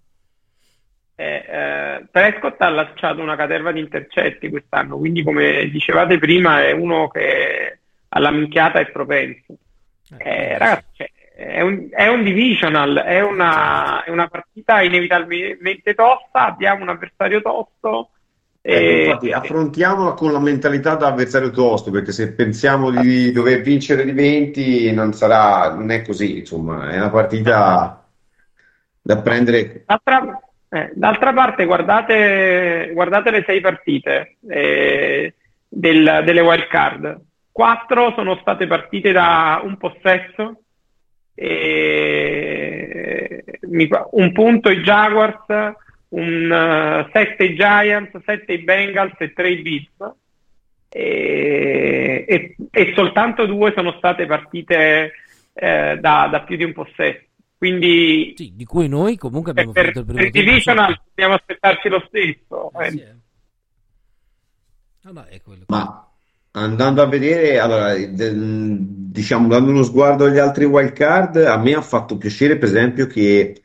Eh, 1.18 1.44
eh, 1.48 2.06
Prescott 2.10 2.60
ha 2.60 2.68
lanciato 2.68 3.20
una 3.22 3.36
caterva 3.36 3.72
di 3.72 3.80
intercetti 3.80 4.48
quest'anno, 4.50 4.98
quindi 4.98 5.22
come 5.22 5.68
dicevate 5.70 6.18
prima 6.18 6.62
è 6.62 6.72
uno 6.72 7.08
che 7.08 7.78
alla 8.08 8.30
minchiata 8.30 8.78
è 8.80 8.90
propenso. 8.90 9.56
Eh, 10.18 10.58
ragazzi, 10.58 10.86
cioè, 10.92 11.10
è 11.34 11.60
un, 11.60 11.88
è 11.90 12.08
un 12.08 12.22
divisional, 12.22 12.96
è 12.96 13.20
una, 13.20 14.04
è 14.04 14.10
una 14.10 14.28
partita 14.28 14.82
inevitabilmente 14.82 15.94
tosta, 15.94 16.46
abbiamo 16.46 16.82
un 16.82 16.90
avversario 16.90 17.42
tosto. 17.42 18.10
Ecco, 18.68 18.80
e- 18.80 19.04
infatti, 19.04 19.30
affrontiamola 19.30 20.14
con 20.14 20.32
la 20.32 20.40
mentalità 20.40 20.96
da 20.96 21.06
avversario 21.06 21.50
tosto, 21.50 21.92
perché 21.92 22.10
se 22.10 22.32
pensiamo 22.32 22.90
di 22.90 23.30
dover 23.30 23.60
vincere 23.60 24.04
di 24.04 24.10
20 24.10 24.92
non 24.92 25.12
sarà, 25.12 25.72
non 25.72 25.92
è 25.92 26.02
così, 26.02 26.38
insomma, 26.38 26.90
è 26.90 26.96
una 26.96 27.10
partita 27.10 28.04
da 29.00 29.18
prendere. 29.18 29.84
D'altra, 29.86 30.40
eh, 30.68 30.90
d'altra 30.94 31.32
parte, 31.32 31.64
guardate, 31.64 32.90
guardate 32.92 33.30
le 33.30 33.44
sei 33.46 33.60
partite 33.60 34.38
eh, 34.48 35.32
del- 35.68 36.22
delle 36.24 36.40
wild 36.40 36.66
card. 36.66 37.20
Quattro 37.52 38.14
sono 38.16 38.36
state 38.40 38.66
partite 38.66 39.12
da 39.12 39.60
un 39.62 39.76
possesso, 39.76 40.62
e 41.38 43.44
un 44.10 44.32
punto 44.32 44.70
i 44.70 44.80
Jaguars, 44.80 45.44
un, 46.08 46.52
eh, 46.52 47.10
sette 47.12 47.44
i 47.44 47.54
Giants, 47.54 48.18
sette 48.24 48.52
i 48.52 48.58
Bengals 48.58 49.14
e 49.18 49.32
tre 49.32 49.50
i 49.50 49.62
Bills. 49.62 50.14
E, 50.88 52.24
e- 52.26 52.56
e 52.70 52.92
soltanto 52.94 53.44
due 53.46 53.72
sono 53.74 53.92
state 53.98 54.24
partite 54.26 55.12
eh, 55.52 55.98
da, 56.00 56.28
da 56.30 56.40
più 56.42 56.56
di 56.56 56.64
un 56.64 56.72
possesso. 56.72 57.24
Quindi 57.58 58.34
Sì, 58.36 58.52
di 58.54 58.64
cui 58.64 58.88
noi 58.88 59.16
comunque 59.16 59.50
abbiamo 59.50 59.72
per, 59.72 59.86
fatto 59.86 59.98
il 60.00 60.04
primo 60.04 60.20
per 60.20 60.30
divisional 60.30 61.00
dobbiamo 61.08 61.34
aspettarci 61.34 61.88
lo 61.88 62.04
stesso. 62.06 62.70
Eh, 62.78 62.86
Eh, 62.86 62.90
sì, 62.90 63.00
eh. 63.00 63.14
È 65.28 65.40
quello. 65.40 65.64
Ma 65.68 66.10
andando 66.52 67.00
a 67.00 67.06
vedere, 67.06 67.58
allora, 67.58 67.94
diciamo, 67.94 69.48
dando 69.48 69.70
uno 69.70 69.84
sguardo 69.84 70.24
agli 70.24 70.38
altri 70.38 70.64
wild 70.64 70.92
card, 70.92 71.36
a 71.36 71.56
me 71.58 71.74
ha 71.74 71.80
fatto 71.80 72.18
piacere, 72.18 72.56
per 72.56 72.68
esempio, 72.68 73.06
che 73.06 73.62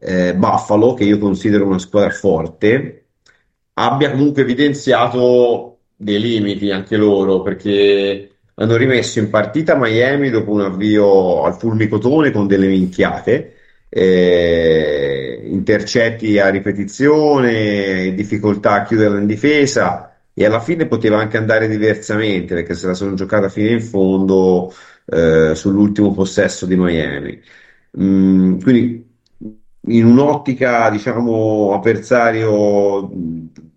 eh, 0.00 0.34
Buffalo, 0.34 0.94
che 0.94 1.04
io 1.04 1.18
considero 1.18 1.66
una 1.66 1.78
squadra 1.78 2.10
forte, 2.10 3.04
abbia 3.74 4.10
comunque 4.10 4.42
evidenziato 4.42 5.78
dei 5.96 6.20
limiti 6.20 6.70
anche 6.70 6.96
loro, 6.96 7.42
perché 7.42 8.30
hanno 8.54 8.76
rimesso 8.76 9.18
in 9.18 9.30
partita 9.30 9.76
Miami 9.76 10.30
dopo 10.30 10.52
un 10.52 10.62
avvio 10.62 11.44
al 11.44 11.54
fulmicotone 11.56 12.30
con 12.30 12.46
delle 12.46 12.66
minchiate, 12.68 13.54
eh, 13.88 15.42
intercetti 15.44 16.38
a 16.38 16.48
ripetizione, 16.48 18.14
difficoltà 18.14 18.72
a 18.74 18.82
chiudere 18.84 19.18
in 19.18 19.26
difesa. 19.26 20.06
E 20.32 20.44
alla 20.46 20.60
fine 20.60 20.86
poteva 20.86 21.18
anche 21.18 21.36
andare 21.36 21.68
diversamente 21.68 22.54
perché 22.54 22.74
se 22.74 22.86
la 22.86 22.94
sono 22.94 23.14
giocata 23.14 23.48
fino 23.48 23.68
in 23.70 23.82
fondo 23.82 24.72
eh, 25.06 25.54
sull'ultimo 25.54 26.12
possesso 26.12 26.66
di 26.66 26.76
Miami. 26.76 27.40
Mm, 27.98 28.60
quindi 28.60 29.09
in 29.88 30.04
un'ottica, 30.06 30.90
diciamo, 30.90 31.72
avversario 31.74 33.10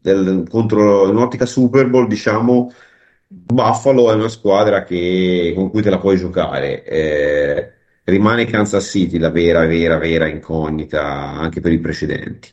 del- 0.01 0.45
contro 0.49 1.09
un'ottica 1.09 1.45
Super 1.45 1.89
Bowl, 1.89 2.07
diciamo, 2.07 2.71
Buffalo 3.27 4.11
è 4.11 4.15
una 4.15 4.27
squadra 4.29 4.83
che- 4.83 5.53
con 5.55 5.69
cui 5.69 5.81
te 5.81 5.89
la 5.89 5.99
puoi 5.99 6.17
giocare. 6.17 6.83
Eh, 6.83 7.71
rimane 8.05 8.45
Kansas 8.45 8.85
City 8.89 9.17
la 9.17 9.29
vera, 9.29 9.65
vera, 9.65 9.97
vera 9.97 10.27
incognita 10.27 11.01
anche 11.03 11.59
per 11.61 11.71
i 11.71 11.79
precedenti. 11.79 12.51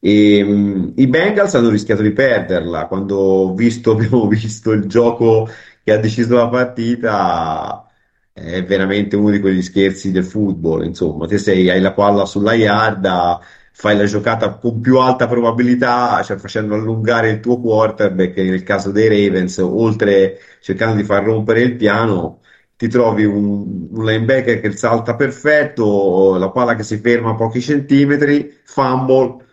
E, 0.00 0.42
mh, 0.44 0.94
i 0.96 1.06
Bengals 1.06 1.54
hanno 1.54 1.68
rischiato 1.70 2.02
di 2.02 2.12
perderla 2.12 2.86
quando 2.86 3.54
visto, 3.54 3.92
abbiamo 3.92 4.26
visto 4.28 4.72
il 4.72 4.86
gioco 4.86 5.48
che 5.82 5.92
ha 5.92 5.98
deciso 5.98 6.34
la 6.36 6.48
partita. 6.48 7.86
È 8.34 8.64
veramente 8.64 9.14
uno 9.16 9.30
di 9.30 9.40
quegli 9.40 9.62
scherzi 9.62 10.10
del 10.10 10.24
football. 10.24 10.84
Insomma, 10.84 11.26
te 11.26 11.38
sei, 11.38 11.68
hai 11.70 11.80
la 11.80 11.92
palla 11.92 12.24
sulla 12.24 12.54
yarda, 12.54 13.40
fai 13.72 13.96
la 13.96 14.04
giocata 14.04 14.56
con 14.56 14.80
più 14.80 14.98
alta 14.98 15.26
probabilità, 15.28 16.22
cioè 16.22 16.36
facendo 16.38 16.74
allungare 16.74 17.30
il 17.30 17.40
tuo 17.40 17.60
quarterback, 17.60 18.36
nel 18.38 18.62
caso 18.62 18.90
dei 18.90 19.08
Ravens, 19.08 19.58
oltre 19.58 20.38
cercando 20.60 20.96
di 20.96 21.04
far 21.04 21.24
rompere 21.24 21.60
il 21.62 21.76
piano 21.76 22.40
ti 22.76 22.88
trovi 22.88 23.24
un, 23.24 23.88
un 23.92 24.04
linebacker 24.04 24.60
che 24.60 24.72
salta 24.72 25.14
perfetto, 25.14 26.36
la 26.36 26.50
palla 26.50 26.74
che 26.74 26.82
si 26.82 26.98
ferma 26.98 27.30
a 27.30 27.34
pochi 27.36 27.60
centimetri, 27.60 28.60
fumble, 28.64 29.44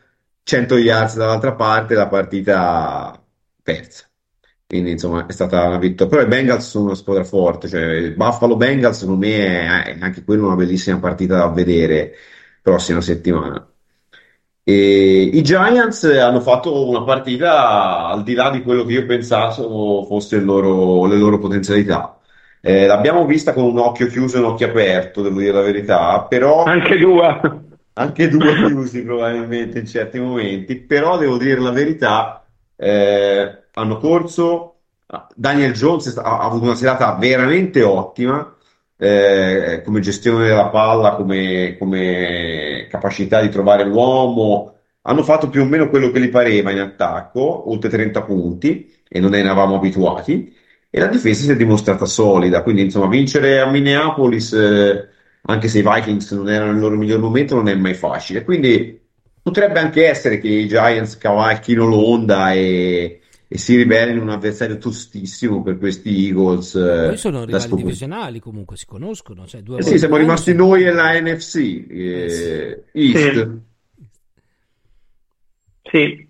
100 0.44 0.78
yards 0.78 1.16
dall'altra 1.16 1.54
parte, 1.54 1.94
la 1.94 2.08
partita 2.08 3.22
persa. 3.62 4.09
Quindi 4.70 4.92
insomma 4.92 5.26
è 5.26 5.32
stata 5.32 5.66
una 5.66 5.80
vittoria. 5.80 6.16
Però 6.16 6.22
i 6.28 6.30
Bengals 6.30 6.70
sono 6.70 6.86
una 6.86 6.96
squadra 6.96 7.24
forte, 7.24 7.68
cioè 7.68 7.82
il 7.82 8.14
Buffalo 8.16 8.56
Bengals 8.56 9.00
secondo 9.00 9.26
me 9.26 9.36
è, 9.84 9.96
è 9.96 9.98
anche 10.00 10.24
quella 10.24 10.46
una 10.46 10.56
bellissima 10.56 11.00
partita 11.00 11.38
da 11.38 11.48
vedere 11.50 12.14
prossima 12.62 13.02
settimana. 13.02 13.68
E 14.64 15.22
i 15.34 15.42
Giants 15.42 16.04
hanno 16.04 16.40
fatto 16.42 16.88
una 16.88 17.04
partita 17.04 18.06
al 18.08 18.22
di 18.24 18.34
là 18.36 18.52
di 18.52 18.62
quello 18.62 18.86
che 18.86 18.94
io 18.94 19.06
pensavo 19.08 20.06
fosse 20.06 20.36
il 20.36 20.46
loro- 20.46 21.08
le 21.08 21.18
loro 21.18 21.40
potenzialità. 21.40 22.20
Eh, 22.62 22.86
l'abbiamo 22.86 23.26
vista 23.26 23.54
con 23.54 23.64
un 23.64 23.80
occhio 23.80 24.06
chiuso 24.08 24.38
e 24.38 24.40
un 24.42 24.46
occhio 24.48 24.68
aperto, 24.68 25.24
devo 25.24 25.40
dire 25.40 25.54
la 25.54 25.62
verità, 25.62 26.22
però 26.30 26.64
Anche 26.66 26.98
due. 26.98 27.40
anche 27.94 28.30
due 28.30 28.54
chiusi 28.56 29.04
probabilmente 29.04 29.80
in 29.80 29.86
certi 29.88 30.20
momenti, 30.20 30.78
però 30.78 31.18
devo 31.18 31.38
dire 31.38 31.60
la 31.60 31.72
verità, 31.72 32.46
eh, 32.76 33.64
hanno 33.80 33.98
corso, 33.98 34.76
Daniel 35.36 35.74
Jones 35.74 36.16
ha, 36.18 36.22
ha 36.22 36.40
avuto 36.42 36.66
una 36.66 36.76
serata 36.76 37.14
veramente 37.16 37.82
ottima, 37.84 38.56
eh, 38.98 39.82
come 39.84 40.00
gestione 40.02 40.48
della 40.48 40.70
palla, 40.70 41.16
come, 41.16 41.76
come 41.80 42.88
capacità 42.90 43.42
di 43.42 43.50
trovare 43.50 43.86
l'uomo, 43.86 44.76
hanno 45.04 45.24
fatto 45.24 45.50
più 45.50 45.62
o 45.62 45.66
meno 45.66 45.90
quello 45.90 46.12
che 46.12 46.20
gli 46.20 46.30
pareva 46.30 46.72
in 46.72 46.80
attacco, 46.80 47.70
oltre 47.72 47.90
30 47.90 48.22
punti, 48.24 48.94
e 49.08 49.20
non 49.20 49.34
eravamo 49.34 49.76
abituati, 49.76 50.56
e 50.90 51.00
la 51.00 51.08
difesa 51.08 51.44
si 51.44 51.52
è 51.52 51.56
dimostrata 51.56 52.06
solida, 52.06 52.62
quindi 52.64 52.84
insomma 52.84 53.08
vincere 53.08 53.60
a 53.60 53.70
Minneapolis... 53.70 54.54
eh, 54.54 55.08
anche 55.44 55.68
se 55.68 55.80
i 55.80 55.84
Vikings 55.84 56.32
non 56.32 56.50
erano 56.50 56.72
nel 56.72 56.82
loro 56.82 56.96
miglior 56.96 57.20
momento, 57.20 57.56
non 57.56 57.70
è 57.70 57.76
mai 57.76 57.94
facile. 57.94 58.44
Quindi 58.44 59.00
potrebbe 59.42 59.80
anche 59.80 60.08
essere 60.08 60.38
che 60.40 60.48
i 60.48 60.68
Giants 60.68 61.18
cavalchino 61.18 61.86
l'onda 61.86 62.52
e, 62.54 63.19
e 63.52 63.58
si 63.58 63.76
rivelino 63.76 64.22
un 64.22 64.30
avversario 64.30 64.78
tostissimo 64.78 65.64
per 65.64 65.80
questi 65.80 66.28
Eagles. 66.28 66.76
eh, 66.76 67.08
Poi 67.08 67.18
sono 67.18 67.44
rivali 67.46 67.64
scoprire. 67.64 67.84
divisionali 67.88 68.40
comunque, 68.40 68.78
si 68.78 68.86
conoscono. 68.86 69.48
Cioè, 69.48 69.62
due 69.62 69.80
Eh 69.80 69.84
sì, 69.84 69.98
siamo 69.98 70.18
rimasti 70.18 70.54
noi 70.54 70.84
e 70.84 70.92
la 70.92 71.20
NFC 71.20 71.56
eh, 71.90 72.84
Eh 72.92 73.02
East. 73.02 73.58
Sì. 75.92 76.28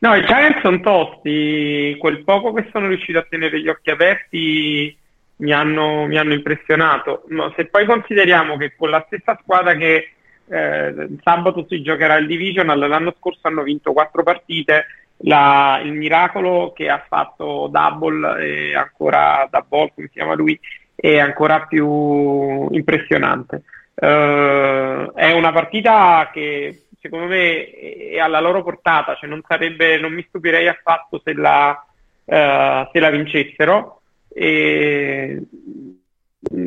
No, 0.00 0.14
i 0.16 0.26
Giants 0.26 0.60
sono 0.60 0.80
tosti, 0.80 1.96
quel 1.98 2.22
poco 2.24 2.52
che 2.52 2.68
sono 2.72 2.88
riusciti 2.88 3.16
a 3.16 3.26
tenere 3.28 3.60
gli 3.62 3.68
occhi 3.68 3.90
aperti 3.90 4.96
mi 5.36 5.52
hanno, 5.52 6.06
mi 6.06 6.18
hanno 6.18 6.34
impressionato. 6.34 7.24
Ma 7.28 7.50
se 7.56 7.66
poi 7.66 7.86
consideriamo 7.86 8.56
che 8.58 8.74
con 8.76 8.90
la 8.90 9.02
stessa 9.06 9.38
squadra 9.40 9.74
che 9.74 10.10
eh, 10.52 11.08
sabato 11.22 11.64
si 11.66 11.80
giocherà 11.80 12.16
il 12.16 12.26
Divisional, 12.26 12.78
l'anno 12.78 13.14
scorso 13.18 13.48
hanno 13.48 13.62
vinto 13.62 13.92
quattro 13.92 14.22
partite, 14.22 14.86
la- 15.24 15.80
il 15.82 15.92
miracolo 15.92 16.72
che 16.74 16.90
ha 16.90 17.02
fatto 17.08 17.68
Double 17.70 18.70
è 18.70 18.74
ancora, 18.74 19.48
Double, 19.50 19.92
come 19.94 20.06
si 20.08 20.12
chiama 20.12 20.34
lui, 20.34 20.58
è 20.94 21.18
ancora 21.18 21.62
più 21.62 22.68
impressionante. 22.70 23.62
Eh, 23.94 25.10
è 25.14 25.32
una 25.32 25.52
partita 25.52 26.30
che 26.32 26.82
secondo 27.00 27.26
me 27.26 27.70
è 27.70 28.18
alla 28.18 28.40
loro 28.40 28.62
portata, 28.62 29.14
cioè 29.14 29.28
non 29.28 29.42
sarebbe, 29.46 29.98
non 29.98 30.12
mi 30.12 30.24
stupirei 30.28 30.68
affatto 30.68 31.20
se 31.24 31.32
la, 31.32 31.82
eh, 32.24 32.88
se 32.92 33.00
la 33.00 33.10
vincessero. 33.10 34.02
E, 34.28 35.40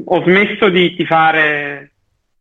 ho 0.06 0.24
smesso 0.24 0.70
di 0.70 0.96
tifare 0.96 1.92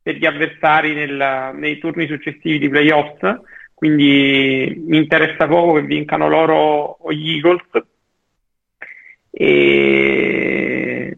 per 0.05 0.16
gli 0.16 0.26
avversari 0.26 0.92
nel- 0.92 1.52
nei 1.55 1.78
turni 1.78 2.07
successivi 2.07 2.59
di 2.59 2.68
playoffs, 2.68 3.40
quindi 3.72 4.82
mi 4.86 4.98
interessa 4.98 5.46
poco 5.46 5.72
che 5.72 5.86
vincano 5.86 6.28
loro 6.28 6.98
o 7.00 7.11
gli 7.11 7.36
Eagles. 7.36 7.62
E 9.30 11.16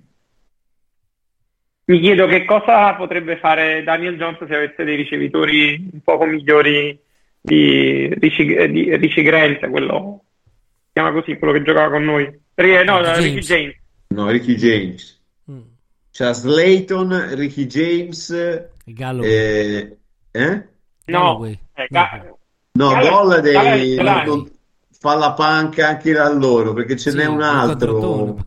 mi 1.86 2.00
chiedo 2.00 2.26
che 2.26 2.44
cosa 2.44 2.94
potrebbe 2.94 3.38
fare 3.38 3.82
Daniel 3.82 4.16
Jones 4.16 4.38
se 4.46 4.54
avesse 4.54 4.84
dei 4.84 4.94
ricevitori 4.94 5.88
un 5.92 6.00
poco 6.02 6.24
migliori 6.24 6.96
di 7.40 8.08
Richie, 8.20 8.70
di 8.70 8.96
Richie 8.96 9.24
Grant, 9.24 9.68
quello 9.68 10.22
si 10.84 10.90
chiama 10.92 11.10
così, 11.10 11.36
quello 11.38 11.54
che 11.54 11.62
giocava 11.62 11.90
con 11.90 12.04
noi. 12.04 12.24
No, 12.24 12.32
Ricky 12.54 12.84
Ricky 13.16 13.40
James. 13.40 13.46
James. 13.46 13.74
No, 14.08 14.30
Ricky 14.30 14.54
James. 14.54 15.15
C'ha 16.16 16.32
Slayton, 16.32 17.34
Ricky 17.34 17.66
James, 17.66 18.30
Il 18.86 18.94
Gallo. 18.94 19.22
eh, 19.22 19.98
eh? 20.30 20.68
No, 21.08 21.18
Galloway. 21.18 21.58
eh, 21.74 21.86
Ga- 21.90 22.36
No, 22.72 22.88
Gallo- 22.88 23.10
Golla 23.10 23.40
dei- 23.40 24.50
fa 24.98 25.14
la 25.14 25.34
panca 25.34 25.88
anche 25.88 26.14
da 26.14 26.32
loro 26.32 26.72
perché 26.72 26.96
ce 26.96 27.10
Sì, 27.10 27.16
n'è 27.18 27.26
un 27.26 27.42
altro. 27.42 28.38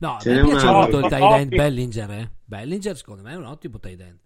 No, 0.00 0.16
Ce 0.18 0.30
a 0.30 0.32
n'è 0.32 0.40
me 0.40 0.40
un 0.42 0.48
piace 0.48 0.66
altro. 0.66 0.80
molto 0.80 0.98
il 0.98 1.06
tight 1.06 1.32
end. 1.38 1.54
Bellinger, 1.54 2.10
eh. 2.10 2.30
Bellinger 2.44 2.96
secondo 2.96 3.22
me 3.22 3.32
è 3.34 3.36
un 3.36 3.44
ottimo 3.44 3.78
tight 3.78 4.00
end. 4.00 4.18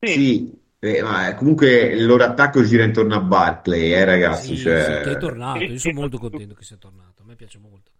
Sì. 0.00 0.12
Sì, 0.12 0.60
eh, 0.80 1.02
ma 1.02 1.34
comunque 1.36 1.82
il 1.82 2.04
loro 2.04 2.24
attacco 2.24 2.64
gira 2.64 2.82
intorno 2.82 3.14
a 3.14 3.20
Barclay, 3.20 3.92
eh, 3.92 4.04
ragazzi, 4.04 4.56
Sì, 4.56 4.62
cioè, 4.62 4.80
sì, 4.80 5.08
che 5.08 5.12
è 5.12 5.18
tornato. 5.18 5.60
Io 5.60 5.78
sono 5.78 6.00
molto 6.00 6.18
contento 6.18 6.54
che 6.54 6.64
sia 6.64 6.76
tornato. 6.78 7.22
A 7.22 7.24
me 7.26 7.36
piace 7.36 7.58
molto. 7.58 7.92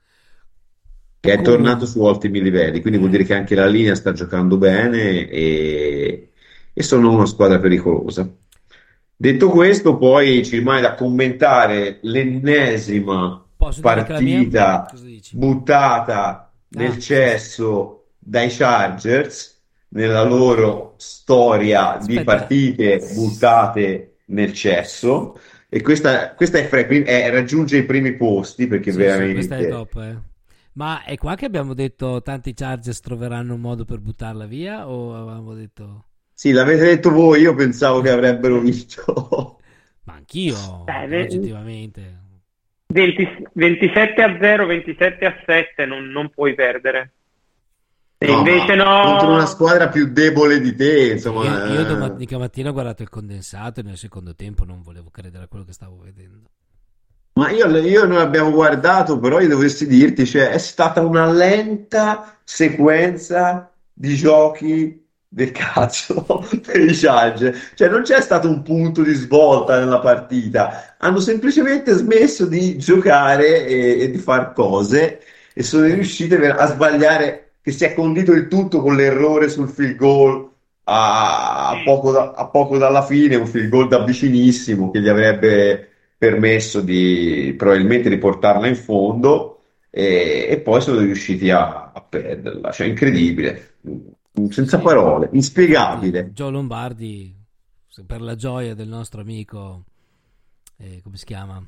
Che 1.24 1.32
è 1.32 1.40
tornato 1.40 1.86
su 1.86 2.02
ottimi 2.02 2.42
livelli, 2.42 2.80
quindi 2.80 2.98
vuol 2.98 3.10
dire 3.10 3.24
che 3.24 3.34
anche 3.34 3.54
la 3.54 3.66
linea 3.66 3.94
sta 3.94 4.12
giocando 4.12 4.58
bene 4.58 5.26
e, 5.28 6.32
e 6.72 6.82
sono 6.82 7.10
una 7.12 7.24
squadra 7.26 7.58
pericolosa. 7.58 8.28
Detto 9.16 9.48
questo, 9.48 9.96
poi 9.96 10.44
ci 10.44 10.58
rimane 10.58 10.82
da 10.82 10.94
commentare 10.94 11.98
l'ennesima 12.02 13.42
Posso 13.56 13.80
partita 13.80 14.86
buttata 15.32 16.52
nel 16.70 16.90
Ah. 16.92 16.98
cesso 16.98 18.06
dai 18.18 18.48
Chargers 18.50 19.62
nella 19.88 20.24
loro 20.24 20.94
storia 20.98 21.98
di 22.04 22.16
Aspetta. 22.18 22.24
partite 22.24 23.00
buttate 23.14 24.16
nel 24.26 24.52
cesso. 24.52 25.38
E 25.68 25.80
questa, 25.80 26.34
questa 26.34 26.58
è, 26.58 26.66
fra 26.66 26.80
è- 26.80 27.30
raggiunge 27.30 27.78
i 27.78 27.84
primi 27.84 28.14
posti 28.14 28.66
perché 28.66 28.90
Sì, 28.90 28.98
sì, 28.98 29.04
veramente 29.04 29.56
è 29.56 29.68
top, 29.68 29.94
eh. 29.96 30.32
Ma 30.74 31.04
è 31.04 31.16
qua 31.16 31.36
che 31.36 31.44
abbiamo 31.44 31.72
detto 31.72 32.20
tanti 32.22 32.52
Chargers 32.52 33.00
troveranno 33.00 33.54
un 33.54 33.60
modo 33.60 33.84
per 33.84 34.00
buttarla 34.00 34.46
via 34.46 34.88
o 34.88 35.14
avevamo 35.14 35.54
detto 35.54 36.06
Sì, 36.32 36.50
l'avete 36.50 36.84
detto 36.84 37.10
voi, 37.10 37.42
io 37.42 37.54
pensavo 37.54 38.00
che 38.00 38.10
avrebbero 38.10 38.58
vinto. 38.58 39.58
ma 40.04 40.14
anch'io 40.14 40.84
oggettivamente 40.86 42.22
20 42.86 43.48
27 43.52 44.22
a 44.22 44.38
0, 44.40 44.66
27 44.66 45.24
a 45.24 45.34
7, 45.44 45.86
non, 45.86 46.06
non 46.06 46.30
puoi 46.30 46.54
perdere. 46.54 47.12
E 48.18 48.26
No, 48.26 48.38
invece 48.38 48.74
no. 48.74 49.02
Contro 49.04 49.32
una 49.32 49.46
squadra 49.46 49.88
più 49.88 50.12
debole 50.12 50.60
di 50.60 50.74
te, 50.76 51.12
insomma. 51.12 51.44
io, 51.44 51.72
io 51.74 51.80
eh. 51.80 51.86
domenica 51.86 52.38
mattina 52.38 52.70
ho 52.70 52.72
guardato 52.72 53.02
il 53.02 53.08
condensato 53.08 53.80
e 53.80 53.82
nel 53.82 53.96
secondo 53.96 54.34
tempo 54.34 54.64
non 54.64 54.82
volevo 54.82 55.10
credere 55.10 55.44
a 55.44 55.48
quello 55.48 55.64
che 55.64 55.72
stavo 55.72 55.98
vedendo 56.02 56.50
Ma 57.36 57.50
io, 57.50 57.66
io 57.78 58.04
non 58.06 58.18
abbiamo 58.18 58.52
guardato, 58.52 59.18
però 59.18 59.40
io 59.40 59.48
dovessi 59.48 59.86
dirti, 59.88 60.24
cioè, 60.24 60.50
è 60.50 60.58
stata 60.58 61.00
una 61.00 61.26
lenta 61.30 62.38
sequenza 62.44 63.72
di 63.92 64.14
giochi 64.14 65.04
del 65.26 65.50
cazzo 65.50 66.22
per 66.64 66.80
i 66.80 66.94
Chargers. 66.94 67.72
Cioè, 67.74 67.88
non 67.88 68.02
c'è 68.02 68.20
stato 68.20 68.48
un 68.48 68.62
punto 68.62 69.02
di 69.02 69.14
svolta 69.14 69.80
nella 69.80 69.98
partita. 69.98 70.94
Hanno 70.98 71.18
semplicemente 71.18 71.92
smesso 71.94 72.46
di 72.46 72.78
giocare 72.78 73.66
e, 73.66 74.00
e 74.02 74.10
di 74.12 74.18
fare 74.18 74.52
cose 74.54 75.20
e 75.52 75.62
sono 75.64 75.86
riusciti 75.86 76.34
a 76.34 76.54
a 76.54 76.66
sbagliare, 76.66 77.54
che 77.60 77.72
si 77.72 77.84
è 77.84 77.94
condito 77.94 78.30
il 78.32 78.46
tutto 78.46 78.80
con 78.80 78.94
l'errore 78.94 79.48
sul 79.48 79.68
field 79.68 79.96
goal 79.96 80.50
a, 80.84 81.70
a 81.70 81.82
poco, 81.82 82.12
da- 82.12 82.32
a 82.32 82.46
poco 82.46 82.78
dalla 82.78 83.02
fine, 83.02 83.34
un 83.36 83.46
field 83.46 83.68
goal 83.70 83.88
da 83.88 84.04
vicinissimo 84.04 84.90
che 84.92 85.00
gli 85.00 85.08
avrebbe 85.08 85.88
permesso 86.24 86.80
di 86.80 87.54
probabilmente 87.56 88.08
di 88.08 88.18
portarla 88.18 88.66
in 88.66 88.76
fondo 88.76 89.62
e, 89.90 90.46
e 90.48 90.60
poi 90.60 90.80
sono 90.80 91.00
riusciti 91.00 91.50
a, 91.50 91.92
a 91.92 92.00
perderla. 92.02 92.70
Cioè, 92.70 92.86
incredibile, 92.86 93.76
senza 94.50 94.78
Sì. 94.78 94.82
parole, 94.82 95.28
inspiegabile. 95.32 96.30
Joe 96.32 96.50
Lombardi 96.50 97.34
se 97.86 98.04
per 98.04 98.20
la 98.20 98.34
gioia 98.34 98.74
del 98.74 98.88
nostro 98.88 99.20
amico 99.20 99.84
eh, 100.78 101.00
come 101.02 101.16
si 101.16 101.24
chiama? 101.24 101.62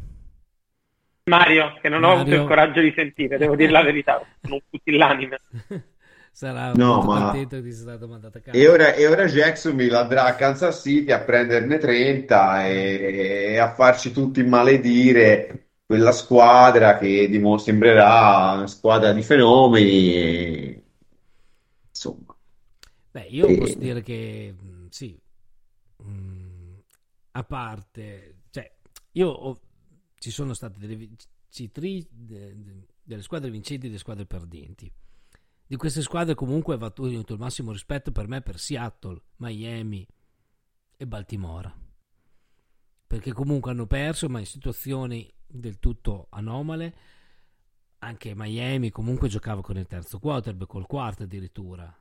Mario, 1.24 1.78
che 1.80 1.88
non 1.88 2.04
ho 2.04 2.12
avuto 2.12 2.28
Mario. 2.30 2.42
il 2.42 2.48
coraggio 2.48 2.80
di 2.80 2.92
sentire, 2.96 3.36
devo 3.38 3.57
dire 3.57 3.70
la 3.72 3.82
verità, 3.82 4.20
non 4.48 4.61
tutti 4.70 4.96
l'anime. 4.96 5.40
sarà 6.37 6.72
No, 6.74 7.03
ma- 7.03 7.30
contento 7.30 7.62
che 7.62 7.70
sia 7.72 7.82
stato 7.82 8.07
mandato 8.07 8.37
a 8.39 8.41
casa 8.43 8.59
E 8.59 8.68
ora, 8.68 8.93
e 8.95 9.07
ora 9.07 9.24
Jacksonville 9.26 9.97
andrà 9.97 10.24
a 10.24 10.34
Kansas 10.34 10.80
City 10.82 11.11
a 11.12 11.20
prenderne 11.20 11.78
30 11.78 12.66
e, 12.66 13.53
e 13.55 13.59
a 13.59 13.72
farci 13.74 14.12
tutti 14.12 14.43
maledire 14.43 15.68
quella 15.87 16.12
squadra 16.12 16.97
che 16.99 17.28
dimo- 17.28 17.59
sembrerà 17.59 18.53
una 18.55 18.66
squadra 18.66 19.12
di 19.12 19.22
fenomeni. 19.22 20.14
e- 20.14 20.82
Insomma, 21.91 22.37
Beh, 23.11 23.26
io 23.30 23.47
E- 23.49 23.57
posso 23.57 23.78
dire 23.78 24.03
che 24.03 24.53
mh, 24.59 24.87
sì, 24.91 25.18
mh, 25.97 26.74
a 27.32 27.45
parte, 27.45 28.43
cioè, 28.51 28.70
io 29.12 29.28
ho- 29.28 29.61
ci 30.18 30.30
sono 30.30 30.53
state 30.55 30.78
delle 30.78 31.09
delle 33.03 33.22
squadre 33.22 33.51
vincenti 33.51 33.87
e 33.87 33.89
delle 33.89 34.01
squadre 34.01 34.26
perdenti. 34.26 34.93
Di 35.69 35.75
queste 35.75 36.01
squadre 36.01 36.35
comunque 36.35 36.77
va 36.77 36.91
tenuto 36.91 37.33
il 37.33 37.41
massimo 37.41 37.73
rispetto 37.73 38.12
per 38.12 38.29
me 38.29 38.41
per 38.41 38.57
Seattle, 38.61 39.21
Miami 39.39 40.07
e 40.97 41.07
Baltimora. 41.09 41.75
Perché 43.05 43.33
comunque 43.33 43.73
hanno 43.73 43.87
perso, 43.87 44.29
ma 44.29 44.39
in 44.39 44.47
situazioni 44.47 45.29
del 45.45 45.81
tutto 45.81 46.29
anomale. 46.31 46.95
Anche 47.99 48.35
Miami 48.37 48.91
comunque 48.91 49.29
giocava 49.29 49.61
con 49.61 49.77
il 49.77 49.89
terzo 49.89 50.21
quarterback, 50.21 50.71
col 50.71 50.87
quarto 50.87 51.25
addirittura. 51.25 51.93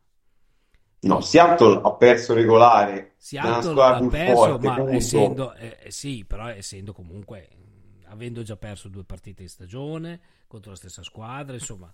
no, 1.00 1.22
Seattle 1.22 1.82
ha 1.84 1.94
perso 1.94 2.34
regolare 2.34 3.14
Seattle 3.18 3.82
ha 3.82 4.08
perso, 4.08 4.36
forte, 4.36 4.68
ma 4.68 4.76
punto. 4.76 4.92
essendo, 4.92 5.54
eh, 5.56 5.78
eh, 5.86 5.92
sì, 5.92 6.24
però 6.26 6.50
essendo 6.50 6.94
comunque, 6.94 7.50
avendo 8.06 8.44
già 8.44 8.58
perso 8.58 8.90
due 8.90 9.06
partite 9.06 9.42
in 9.42 9.50
stagione 9.50 10.20
contro 10.46 10.72
la 10.72 10.78
stessa 10.78 11.02
squadra, 11.02 11.56
insomma, 11.56 11.92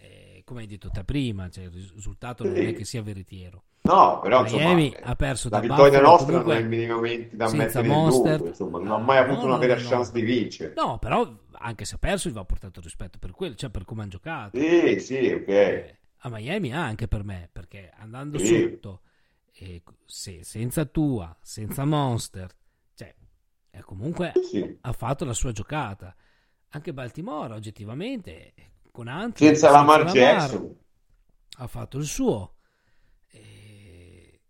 eh, 0.00 0.42
come 0.44 0.60
hai 0.60 0.66
detto 0.66 0.90
te 0.90 1.04
prima, 1.04 1.48
cioè, 1.50 1.64
il 1.64 1.70
risultato 1.94 2.44
non 2.44 2.54
Sì. 2.54 2.60
è 2.62 2.72
che 2.74 2.84
sia 2.84 3.02
veritiero. 3.02 3.64
No, 3.82 4.20
però 4.20 4.42
insomma, 4.42 4.62
Miami 4.74 4.94
ha 5.02 5.14
perso 5.14 5.48
la 5.48 5.60
vittoria 5.60 5.98
Buffalo 6.00 6.08
nostra 6.08 6.40
non 6.42 6.50
è 6.52 6.62
minimamente 6.62 7.36
da 7.36 7.50
mettere 7.50 7.86
in 7.86 7.92
Mostert. 7.92 8.36
dubbio, 8.36 8.48
insomma, 8.50 8.78
non 8.78 8.90
ha 8.92 8.98
mai 8.98 9.18
avuto 9.18 9.38
No, 9.40 9.44
una 9.46 9.54
no, 9.54 9.58
vera 9.60 9.74
no, 9.76 9.82
no. 9.82 9.88
chance 9.88 10.12
di 10.12 10.20
vincere. 10.22 10.74
No, 10.76 10.98
però 10.98 11.36
anche 11.52 11.84
se 11.84 11.94
ha 11.94 11.98
perso, 11.98 12.28
gli 12.28 12.32
va 12.32 12.44
portato 12.44 12.80
rispetto 12.80 13.18
per 13.18 13.30
quello, 13.30 13.54
cioè 13.54 13.70
per 13.70 13.84
come 13.84 14.02
hanno 14.02 14.10
giocato. 14.10 14.58
Sì, 14.58 15.00
sì, 15.00 15.26
ok. 15.32 15.48
Eh, 15.48 15.98
a 16.22 16.28
Miami 16.28 16.72
anche 16.72 17.08
per 17.08 17.24
me, 17.24 17.48
perché 17.50 17.90
andando 17.96 18.38
Sì. 18.38 18.46
sotto, 18.70 19.00
eh, 19.54 19.82
se- 20.04 20.44
senza 20.44 20.84
Tua, 20.84 21.34
senza 21.40 21.84
Monster, 21.86 22.50
cioè, 22.94 23.14
eh, 23.70 23.80
comunque 23.82 24.32
Sì. 24.50 24.78
ha 24.82 24.92
fatto 24.92 25.24
la 25.24 25.32
sua 25.32 25.52
giocata. 25.52 26.14
Anche 26.70 26.92
Baltimora, 26.92 27.54
oggettivamente, 27.54 28.52
con 28.98 29.06
Ant, 29.06 29.36
Senza 29.36 29.70
Lamar 29.70 30.10
Jackson. 30.10 30.76
ha 31.58 31.66
fatto 31.68 31.98
il 31.98 32.04
suo. 32.04 32.56
E 33.28 34.40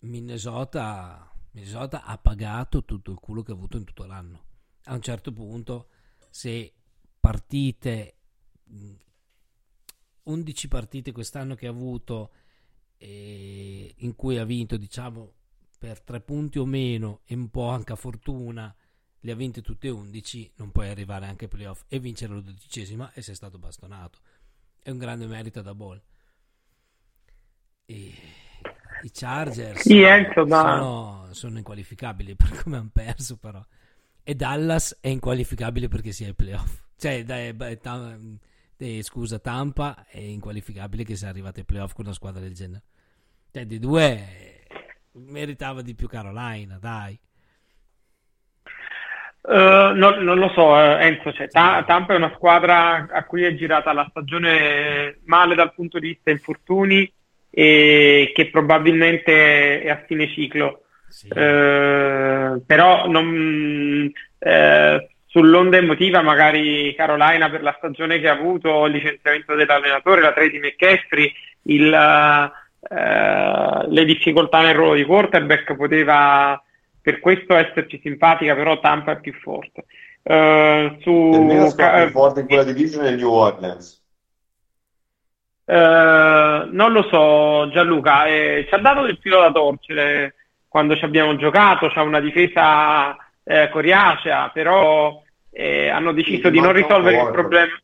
Minnesota, 0.00 1.32
Minnesota 1.52 2.04
ha 2.04 2.18
pagato 2.18 2.84
tutto 2.84 3.10
il 3.10 3.18
culo 3.18 3.42
che 3.42 3.52
ha 3.52 3.54
avuto 3.54 3.78
in 3.78 3.84
tutto 3.84 4.04
l'anno. 4.04 4.44
A 4.84 4.92
un 4.92 5.00
certo 5.00 5.32
punto, 5.32 5.88
se 6.28 6.74
partite, 7.18 8.18
mh, 8.64 8.92
11 10.24 10.68
partite 10.68 11.12
quest'anno 11.12 11.54
che 11.54 11.66
ha 11.66 11.70
avuto, 11.70 12.32
e 12.98 13.94
in 13.96 14.14
cui 14.14 14.36
ha 14.36 14.44
vinto, 14.44 14.76
diciamo, 14.76 15.32
per 15.78 16.02
tre 16.02 16.20
punti 16.20 16.58
o 16.58 16.66
meno 16.66 17.22
e 17.24 17.34
un 17.34 17.48
po' 17.48 17.68
anche 17.70 17.94
a 17.94 17.96
fortuna, 17.96 18.76
le 19.24 19.32
ha 19.32 19.34
vinte 19.34 19.62
tutte 19.62 19.86
e 19.86 19.90
11, 19.90 20.52
non 20.56 20.70
puoi 20.70 20.90
arrivare 20.90 21.24
anche 21.24 21.44
ai 21.44 21.50
playoff 21.50 21.84
e 21.88 21.98
vincere 21.98 22.34
la 22.34 22.40
dodicesima 22.40 23.10
e 23.14 23.22
sei 23.22 23.34
stato 23.34 23.58
bastonato. 23.58 24.18
È 24.82 24.90
un 24.90 24.98
grande 24.98 25.26
merito 25.26 25.62
da 25.62 25.74
Ball. 25.74 26.00
E 27.86 28.12
i 29.02 29.10
Chargers 29.10 29.80
Sì, 29.80 30.02
ma- 30.46 30.76
sono, 30.76 31.28
sono 31.32 31.56
inqualificabili 31.56 32.34
per 32.36 32.62
come 32.62 32.76
hanno 32.76 32.90
perso, 32.92 33.38
però. 33.38 33.64
E 34.22 34.34
Dallas 34.34 34.98
è 35.00 35.08
inqualificabile 35.08 35.88
perché 35.88 36.12
sia 36.12 36.26
ai 36.26 36.34
playoff. 36.34 36.82
Cioè, 36.96 37.24
dai, 37.24 37.56
Tam- 37.80 38.38
eh, 38.76 39.02
scusa, 39.02 39.38
Tampa 39.38 40.06
è 40.06 40.18
inqualificabile 40.18 41.02
che 41.02 41.16
sia 41.16 41.28
arrivata 41.28 41.60
ai 41.60 41.64
playoff 41.66 41.94
con 41.94 42.04
una 42.04 42.14
squadra 42.14 42.42
del 42.42 42.54
genere. 42.54 42.82
Cioè, 43.50 43.64
di 43.64 43.78
due 43.78 44.04
eh, 44.04 44.66
meritava 45.12 45.80
di 45.80 45.94
più 45.94 46.08
Carolina, 46.08 46.78
dai. 46.78 47.18
Eh, 49.46 49.92
non, 49.94 50.24
non 50.24 50.38
lo 50.38 50.48
so, 50.54 50.74
eh, 50.78 51.04
Enzo, 51.04 51.30
cioè, 51.32 51.48
Ta- 51.48 51.84
Tampa 51.86 52.14
è 52.14 52.16
una 52.16 52.32
squadra 52.34 53.08
a 53.10 53.24
cui 53.24 53.44
è 53.44 53.54
girata 53.54 53.92
la 53.92 54.06
stagione 54.08 55.18
male 55.26 55.54
dal 55.54 55.74
punto 55.74 55.98
di 55.98 56.08
vista 56.08 56.30
infortuni 56.30 57.12
e 57.50 58.32
che 58.34 58.48
probabilmente 58.50 59.82
è 59.82 59.90
a 59.90 60.02
fine 60.06 60.28
ciclo. 60.28 60.84
Sì. 61.08 61.28
Eh, 61.28 62.62
però 62.66 63.06
non, 63.06 64.10
eh, 64.38 65.08
sull'onda 65.26 65.76
emotiva 65.76 66.22
magari 66.22 66.94
Carolina 66.94 67.50
per 67.50 67.62
la 67.62 67.74
stagione 67.76 68.20
che 68.20 68.28
ha 68.28 68.32
avuto, 68.32 68.86
il 68.86 68.92
licenziamento 68.92 69.54
dell'allenatore, 69.54 70.22
la 70.22 70.32
trade 70.32 70.50
di 70.50 70.58
McCaffrey, 70.58 71.32
il, 71.64 71.90
le 73.88 74.04
difficoltà 74.04 74.62
nel 74.62 74.74
ruolo 74.74 74.94
di 74.94 75.04
quarterback 75.04 75.76
poteva 75.76 76.60
per 77.04 77.20
questo 77.20 77.54
esserci 77.54 78.00
simpatica, 78.02 78.54
però 78.54 78.80
Tampa 78.80 79.12
è 79.12 79.20
più 79.20 79.34
forte. 79.34 79.84
Eh, 80.22 80.96
su, 81.02 81.70
ca- 81.76 82.04
più 82.04 82.12
forte 82.12 82.40
in 82.40 82.46
quella 82.46 82.62
divisione 82.64 83.08
è 83.08 83.14
New 83.14 83.30
Orleans. 83.30 84.02
Eh, 85.66 86.68
non 86.70 86.92
lo 86.92 87.02
so, 87.10 87.68
Gianluca, 87.70 88.24
eh, 88.24 88.64
ci 88.66 88.74
ha 88.74 88.78
dato 88.78 89.02
del 89.02 89.18
filo 89.20 89.40
da 89.40 89.52
torcere 89.52 90.34
quando 90.66 90.96
ci 90.96 91.04
abbiamo 91.04 91.36
giocato, 91.36 91.88
c'ha 91.88 92.00
una 92.00 92.20
difesa 92.20 93.14
eh, 93.44 93.68
coriacea, 93.68 94.48
però 94.48 95.22
eh, 95.50 95.88
hanno 95.90 96.12
deciso 96.12 96.46
Sì, 96.46 96.52
di 96.52 96.60
non 96.60 96.72
risolvere 96.72 97.16
il 97.16 97.20
quarterback. 97.20 97.32
problema. 97.32 97.78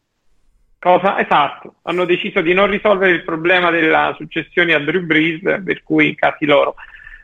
Cosa? 0.78 1.20
Esatto, 1.20 1.74
hanno 1.82 2.06
deciso 2.06 2.40
di 2.40 2.54
non 2.54 2.68
risolvere 2.68 3.12
il 3.12 3.22
problema 3.22 3.70
della 3.70 4.14
successione 4.16 4.72
a 4.72 4.78
Drew 4.78 5.02
Brees, 5.04 5.40
per 5.62 5.82
cui 5.82 6.14
cazzi 6.14 6.46
loro. 6.46 6.74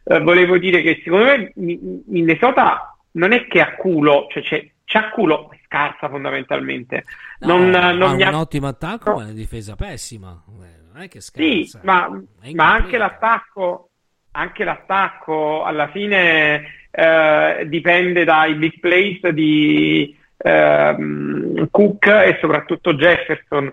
Eh, 0.09 0.21
volevo 0.21 0.57
dire 0.57 0.83
che 0.83 1.01
secondo 1.03 1.25
me 1.25 1.53
Mi- 1.57 2.03
Minnesota 2.07 2.97
non 3.13 3.33
è 3.33 3.47
che 3.49 3.61
ha 3.61 3.75
culo, 3.75 4.27
cioè 4.31 4.43
c'è, 4.43 4.71
c'ha 4.85 5.11
culo 5.11 5.51
scarsa 5.65 6.09
fondamentalmente. 6.09 7.05
No, 7.41 7.57
non, 7.59 7.75
ha 7.75 7.91
non 7.93 8.13
un 8.15 8.23
ha- 8.23 8.39
ottimo 8.39 8.69
attacco, 8.69 9.11
no. 9.11 9.17
ma 9.17 9.23
una 9.25 9.33
difesa 9.33 9.75
pessima. 9.75 10.41
Eh, 10.63 10.85
Non 10.93 11.03
è 11.03 11.09
che 11.09 11.21
Sì, 11.21 11.65
scherza. 11.65 11.81
ma, 11.83 12.23
È 12.41 12.53
ma 12.53 12.73
anche 12.73 12.97
l'attacco, 12.99 13.91
anche 14.33 14.65
l'attacco 14.65 15.65
alla 15.65 15.89
fine 15.89 16.65
eh, 16.91 17.65
dipende 17.67 18.23
dai 18.25 18.55
big 18.55 18.79
plays 18.79 19.27
di 19.31 20.17
ehm, 20.37 21.69
Cook 21.71 22.07
e 22.07 22.39
soprattutto 22.41 22.95
Jefferson. 22.95 23.73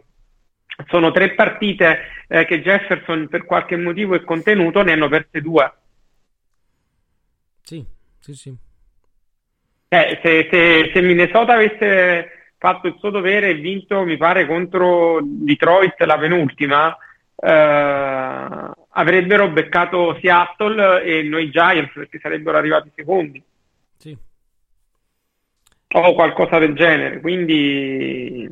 Sono 0.87 1.11
tre 1.11 1.31
partite 1.35 1.99
eh, 2.27 2.45
che 2.45 2.61
Jefferson 2.61 3.27
per 3.29 3.45
qualche 3.45 3.77
motivo 3.77 4.15
è 4.15 4.23
contenuto, 4.23 4.81
ne 4.81 4.93
hanno 4.93 5.07
perse 5.09 5.39
due. 5.41 5.71
Sì, 7.63 7.85
sì, 8.19 8.33
sì. 8.33 8.55
Eh, 9.87 10.19
se, 10.23 10.47
se- 10.51 10.91
se 10.93 11.01
Minnesota 11.01 11.53
avesse 11.53 12.53
fatto 12.57 12.87
il 12.87 12.95
suo 12.99 13.09
dovere 13.09 13.49
e 13.49 13.53
vinto, 13.55 14.03
mi 14.03 14.17
pare, 14.17 14.45
contro 14.45 15.19
Detroit 15.23 15.99
la 16.01 16.17
penultima, 16.17 16.97
eh, 17.35 18.71
avrebbero 18.89 19.49
beccato 19.49 20.17
Seattle 20.19 21.03
e 21.03 21.23
noi 21.23 21.49
Giants 21.51 21.93
perché 21.93 22.19
sarebbero 22.19 22.57
arrivati 22.57 22.91
secondi 22.95 23.43
Sì. 23.97 24.17
o 25.95 26.13
qualcosa 26.15 26.57
del 26.59 26.73
genere. 26.73 27.19
Quindi 27.19 28.49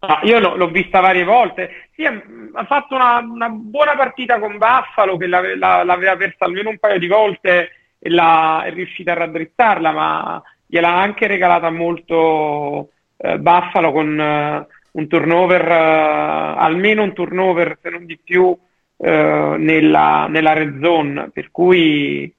Ah, 0.00 0.20
io 0.22 0.38
l'ho 0.38 0.54
l'ho 0.56 0.68
vista 0.68 1.00
varie 1.00 1.24
volte. 1.24 1.88
Sì, 1.94 2.04
ha, 2.04 2.64
fatto 2.66 2.94
una, 2.94 3.18
una 3.18 3.48
buona 3.48 3.96
partita 3.96 4.38
con 4.38 4.56
Buffalo 4.56 5.16
che 5.16 5.26
l'ave- 5.26 5.56
la- 5.56 5.82
l'aveva 5.82 6.16
persa 6.16 6.44
almeno 6.44 6.70
un 6.70 6.78
paio 6.78 6.98
di 6.98 7.08
volte 7.08 7.70
e 7.98 8.10
la, 8.10 8.62
è 8.64 8.70
riuscita 8.70 9.12
a 9.12 9.16
raddrizzarla, 9.16 9.90
ma 9.90 10.42
gliel'ha 10.66 10.94
anche 10.94 11.26
regalata 11.26 11.70
molto 11.70 12.90
eh, 13.16 13.38
Buffalo 13.38 13.90
con 13.90 14.20
eh, 14.20 14.66
un 14.92 15.08
turnover, 15.08 15.66
eh, 15.68 16.54
almeno 16.58 17.02
un 17.02 17.12
turnover, 17.12 17.78
se 17.82 17.90
non 17.90 18.06
di 18.06 18.18
più, 18.22 18.56
eh, 18.98 19.54
nella, 19.58 20.26
nella 20.28 20.52
red 20.52 20.80
zone. 20.80 21.30
Per 21.32 21.50
cui 21.50 22.32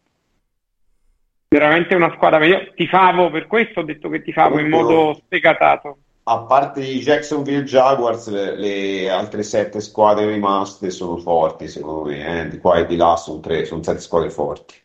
veramente 1.49 1.95
una 1.95 2.11
squadra. 2.15 2.45
Io 2.45 2.71
tifavo 2.73 3.29
per 3.29 3.47
questo, 3.47 3.81
ho 3.81 3.83
detto 3.83 4.07
che 4.07 4.21
tifavo 4.21 4.59
in 4.59 4.69
modo 4.69 5.13
sfegatato. 5.25 5.97
A 6.31 6.45
parte 6.47 6.81
i 6.81 6.99
Jacksonville 6.99 7.63
Jaguars, 7.63 8.29
le, 8.29 8.55
le 8.55 9.09
altre 9.09 9.41
sette 9.41 9.81
squadre 9.81 10.27
rimaste 10.27 10.91
sono 10.91 11.17
forti, 11.17 11.67
secondo 11.67 12.07
me, 12.07 12.41
eh. 12.41 12.47
Di 12.49 12.59
qua 12.59 12.77
e 12.77 12.85
di 12.85 12.95
là 12.95 13.15
sono 13.15 13.39
tre, 13.39 13.65
sono 13.65 13.81
sette 13.81 13.99
squadre 13.99 14.29
forti. 14.29 14.75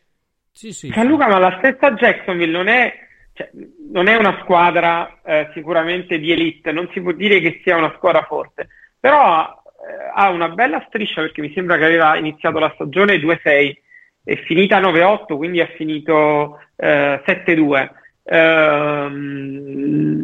Sì, 0.51 0.73
sì. 0.73 0.89
Gianluca, 0.89 1.27
ma 1.27 1.37
la 1.37 1.55
stessa 1.59 1.91
Jacksonville 1.91 2.51
non 2.51 2.67
è, 2.67 2.91
cioè, 3.33 3.51
non 3.91 4.07
è 4.07 4.15
una 4.15 4.39
squadra 4.41 5.19
eh, 5.23 5.51
sicuramente 5.53 6.17
di 6.17 6.31
elite, 6.31 6.71
non 6.71 6.89
si 6.93 6.99
può 6.99 7.11
dire 7.11 7.39
che 7.39 7.61
sia 7.63 7.77
una 7.77 7.93
squadra 7.95 8.23
forte, 8.23 8.69
però 8.99 9.43
eh, 9.43 10.11
ha 10.15 10.29
una 10.29 10.49
bella 10.49 10.83
striscia 10.87 11.21
perché 11.21 11.41
mi 11.41 11.51
sembra 11.53 11.77
che 11.77 11.85
aveva 11.85 12.17
iniziato 12.17 12.57
la 12.57 12.71
stagione 12.73 13.17
2-6, 13.17 13.75
è 14.23 14.35
finita 14.45 14.79
9-8, 14.79 15.37
quindi 15.37 15.61
ha 15.61 15.67
finito 15.75 16.59
eh, 16.75 17.21
7-2. 17.23 17.89
Ehm, 18.27 20.15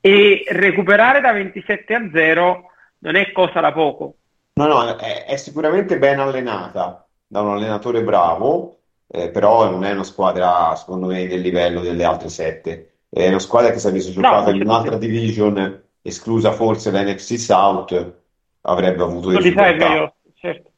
e 0.00 0.44
recuperare 0.48 1.20
da 1.20 1.32
27 1.32 1.94
a 1.94 2.10
0 2.12 2.70
non 2.98 3.14
è 3.14 3.30
cosa 3.32 3.60
da 3.60 3.72
poco. 3.72 4.16
No, 4.54 4.66
no, 4.66 4.96
è, 4.96 5.24
è 5.24 5.36
sicuramente 5.36 5.98
ben 5.98 6.18
allenata 6.20 7.06
da 7.26 7.40
un 7.40 7.50
allenatore 7.50 8.02
bravo, 8.02 8.78
eh, 9.06 9.30
però 9.30 9.70
non 9.70 9.84
è 9.84 9.92
una 9.92 10.04
squadra, 10.04 10.74
secondo 10.76 11.06
me, 11.06 11.26
del 11.26 11.40
livello 11.40 11.80
delle 11.80 12.04
altre 12.04 12.28
sette. 12.28 12.98
È 13.08 13.28
una 13.28 13.38
squadra 13.38 13.70
che 13.70 13.78
se 13.78 13.88
avesse 13.88 14.10
giocato 14.10 14.50
in 14.50 14.56
sì, 14.56 14.62
un'altra 14.62 15.00
sì. 15.00 15.06
division, 15.06 15.82
esclusa 16.02 16.52
forse 16.52 16.90
la 16.90 17.02
NFC 17.02 17.38
South, 17.38 18.14
avrebbe 18.62 19.02
avuto 19.02 19.30
difficoltà. 19.30 19.88
meglio, 19.88 20.14
certo. 20.34 20.70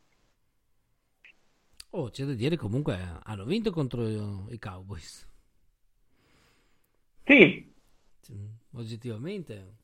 Oh, 1.90 2.10
c'è 2.10 2.24
da 2.24 2.34
dire 2.34 2.56
comunque 2.56 2.98
hanno 3.24 3.44
vinto 3.44 3.70
contro 3.70 4.02
i 4.50 4.58
Cowboys. 4.58 5.26
Sì, 7.26 7.74
Oggettivamente 8.72 9.76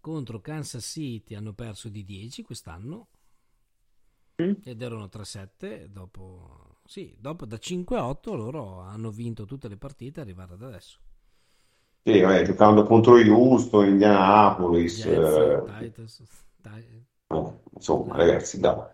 contro 0.00 0.40
Kansas 0.40 0.84
City 0.84 1.34
hanno 1.34 1.52
perso 1.54 1.88
di 1.88 2.04
10 2.04 2.42
quest'anno 2.42 3.08
Mm. 4.40 4.56
ed 4.64 4.80
erano 4.82 5.08
3-7 5.08 5.88
dopo 5.90 6.78
sì, 6.84 7.14
dopo 7.18 7.46
da 7.46 7.58
5-8 7.58 8.34
loro 8.34 8.80
hanno 8.80 9.10
vinto 9.10 9.44
tutte 9.44 9.68
le 9.68 9.76
partite 9.76 10.20
arrivare 10.20 10.54
ad 10.54 10.62
adesso. 10.62 10.98
Sì, 12.04 12.20
vabbè, 12.20 12.42
giocando 12.44 12.84
contro 12.84 13.14
Houston, 13.14 13.86
Indianapolis, 13.88 15.04
Jets, 15.04 15.38
eh, 15.38 15.62
Titans, 15.64 16.22
Ti- 16.62 17.06
no, 17.30 17.60
insomma, 17.74 18.16
ragazzi, 18.16 18.60
dai. 18.60 18.90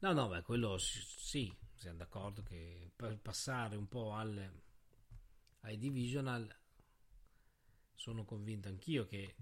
No, 0.00 0.12
no, 0.14 0.28
beh, 0.28 0.40
quello 0.42 0.78
sì, 0.78 1.00
sì, 1.02 1.54
siamo 1.74 1.98
d'accordo 1.98 2.42
che 2.42 2.90
per 2.96 3.18
passare 3.18 3.76
un 3.76 3.86
po' 3.88 4.14
alle, 4.14 4.62
ai 5.62 5.76
divisional 5.78 6.48
sono 7.96 8.24
convinto 8.24 8.68
anch'io 8.68 9.06
che 9.06 9.34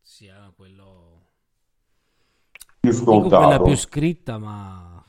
sia 0.00 0.50
quello 0.56 1.26
Più 2.80 2.90
non 2.90 3.06
dico 3.06 3.32
quella 3.32 3.58
scontato. 3.58 3.62
più 3.62 3.76
scritta, 3.76 4.38
ma 4.38 5.04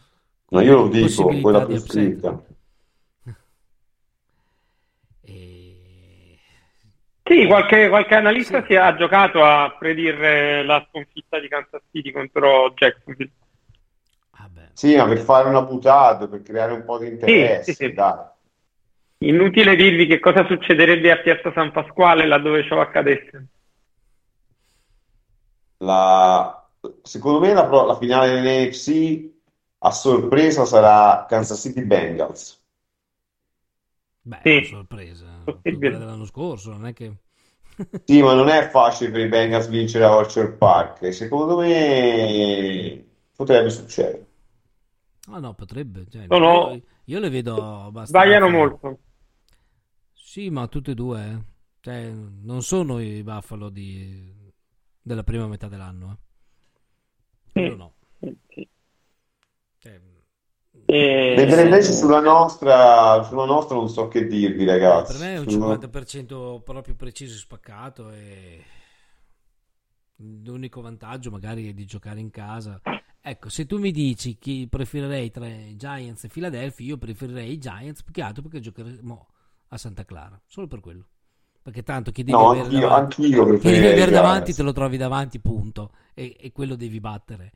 No, 0.51 0.61
io 0.61 0.75
lo 0.75 0.87
dico, 0.87 1.39
quella 1.39 1.63
più 1.63 1.77
scritta. 1.77 2.43
E... 5.21 6.39
Sì, 7.23 7.45
qualche, 7.45 7.87
qualche 7.89 8.15
analista 8.15 8.65
si 8.65 8.73
è 8.73 8.95
giocato 8.95 9.43
a 9.43 9.75
predire 9.77 10.63
la 10.63 10.83
sconfitta 10.89 11.39
di 11.39 11.47
Kansas 11.47 11.83
City 11.91 12.11
contro 12.11 12.71
Jacksonville. 12.71 13.31
Vabbè, 14.31 14.69
Sì, 14.73 14.95
ma 14.95 15.05
per 15.07 15.19
fare 15.19 15.47
una 15.49 15.61
buttata, 15.61 16.27
per 16.27 16.41
creare 16.41 16.73
un 16.73 16.83
po' 16.83 16.97
di 16.97 17.09
interesse, 17.09 17.73
sì, 17.73 17.85
sì. 17.85 17.93
dai. 17.93 18.17
Inutile 19.21 19.75
dirvi 19.75 20.07
che 20.07 20.19
cosa 20.19 20.45
succederebbe 20.45 21.11
a 21.11 21.19
Piazza 21.21 21.51
San 21.53 21.71
Pasquale 21.71 22.25
laddove 22.25 22.65
ciò 22.65 22.81
accadesse. 22.81 23.47
La- 25.81 26.69
secondo 27.03 27.39
me 27.39 27.53
la, 27.53 27.65
pro- 27.65 27.85
la 27.85 27.97
finale 27.97 28.29
dell'NFC 28.41 29.29
a 29.79 29.91
sorpresa 29.91 30.65
sarà 30.65 31.25
Kansas 31.27 31.59
City 31.59 31.83
Bengals. 31.83 32.61
beh, 34.21 34.39
Sì. 34.43 34.65
sorpresa. 34.65 35.25
Quella 35.61 35.97
dell'anno 35.97 36.25
scorso, 36.25 36.71
non 36.71 36.85
è 36.85 36.93
che... 36.93 37.11
Sì, 38.05 38.21
ma 38.21 38.33
non 38.33 38.49
è 38.49 38.67
facile 38.69 39.11
per 39.11 39.21
i 39.21 39.27
Bengals 39.27 39.67
vincere 39.69 40.03
a 40.03 40.15
Orchard 40.15 40.53
Park. 40.57 41.01
e 41.03 41.11
Secondo 41.11 41.57
me 41.57 43.05
potrebbe 43.35 43.69
succedere. 43.69 44.25
Ah 45.31 45.39
no, 45.39 45.53
potrebbe. 45.53 46.05
cioè, 46.09 46.25
No, 46.27 46.39
no. 46.39 46.71
Io, 46.73 46.81
io 47.05 47.19
le 47.19 47.29
vedo 47.29 47.55
abbastanza... 47.55 48.05
Sbagliano 48.05 48.49
molto. 48.49 48.99
Sì, 50.29 50.51
ma 50.51 50.67
tutte 50.67 50.91
e 50.91 50.93
due. 50.93 51.23
eh. 51.27 51.43
Cioè, 51.79 52.11
non 52.11 52.61
sono 52.61 52.99
i 52.99 53.23
Buffalo 53.23 53.69
di... 53.69 54.31
della 55.01 55.23
prima 55.23 55.47
metà 55.47 55.67
dell'anno. 55.67 56.19
Eh. 57.47 57.51
Quello 57.51 57.75
no. 57.75 57.93
Sì. 58.19 58.69
Cioè, 59.79 59.99
E- 60.85 61.33
Mentre 61.35 61.63
invece 61.63 61.93
sulla 61.93 62.19
nostra, 62.19 63.23
sulla 63.23 63.45
nostra 63.45 63.75
non 63.75 63.89
so 63.89 64.07
che 64.07 64.27
dirvi, 64.27 64.65
ragazzi. 64.65 65.17
per 65.17 65.21
me 65.27 65.33
è 65.33 65.39
un 65.39 65.49
Sulla- 65.49 65.73
50% 65.79 66.61
proprio 66.63 66.93
preciso 66.93 67.33
e 67.33 67.39
spaccato 67.39 68.11
e 68.11 68.63
l'unico 70.17 70.81
vantaggio 70.81 71.31
magari 71.31 71.69
è 71.69 71.73
di 71.73 71.85
giocare 71.85 72.19
in 72.19 72.29
casa 72.29 72.79
Ecco, 73.19 73.49
se 73.49 73.65
tu 73.65 73.79
mi 73.79 73.91
dici 73.91 74.37
chi 74.37 74.67
preferirei 74.69 75.31
tra 75.31 75.47
i 75.47 75.75
Giants 75.75 76.23
e 76.25 76.27
Philadelphia, 76.29 76.85
io 76.85 76.97
preferirei 76.99 77.51
i 77.53 77.57
Giants 77.57 78.03
più 78.03 78.13
che 78.13 78.21
altro 78.21 78.43
perché 78.43 78.59
giocheremo 78.59 79.27
a 79.69 79.77
Santa 79.77 80.05
Clara, 80.05 80.39
solo 80.45 80.67
per 80.67 80.79
quello. 80.81 81.05
Perché 81.61 81.83
tanto 81.83 82.11
chi 82.11 82.23
devi 82.23 82.37
No, 82.37 82.49
avere 82.51 82.61
anch'io, 82.61 82.79
davanti, 82.79 83.21
anch'io 83.21 83.45
chi 83.57 83.57
devi 83.57 83.57
preferirei 83.59 83.91
avere 83.91 84.11
davanti 84.11 84.53
te 84.53 84.63
lo 84.63 84.71
trovi 84.71 84.97
davanti, 84.97 85.39
punto. 85.39 85.91
E, 86.13 86.35
e 86.39 86.51
quello 86.51 86.75
devi 86.75 86.99
battere. 86.99 87.51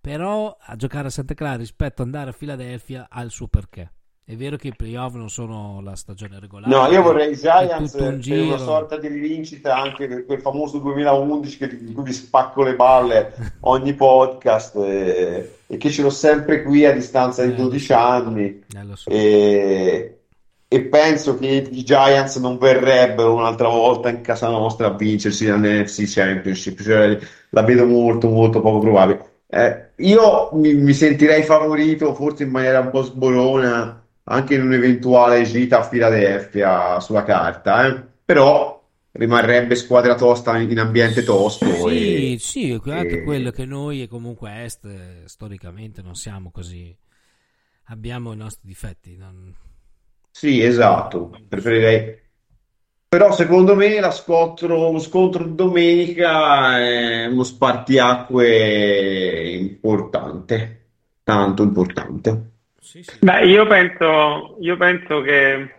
Però 0.00 0.56
a 0.58 0.76
giocare 0.76 1.08
a 1.08 1.10
Santa 1.10 1.34
Clara 1.34 1.56
rispetto 1.56 2.02
ad 2.02 2.08
andare 2.08 2.30
a 2.30 2.32
Philadelphia 2.32 3.06
ha 3.10 3.22
il 3.22 3.30
suo 3.30 3.48
perché. 3.48 3.92
È 4.24 4.34
vero 4.34 4.56
che 4.56 4.68
i 4.68 4.74
playoff 4.74 5.14
non 5.14 5.28
sono 5.30 5.80
la 5.80 5.94
stagione 5.94 6.40
regolare. 6.40 6.72
No, 6.72 6.86
io 6.88 7.00
vorrei 7.00 7.36
Giants 7.36 7.92
un 7.92 8.18
per 8.20 8.40
una 8.40 8.58
sorta 8.58 8.98
di 8.98 9.06
rivincita 9.06 9.76
anche 9.76 10.08
per 10.08 10.24
quel 10.26 10.40
famoso 10.40 10.78
2011 10.78 11.58
che, 11.58 11.76
di 11.84 11.92
cui 11.92 12.02
vi 12.02 12.12
spacco 12.12 12.64
le 12.64 12.74
balle 12.74 13.32
ogni 13.60 13.94
podcast 13.94 14.74
e, 14.76 15.58
e 15.68 15.76
che 15.76 15.90
ce 15.90 16.02
l'ho 16.02 16.10
sempre 16.10 16.64
qui 16.64 16.84
a 16.84 16.92
distanza 16.92 17.44
di 17.44 17.52
Eh, 17.52 17.56
lo 17.56 17.68
12 17.68 17.84
so. 17.84 17.94
anni 17.94 18.64
Eh, 18.74 18.96
so. 18.96 19.10
e, 19.10 20.15
e 20.68 20.82
penso 20.82 21.38
che 21.38 21.46
i 21.70 21.84
Giants 21.84 22.36
non 22.36 22.58
verrebbero 22.58 23.34
un'altra 23.34 23.68
volta 23.68 24.08
in 24.08 24.20
casa 24.20 24.48
nostra 24.48 24.88
a 24.88 24.94
vincersi 24.96 25.46
la 25.46 25.56
NFC 25.56 26.04
Championship, 26.06 26.82
cioè, 26.82 27.18
la 27.50 27.62
vedo 27.62 27.86
molto 27.86 28.28
molto 28.28 28.60
poco 28.60 28.80
probabile. 28.80 29.30
Eh, 29.48 29.90
io 29.98 30.50
mi, 30.54 30.74
mi 30.74 30.92
sentirei 30.92 31.42
favorito, 31.44 32.14
forse 32.14 32.42
in 32.42 32.50
maniera 32.50 32.80
un 32.80 32.90
po' 32.90 33.02
sborona, 33.02 34.04
anche 34.24 34.54
in 34.54 34.62
un'eventuale 34.62 35.44
gita 35.44 35.80
a 35.80 35.88
Philadelphia 35.88 36.98
sulla 37.00 37.22
carta, 37.22 37.86
eh. 37.86 38.04
Però 38.24 38.74
rimarrebbe 39.12 39.76
squadra 39.76 40.14
tosta 40.14 40.58
in 40.58 40.78
ambiente 40.78 41.22
tosto 41.22 41.64
Sì, 41.88 42.34
e, 42.34 42.38
sì, 42.38 42.78
anche 42.86 43.20
e- 43.20 43.22
quello 43.22 43.50
che 43.50 43.64
noi 43.64 44.02
e 44.02 44.08
comunque 44.08 44.64
Est 44.64 44.84
eh, 44.84 45.22
storicamente 45.26 46.02
non 46.02 46.14
siamo 46.16 46.50
così. 46.50 46.94
Abbiamo 47.84 48.32
i 48.32 48.36
nostri 48.36 48.66
difetti. 48.66 49.16
non- 49.16 49.54
Sì, 50.36 50.62
esatto, 50.62 51.30
preferirei. 51.48 52.14
Però 53.08 53.32
secondo 53.32 53.74
me 53.74 53.98
la 54.00 54.10
scontro- 54.10 54.92
lo 54.92 54.98
scontro 54.98 55.44
di 55.44 55.54
domenica 55.54 56.78
è 56.78 57.24
uno 57.24 57.42
spartiacque 57.42 58.44
importante, 59.54 60.88
tanto 61.22 61.62
importante. 61.62 62.50
Sì, 62.78 63.02
sì. 63.02 63.16
Beh, 63.18 63.46
io 63.46 63.66
penso, 63.66 64.58
io 64.60 64.76
penso 64.76 65.22
che 65.22 65.74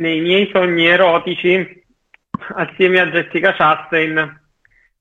nei 0.00 0.20
miei 0.20 0.50
sogni 0.52 0.84
erotici, 0.84 1.86
assieme 2.54 3.00
a 3.00 3.06
Jessica 3.06 3.54
Chastain, 3.54 4.42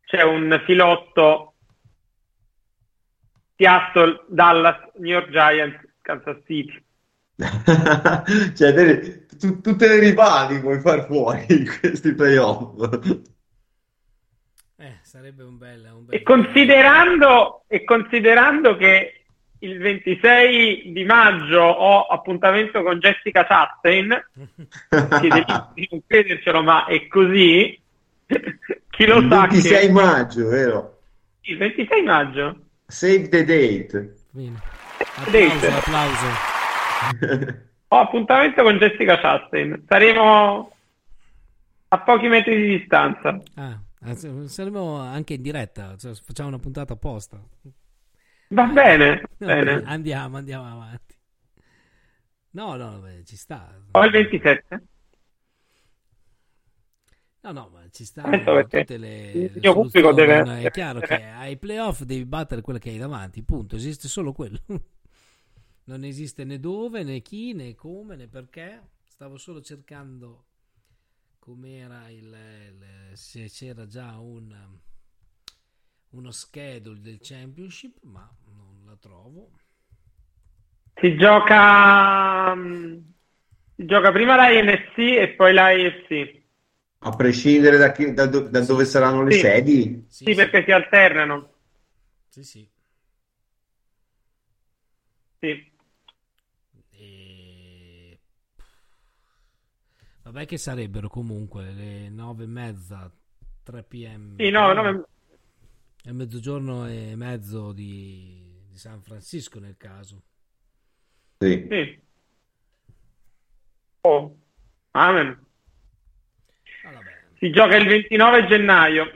c'è 0.05 0.23
un 0.23 0.63
filotto 0.65 1.55
Seattle, 3.57 4.23
Dallas, 4.29 4.77
New 4.99 5.11
York 5.11 5.31
Giants, 5.31 5.85
Kansas 6.01 6.37
City. 6.45 6.85
Cioè, 8.55 8.73
te- 8.73 9.25
tu- 9.37 9.61
tutte 9.61 9.87
le 9.87 9.99
rivali 9.99 10.59
vuoi 10.59 10.79
far 10.79 11.05
fuori 11.05 11.45
in 11.49 11.65
questi 11.79 12.13
playoff. 12.13 12.89
Eh, 14.79 14.99
sarebbe 15.01 15.43
un 15.43 15.57
bel, 15.57 15.89
un 15.93 16.05
bel 16.05 16.15
E 16.15 16.21
considerando, 16.23 17.63
e 17.67 17.83
considerando 17.83 18.75
che 18.77 19.23
il 19.59 19.77
26 19.79 20.91
di 20.91 21.03
maggio 21.03 21.61
ho 21.61 22.03
appuntamento 22.07 22.83
con 22.83 22.99
Jessica 22.99 23.43
Chastain, 23.45 24.09
di 25.73 25.87
non 25.89 26.01
credercelo, 26.05 26.61
ma 26.63 26.85
è 26.85 27.07
così, 27.07 27.79
chi 28.89 29.05
lo 29.05 29.17
Il 29.17 29.27
sa 29.27 29.47
26 29.47 29.89
che 29.89 29.91
maggio, 29.91 30.47
vero? 30.47 31.01
il 31.41 31.57
26 31.57 32.03
maggio 32.03 32.59
Save 32.89 33.29
the 33.29 33.43
date. 33.45 34.15
Bene. 34.31 34.61
Vedete? 35.23 35.67
Applauso, 35.67 35.71
applauso. 35.71 36.56
Ho 37.87 37.97
appuntamento 37.97 38.63
con 38.63 38.77
Jessica 38.77 39.19
Chastain. 39.19 39.83
Saremo 39.87 40.71
a 41.89 41.99
pochi 41.99 42.27
metri 42.27 42.55
di 42.55 42.77
distanza. 42.77 43.41
Ah, 43.55 43.79
eh, 44.05 44.47
saremo 44.47 44.97
anche 44.97 45.35
in 45.35 45.41
diretta, 45.41 45.95
cioè, 45.97 46.13
facciamo 46.13 46.49
una 46.49 46.59
puntata 46.59 46.93
apposta. 46.93 47.41
Va 48.49 48.65
bene, 48.65 49.23
No, 49.37 49.47
bene. 49.47 49.83
Andiamo, 49.85 50.37
andiamo 50.37 50.65
avanti. 50.65 51.15
No, 52.51 52.75
no, 52.75 52.99
beh, 52.99 53.23
ci 53.25 53.35
sta. 53.35 53.73
Ho 53.91 54.03
il 54.03 54.11
27. 54.11 54.83
No, 57.41 57.51
no, 57.51 57.69
ma 57.71 57.81
ci 57.91 58.03
sta 58.03 58.23
tutte 58.23 58.97
le, 58.97 59.31
il 59.31 59.59
mio 59.61 59.73
pubblico 59.73 60.11
deve? 60.11 60.63
È 60.63 60.71
chiaro 60.71 60.99
che 60.99 61.23
ai 61.23 61.55
playoff 61.57 62.01
devi 62.01 62.25
battere 62.25 62.61
quello 62.61 62.79
che 62.79 62.89
hai 62.89 62.97
davanti, 62.97 63.41
punto. 63.43 63.75
Esiste 63.75 64.07
solo 64.07 64.33
quello. 64.33 64.59
Non 65.87 66.03
esiste 66.03 66.43
né 66.45 66.59
dove, 66.59 67.03
né 67.03 67.21
chi, 67.21 67.53
né 67.53 67.73
come, 67.75 68.15
né 68.15 68.27
perché. 68.27 68.89
Stavo 69.05 69.37
solo 69.37 69.61
cercando 69.61 70.45
com'era 71.39 72.09
il, 72.09 72.25
il- 72.25 73.17
se 73.17 73.49
c'era 73.49 73.87
già 73.87 74.17
un 74.19 74.53
uno 76.09 76.31
schedule 76.31 76.99
del 76.99 77.19
championship, 77.21 77.99
ma 78.03 78.29
non 78.45 78.83
la 78.85 78.95
trovo. 78.97 79.51
Si 80.99 81.15
gioca, 81.15 82.55
mm, 82.55 82.97
si 83.75 83.85
gioca 83.85 84.11
prima 84.11 84.35
la 84.35 84.49
NFC 84.49 84.97
e 84.97 85.29
poi 85.35 85.53
la 85.53 85.65
AFC. 85.67 86.43
A 86.99 87.09
prescindere 87.15 87.77
da, 87.77 87.91
chi- 87.91 88.13
da 88.13 88.27
do- 88.27 88.49
da 88.49 88.59
dove 88.61 88.85
saranno 88.85 89.23
le 89.23 89.31
Sì. 89.31 89.39
sedi. 89.39 90.05
Sì, 90.07 90.35
perché 90.35 90.63
si 90.63 90.71
alternano. 90.71 91.53
Sì, 92.29 92.43
sì. 92.43 92.69
Sì. 95.41 95.71
Vabbè 100.27 100.45
che 100.45 100.57
sarebbero 100.57 101.07
comunque 101.07 101.71
le 101.71 102.09
nove 102.09 102.43
e 102.43 102.47
mezza, 102.47 103.09
3 103.63 103.83
pm. 103.83 104.35
Sì, 104.35 104.49
no, 104.49 104.73
no, 104.73 105.07
È 106.03 106.11
mezzogiorno 106.11 106.85
e 106.85 107.15
mezzo 107.15 107.71
di, 107.71 108.61
di 108.67 108.77
San 108.77 109.01
Francisco 109.01 109.57
nel 109.59 109.77
caso. 109.77 110.21
Sì. 111.39 111.65
sì. 111.69 112.01
Oh, 114.01 114.37
amen. 114.91 115.45
Ah. 116.83 117.01
Si 117.37 117.49
gioca 117.49 117.77
il 117.77 117.87
29 117.87 118.47
gennaio, 118.47 119.09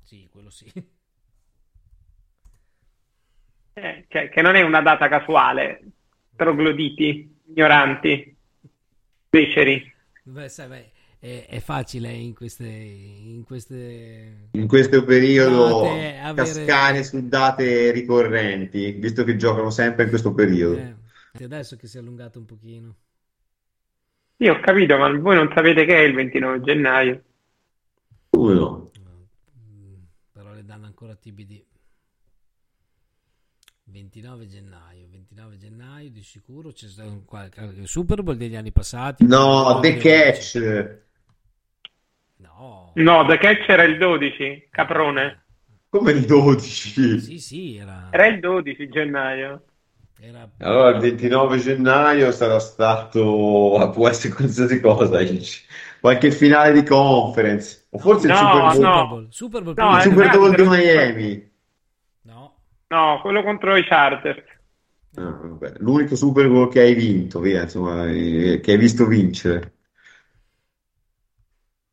Sì, 0.00 0.26
quello 0.32 0.48
sì. 0.48 0.64
eh, 3.74 4.06
che, 4.08 4.28
che 4.30 4.40
non 4.40 4.54
è 4.54 4.62
una 4.62 4.80
data 4.80 5.08
casuale. 5.08 5.82
Trogloditi, 6.34 7.38
ignoranti, 7.48 8.34
beceri. 9.28 9.91
Beh, 10.24 10.48
sai, 10.48 10.68
beh, 10.68 10.90
è, 11.18 11.46
è 11.48 11.60
facile 11.60 12.12
in 12.12 12.34
queste, 12.34 12.66
in 12.66 13.42
queste... 13.44 14.48
In 14.52 14.68
questo 14.68 15.04
periodo 15.04 15.82
avere- 15.82 16.34
cascare 16.34 17.02
su 17.02 17.28
date 17.28 17.90
ricorrenti, 17.90 18.92
visto 18.92 19.24
che 19.24 19.36
giocano 19.36 19.70
sempre 19.70 20.04
in 20.04 20.08
questo 20.10 20.32
periodo. 20.32 20.76
eh, 21.32 21.44
adesso 21.44 21.76
che 21.76 21.88
si 21.88 21.96
è 21.96 22.00
allungato 22.00 22.38
un 22.38 22.44
pochino. 22.44 22.96
Sì, 24.36 24.46
ho 24.48 24.60
capito, 24.60 24.96
ma 24.96 25.10
voi 25.18 25.36
non 25.36 25.52
sapete 25.54 25.84
che 25.84 25.96
è 25.96 26.00
il 26.00 26.14
29 26.14 26.60
gennaio. 26.60 27.22
Come 28.30 28.54
no? 28.54 28.90
Mm, 29.58 29.94
però 30.32 30.52
le 30.52 30.64
danno 30.64 30.86
ancora 30.86 31.14
TBD 31.14 31.64
29 33.92 34.46
gennaio 34.46 35.06
29 35.10 35.58
gennaio 35.58 36.10
di 36.10 36.22
sicuro 36.22 36.72
c'è 36.72 36.86
stato 36.88 37.10
un 37.10 37.24
qualche 37.24 37.86
Super 37.86 38.22
Bowl 38.22 38.36
degli 38.36 38.56
anni 38.56 38.72
passati 38.72 39.24
No, 39.26 39.78
The 39.80 39.98
2011. 39.98 40.00
Catch. 40.00 40.98
no 42.38 42.92
No, 42.94 43.24
The 43.26 43.38
Catch 43.38 43.68
era 43.68 43.84
il 43.84 43.98
12, 43.98 44.68
caprone. 44.70 45.44
Come 45.88 46.12
il 46.12 46.24
12? 46.24 47.20
sì 47.20 47.38
sì 47.38 47.76
era, 47.76 48.08
Era 48.10 48.26
il 48.26 48.40
12 48.40 48.88
gennaio. 48.88 49.64
era- 50.20 50.50
Allora, 50.58 50.90
il 50.96 51.00
29 51.00 51.58
gennaio 51.58 52.30
sarà 52.32 52.58
stato, 52.58 53.90
può 53.94 54.08
essere 54.08 54.32
qualsiasi 54.34 54.80
cosa, 54.80 55.18
qualche 56.00 56.30
finale 56.30 56.72
di 56.72 56.86
conference, 56.86 57.86
o 57.90 57.98
forse 57.98 58.26
il 58.26 58.32
No, 58.32 58.38
Super 58.38 58.60
Bowl, 58.60 58.72
Super 58.72 58.88
no. 58.88 59.06
Bowl 59.08 59.26
Super 59.30 59.62
Bowl 59.62 59.74
No, 59.76 59.96
il. 59.96 60.02
Super 60.02 60.28
Bowl 60.30 60.54
di. 60.54 60.62
Miami. 60.68 61.51
No 62.92 63.20
quello 63.22 63.42
contro 63.42 63.76
i 63.76 63.84
Chargers. 63.84 64.44
Ah, 65.16 65.38
L'unico 65.78 66.14
Super 66.14 66.48
Bowl 66.48 66.70
che 66.70 66.80
hai 66.80 66.94
vinto, 66.94 67.40
via, 67.40 67.62
insomma, 67.62 68.06
eh, 68.08 68.60
che 68.62 68.72
hai 68.72 68.78
visto 68.78 69.06
vincere. 69.06 69.72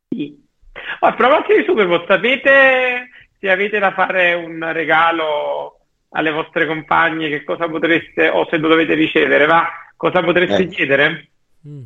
Sì. 0.10 0.38
Oh, 1.00 1.08
a 1.08 1.14
proposito 1.14 1.58
di 1.58 1.64
Super 1.66 1.88
Bowl, 1.88 2.06
sapete 2.08 3.10
se 3.40 3.50
avete 3.50 3.80
da 3.80 3.94
fare 3.94 4.34
un 4.34 4.72
regalo 4.74 5.80
alle 6.10 6.32
vostre 6.32 6.66
compagne, 6.66 7.30
che 7.30 7.44
cosa 7.44 7.68
potreste, 7.70 8.28
o 8.30 8.48
se 8.50 8.58
lo 8.58 8.68
dovete 8.68 8.94
ricevere, 8.94 9.46
va? 9.46 9.68
Cosa 9.96 10.22
potreste 10.22 10.64
Eh. 10.64 10.68
chiedere? 10.68 11.30
Mm. 11.68 11.84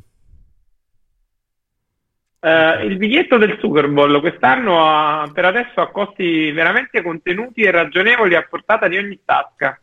Eh, 2.45 2.85
il 2.85 2.97
biglietto 2.97 3.37
del 3.37 3.57
Super 3.61 3.87
Bowl 3.87 4.19
quest'anno 4.19 4.85
ha, 4.85 5.29
per 5.33 5.45
adesso 5.45 5.79
ha 5.79 5.89
costi 5.91 6.51
veramente 6.51 7.01
contenuti 7.01 7.61
e 7.61 7.71
ragionevoli 7.71 8.35
a 8.35 8.45
portata 8.49 8.89
di 8.89 8.97
ogni 8.97 9.17
tasca. 9.23 9.79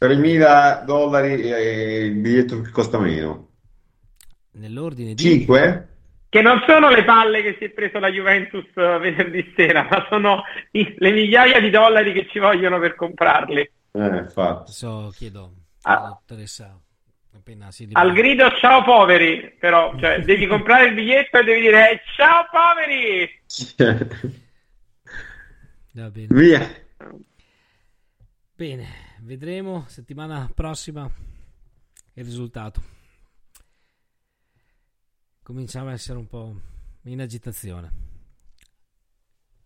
3.000 0.00 0.84
dollari 0.84 1.40
è 1.42 1.58
il 2.00 2.14
biglietto 2.16 2.60
che 2.60 2.70
costa 2.70 2.98
meno. 2.98 3.48
Nell'ordine 4.54 5.14
di... 5.14 5.22
5? 5.22 5.88
Che 6.28 6.42
non 6.42 6.62
sono 6.66 6.90
le 6.90 7.04
palle 7.04 7.40
che 7.42 7.54
si 7.58 7.64
è 7.66 7.70
preso 7.70 7.98
la 8.00 8.10
Juventus 8.10 8.64
eh, 8.74 8.98
venerdì 8.98 9.52
sera, 9.56 9.86
ma 9.88 10.06
sono 10.10 10.42
i- 10.72 10.94
le 10.98 11.10
migliaia 11.12 11.60
di 11.60 11.70
dollari 11.70 12.12
che 12.12 12.26
ci 12.30 12.40
vogliono 12.40 12.78
per 12.80 12.94
comprarli. 12.96 13.60
Eh, 13.92 14.16
infatti. 14.18 14.62
Adesso 14.70 15.12
chiedo 15.14 15.52
Ah. 15.82 16.18
dottoressa 16.26 16.76
appena 17.36 17.70
si 17.70 17.88
Al 17.92 18.12
grido 18.12 18.50
ciao 18.58 18.82
poveri, 18.82 19.54
però, 19.58 19.96
cioè, 19.98 20.20
devi 20.24 20.46
comprare 20.46 20.88
il 20.88 20.94
biglietto 20.94 21.38
e 21.38 21.44
devi 21.44 21.60
dire 21.60 21.90
"Eh, 21.90 22.00
ciao 22.16 22.46
poveri! 22.50 23.28
Va 25.92 26.10
bene. 26.10 26.26
Via. 26.30 26.84
Bene, 28.54 28.86
vedremo 29.20 29.84
settimana 29.86 30.50
prossima 30.54 31.10
il 32.14 32.24
risultato. 32.24 32.82
Cominciamo 35.42 35.90
a 35.90 35.92
essere 35.92 36.18
un 36.18 36.26
po' 36.26 36.54
in 37.04 37.20
agitazione. 37.20 37.92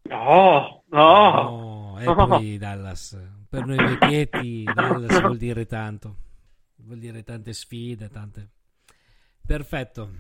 No, 0.03 0.83
no. 0.89 1.93
Oh, 1.93 2.01
e 2.01 2.05
poi 2.05 2.59
Dallas. 2.59 3.16
Per 3.49 3.64
noi 3.64 3.77
vecchietti 3.77 4.64
Dallas 4.64 5.21
vuol 5.21 5.37
dire 5.37 5.66
tanto. 5.66 6.16
Vuol 6.85 6.99
dire 6.99 7.22
tante 7.22 7.53
sfide, 7.53 8.09
tante... 8.09 8.51
Perfetto. 9.45 10.12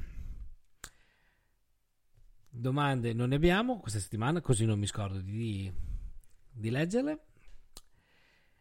Domande 2.48 3.12
non 3.12 3.28
ne 3.28 3.36
abbiamo 3.36 3.78
questa 3.78 4.00
settimana, 4.00 4.40
così 4.40 4.64
non 4.64 4.78
mi 4.78 4.86
scordo 4.86 5.20
di, 5.20 5.72
di 6.50 6.70
leggerle. 6.70 7.24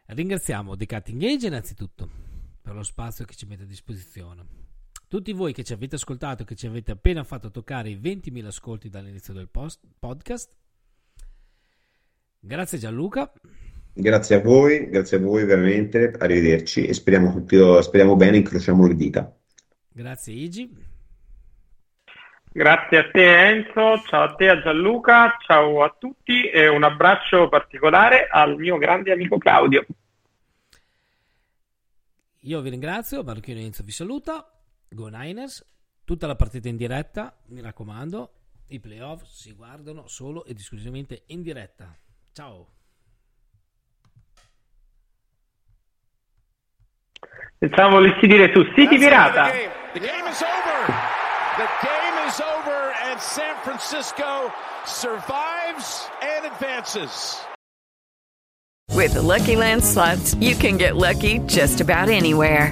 Ringraziamo 0.05 0.75
The 0.75 0.85
Cutting 0.85 1.23
Age 1.23 1.47
innanzitutto 1.47 2.09
per 2.61 2.75
lo 2.75 2.83
spazio 2.83 3.25
che 3.25 3.35
ci 3.35 3.45
mette 3.45 3.63
a 3.63 3.65
disposizione. 3.65 4.45
Tutti 5.07 5.33
voi 5.33 5.53
che 5.53 5.63
ci 5.63 5.73
avete 5.73 5.95
ascoltato 5.95 6.43
che 6.43 6.55
ci 6.55 6.67
avete 6.67 6.91
appena 6.91 7.23
fatto 7.23 7.49
toccare 7.49 7.89
i 7.89 7.97
20.000 7.97 8.45
ascolti 8.45 8.89
dall'inizio 8.89 9.33
del 9.33 9.49
post- 9.49 9.81
podcast. 9.97 10.55
Grazie 12.39 12.77
Gianluca. 12.77 13.31
Grazie 13.93 14.35
a 14.35 14.41
voi, 14.41 14.89
grazie 14.89 15.17
a 15.17 15.19
voi 15.19 15.43
veramente, 15.45 16.13
arrivederci 16.17 16.85
e 16.85 16.93
speriamo, 16.93 17.33
tutti, 17.33 17.57
speriamo 17.81 18.15
bene, 18.15 18.37
incrociamo 18.37 18.87
le 18.87 18.95
dita. 18.95 19.35
Grazie 19.89 20.33
Igi. 20.33 20.87
Grazie 22.51 22.97
a 22.97 23.11
te 23.11 23.47
Enzo, 23.47 24.01
ciao 24.07 24.23
a 24.23 24.35
te 24.35 24.49
a 24.49 24.61
Gianluca, 24.61 25.37
ciao 25.45 25.83
a 25.83 25.95
tutti 25.97 26.49
e 26.49 26.67
un 26.67 26.83
abbraccio 26.83 27.47
particolare 27.47 28.27
al 28.27 28.57
mio 28.57 28.77
grande 28.77 29.11
amico 29.11 29.37
Claudio. 29.37 29.85
Io 32.43 32.61
vi 32.61 32.69
ringrazio, 32.69 33.23
Marchino 33.23 33.59
Enzo 33.59 33.83
vi 33.83 33.91
saluta. 33.91 34.49
Go 34.87 35.09
Niners, 35.09 35.63
tutta 36.05 36.25
la 36.25 36.35
partita 36.35 36.69
in 36.69 36.77
diretta, 36.77 37.37
mi 37.47 37.61
raccomando, 37.61 38.31
i 38.67 38.79
playoff 38.79 39.23
si 39.25 39.53
guardano 39.53 40.07
solo 40.07 40.45
ed 40.45 40.57
esclusivamente 40.57 41.23
in 41.27 41.43
diretta. 41.43 41.95
Ciao. 42.31 42.78
Pensavo 47.59 47.97
volessi 47.97 48.25
dire 48.25 48.53
su 48.53 48.63
City 48.73 48.97
That's 48.97 49.01
the 49.01 49.09
Pirata. 49.09 49.51
The 49.51 49.51
game. 49.51 49.71
The 49.93 49.99
game 49.99 50.27
is 50.29 50.41
over. 50.41 50.93
The 51.57 51.67
game 51.83 52.27
is 52.27 52.39
over, 52.39 52.93
and 53.03 53.19
San 53.19 53.55
Francisco 53.63 54.53
survives 54.85 56.09
and 56.21 56.45
advances. 56.45 57.41
With 58.95 59.13
the 59.13 59.21
Lucky 59.21 59.57
Land 59.57 59.83
slots, 59.83 60.35
you 60.35 60.55
can 60.55 60.77
get 60.77 60.95
lucky 60.95 61.39
just 61.47 61.81
about 61.81 62.07
anywhere. 62.07 62.71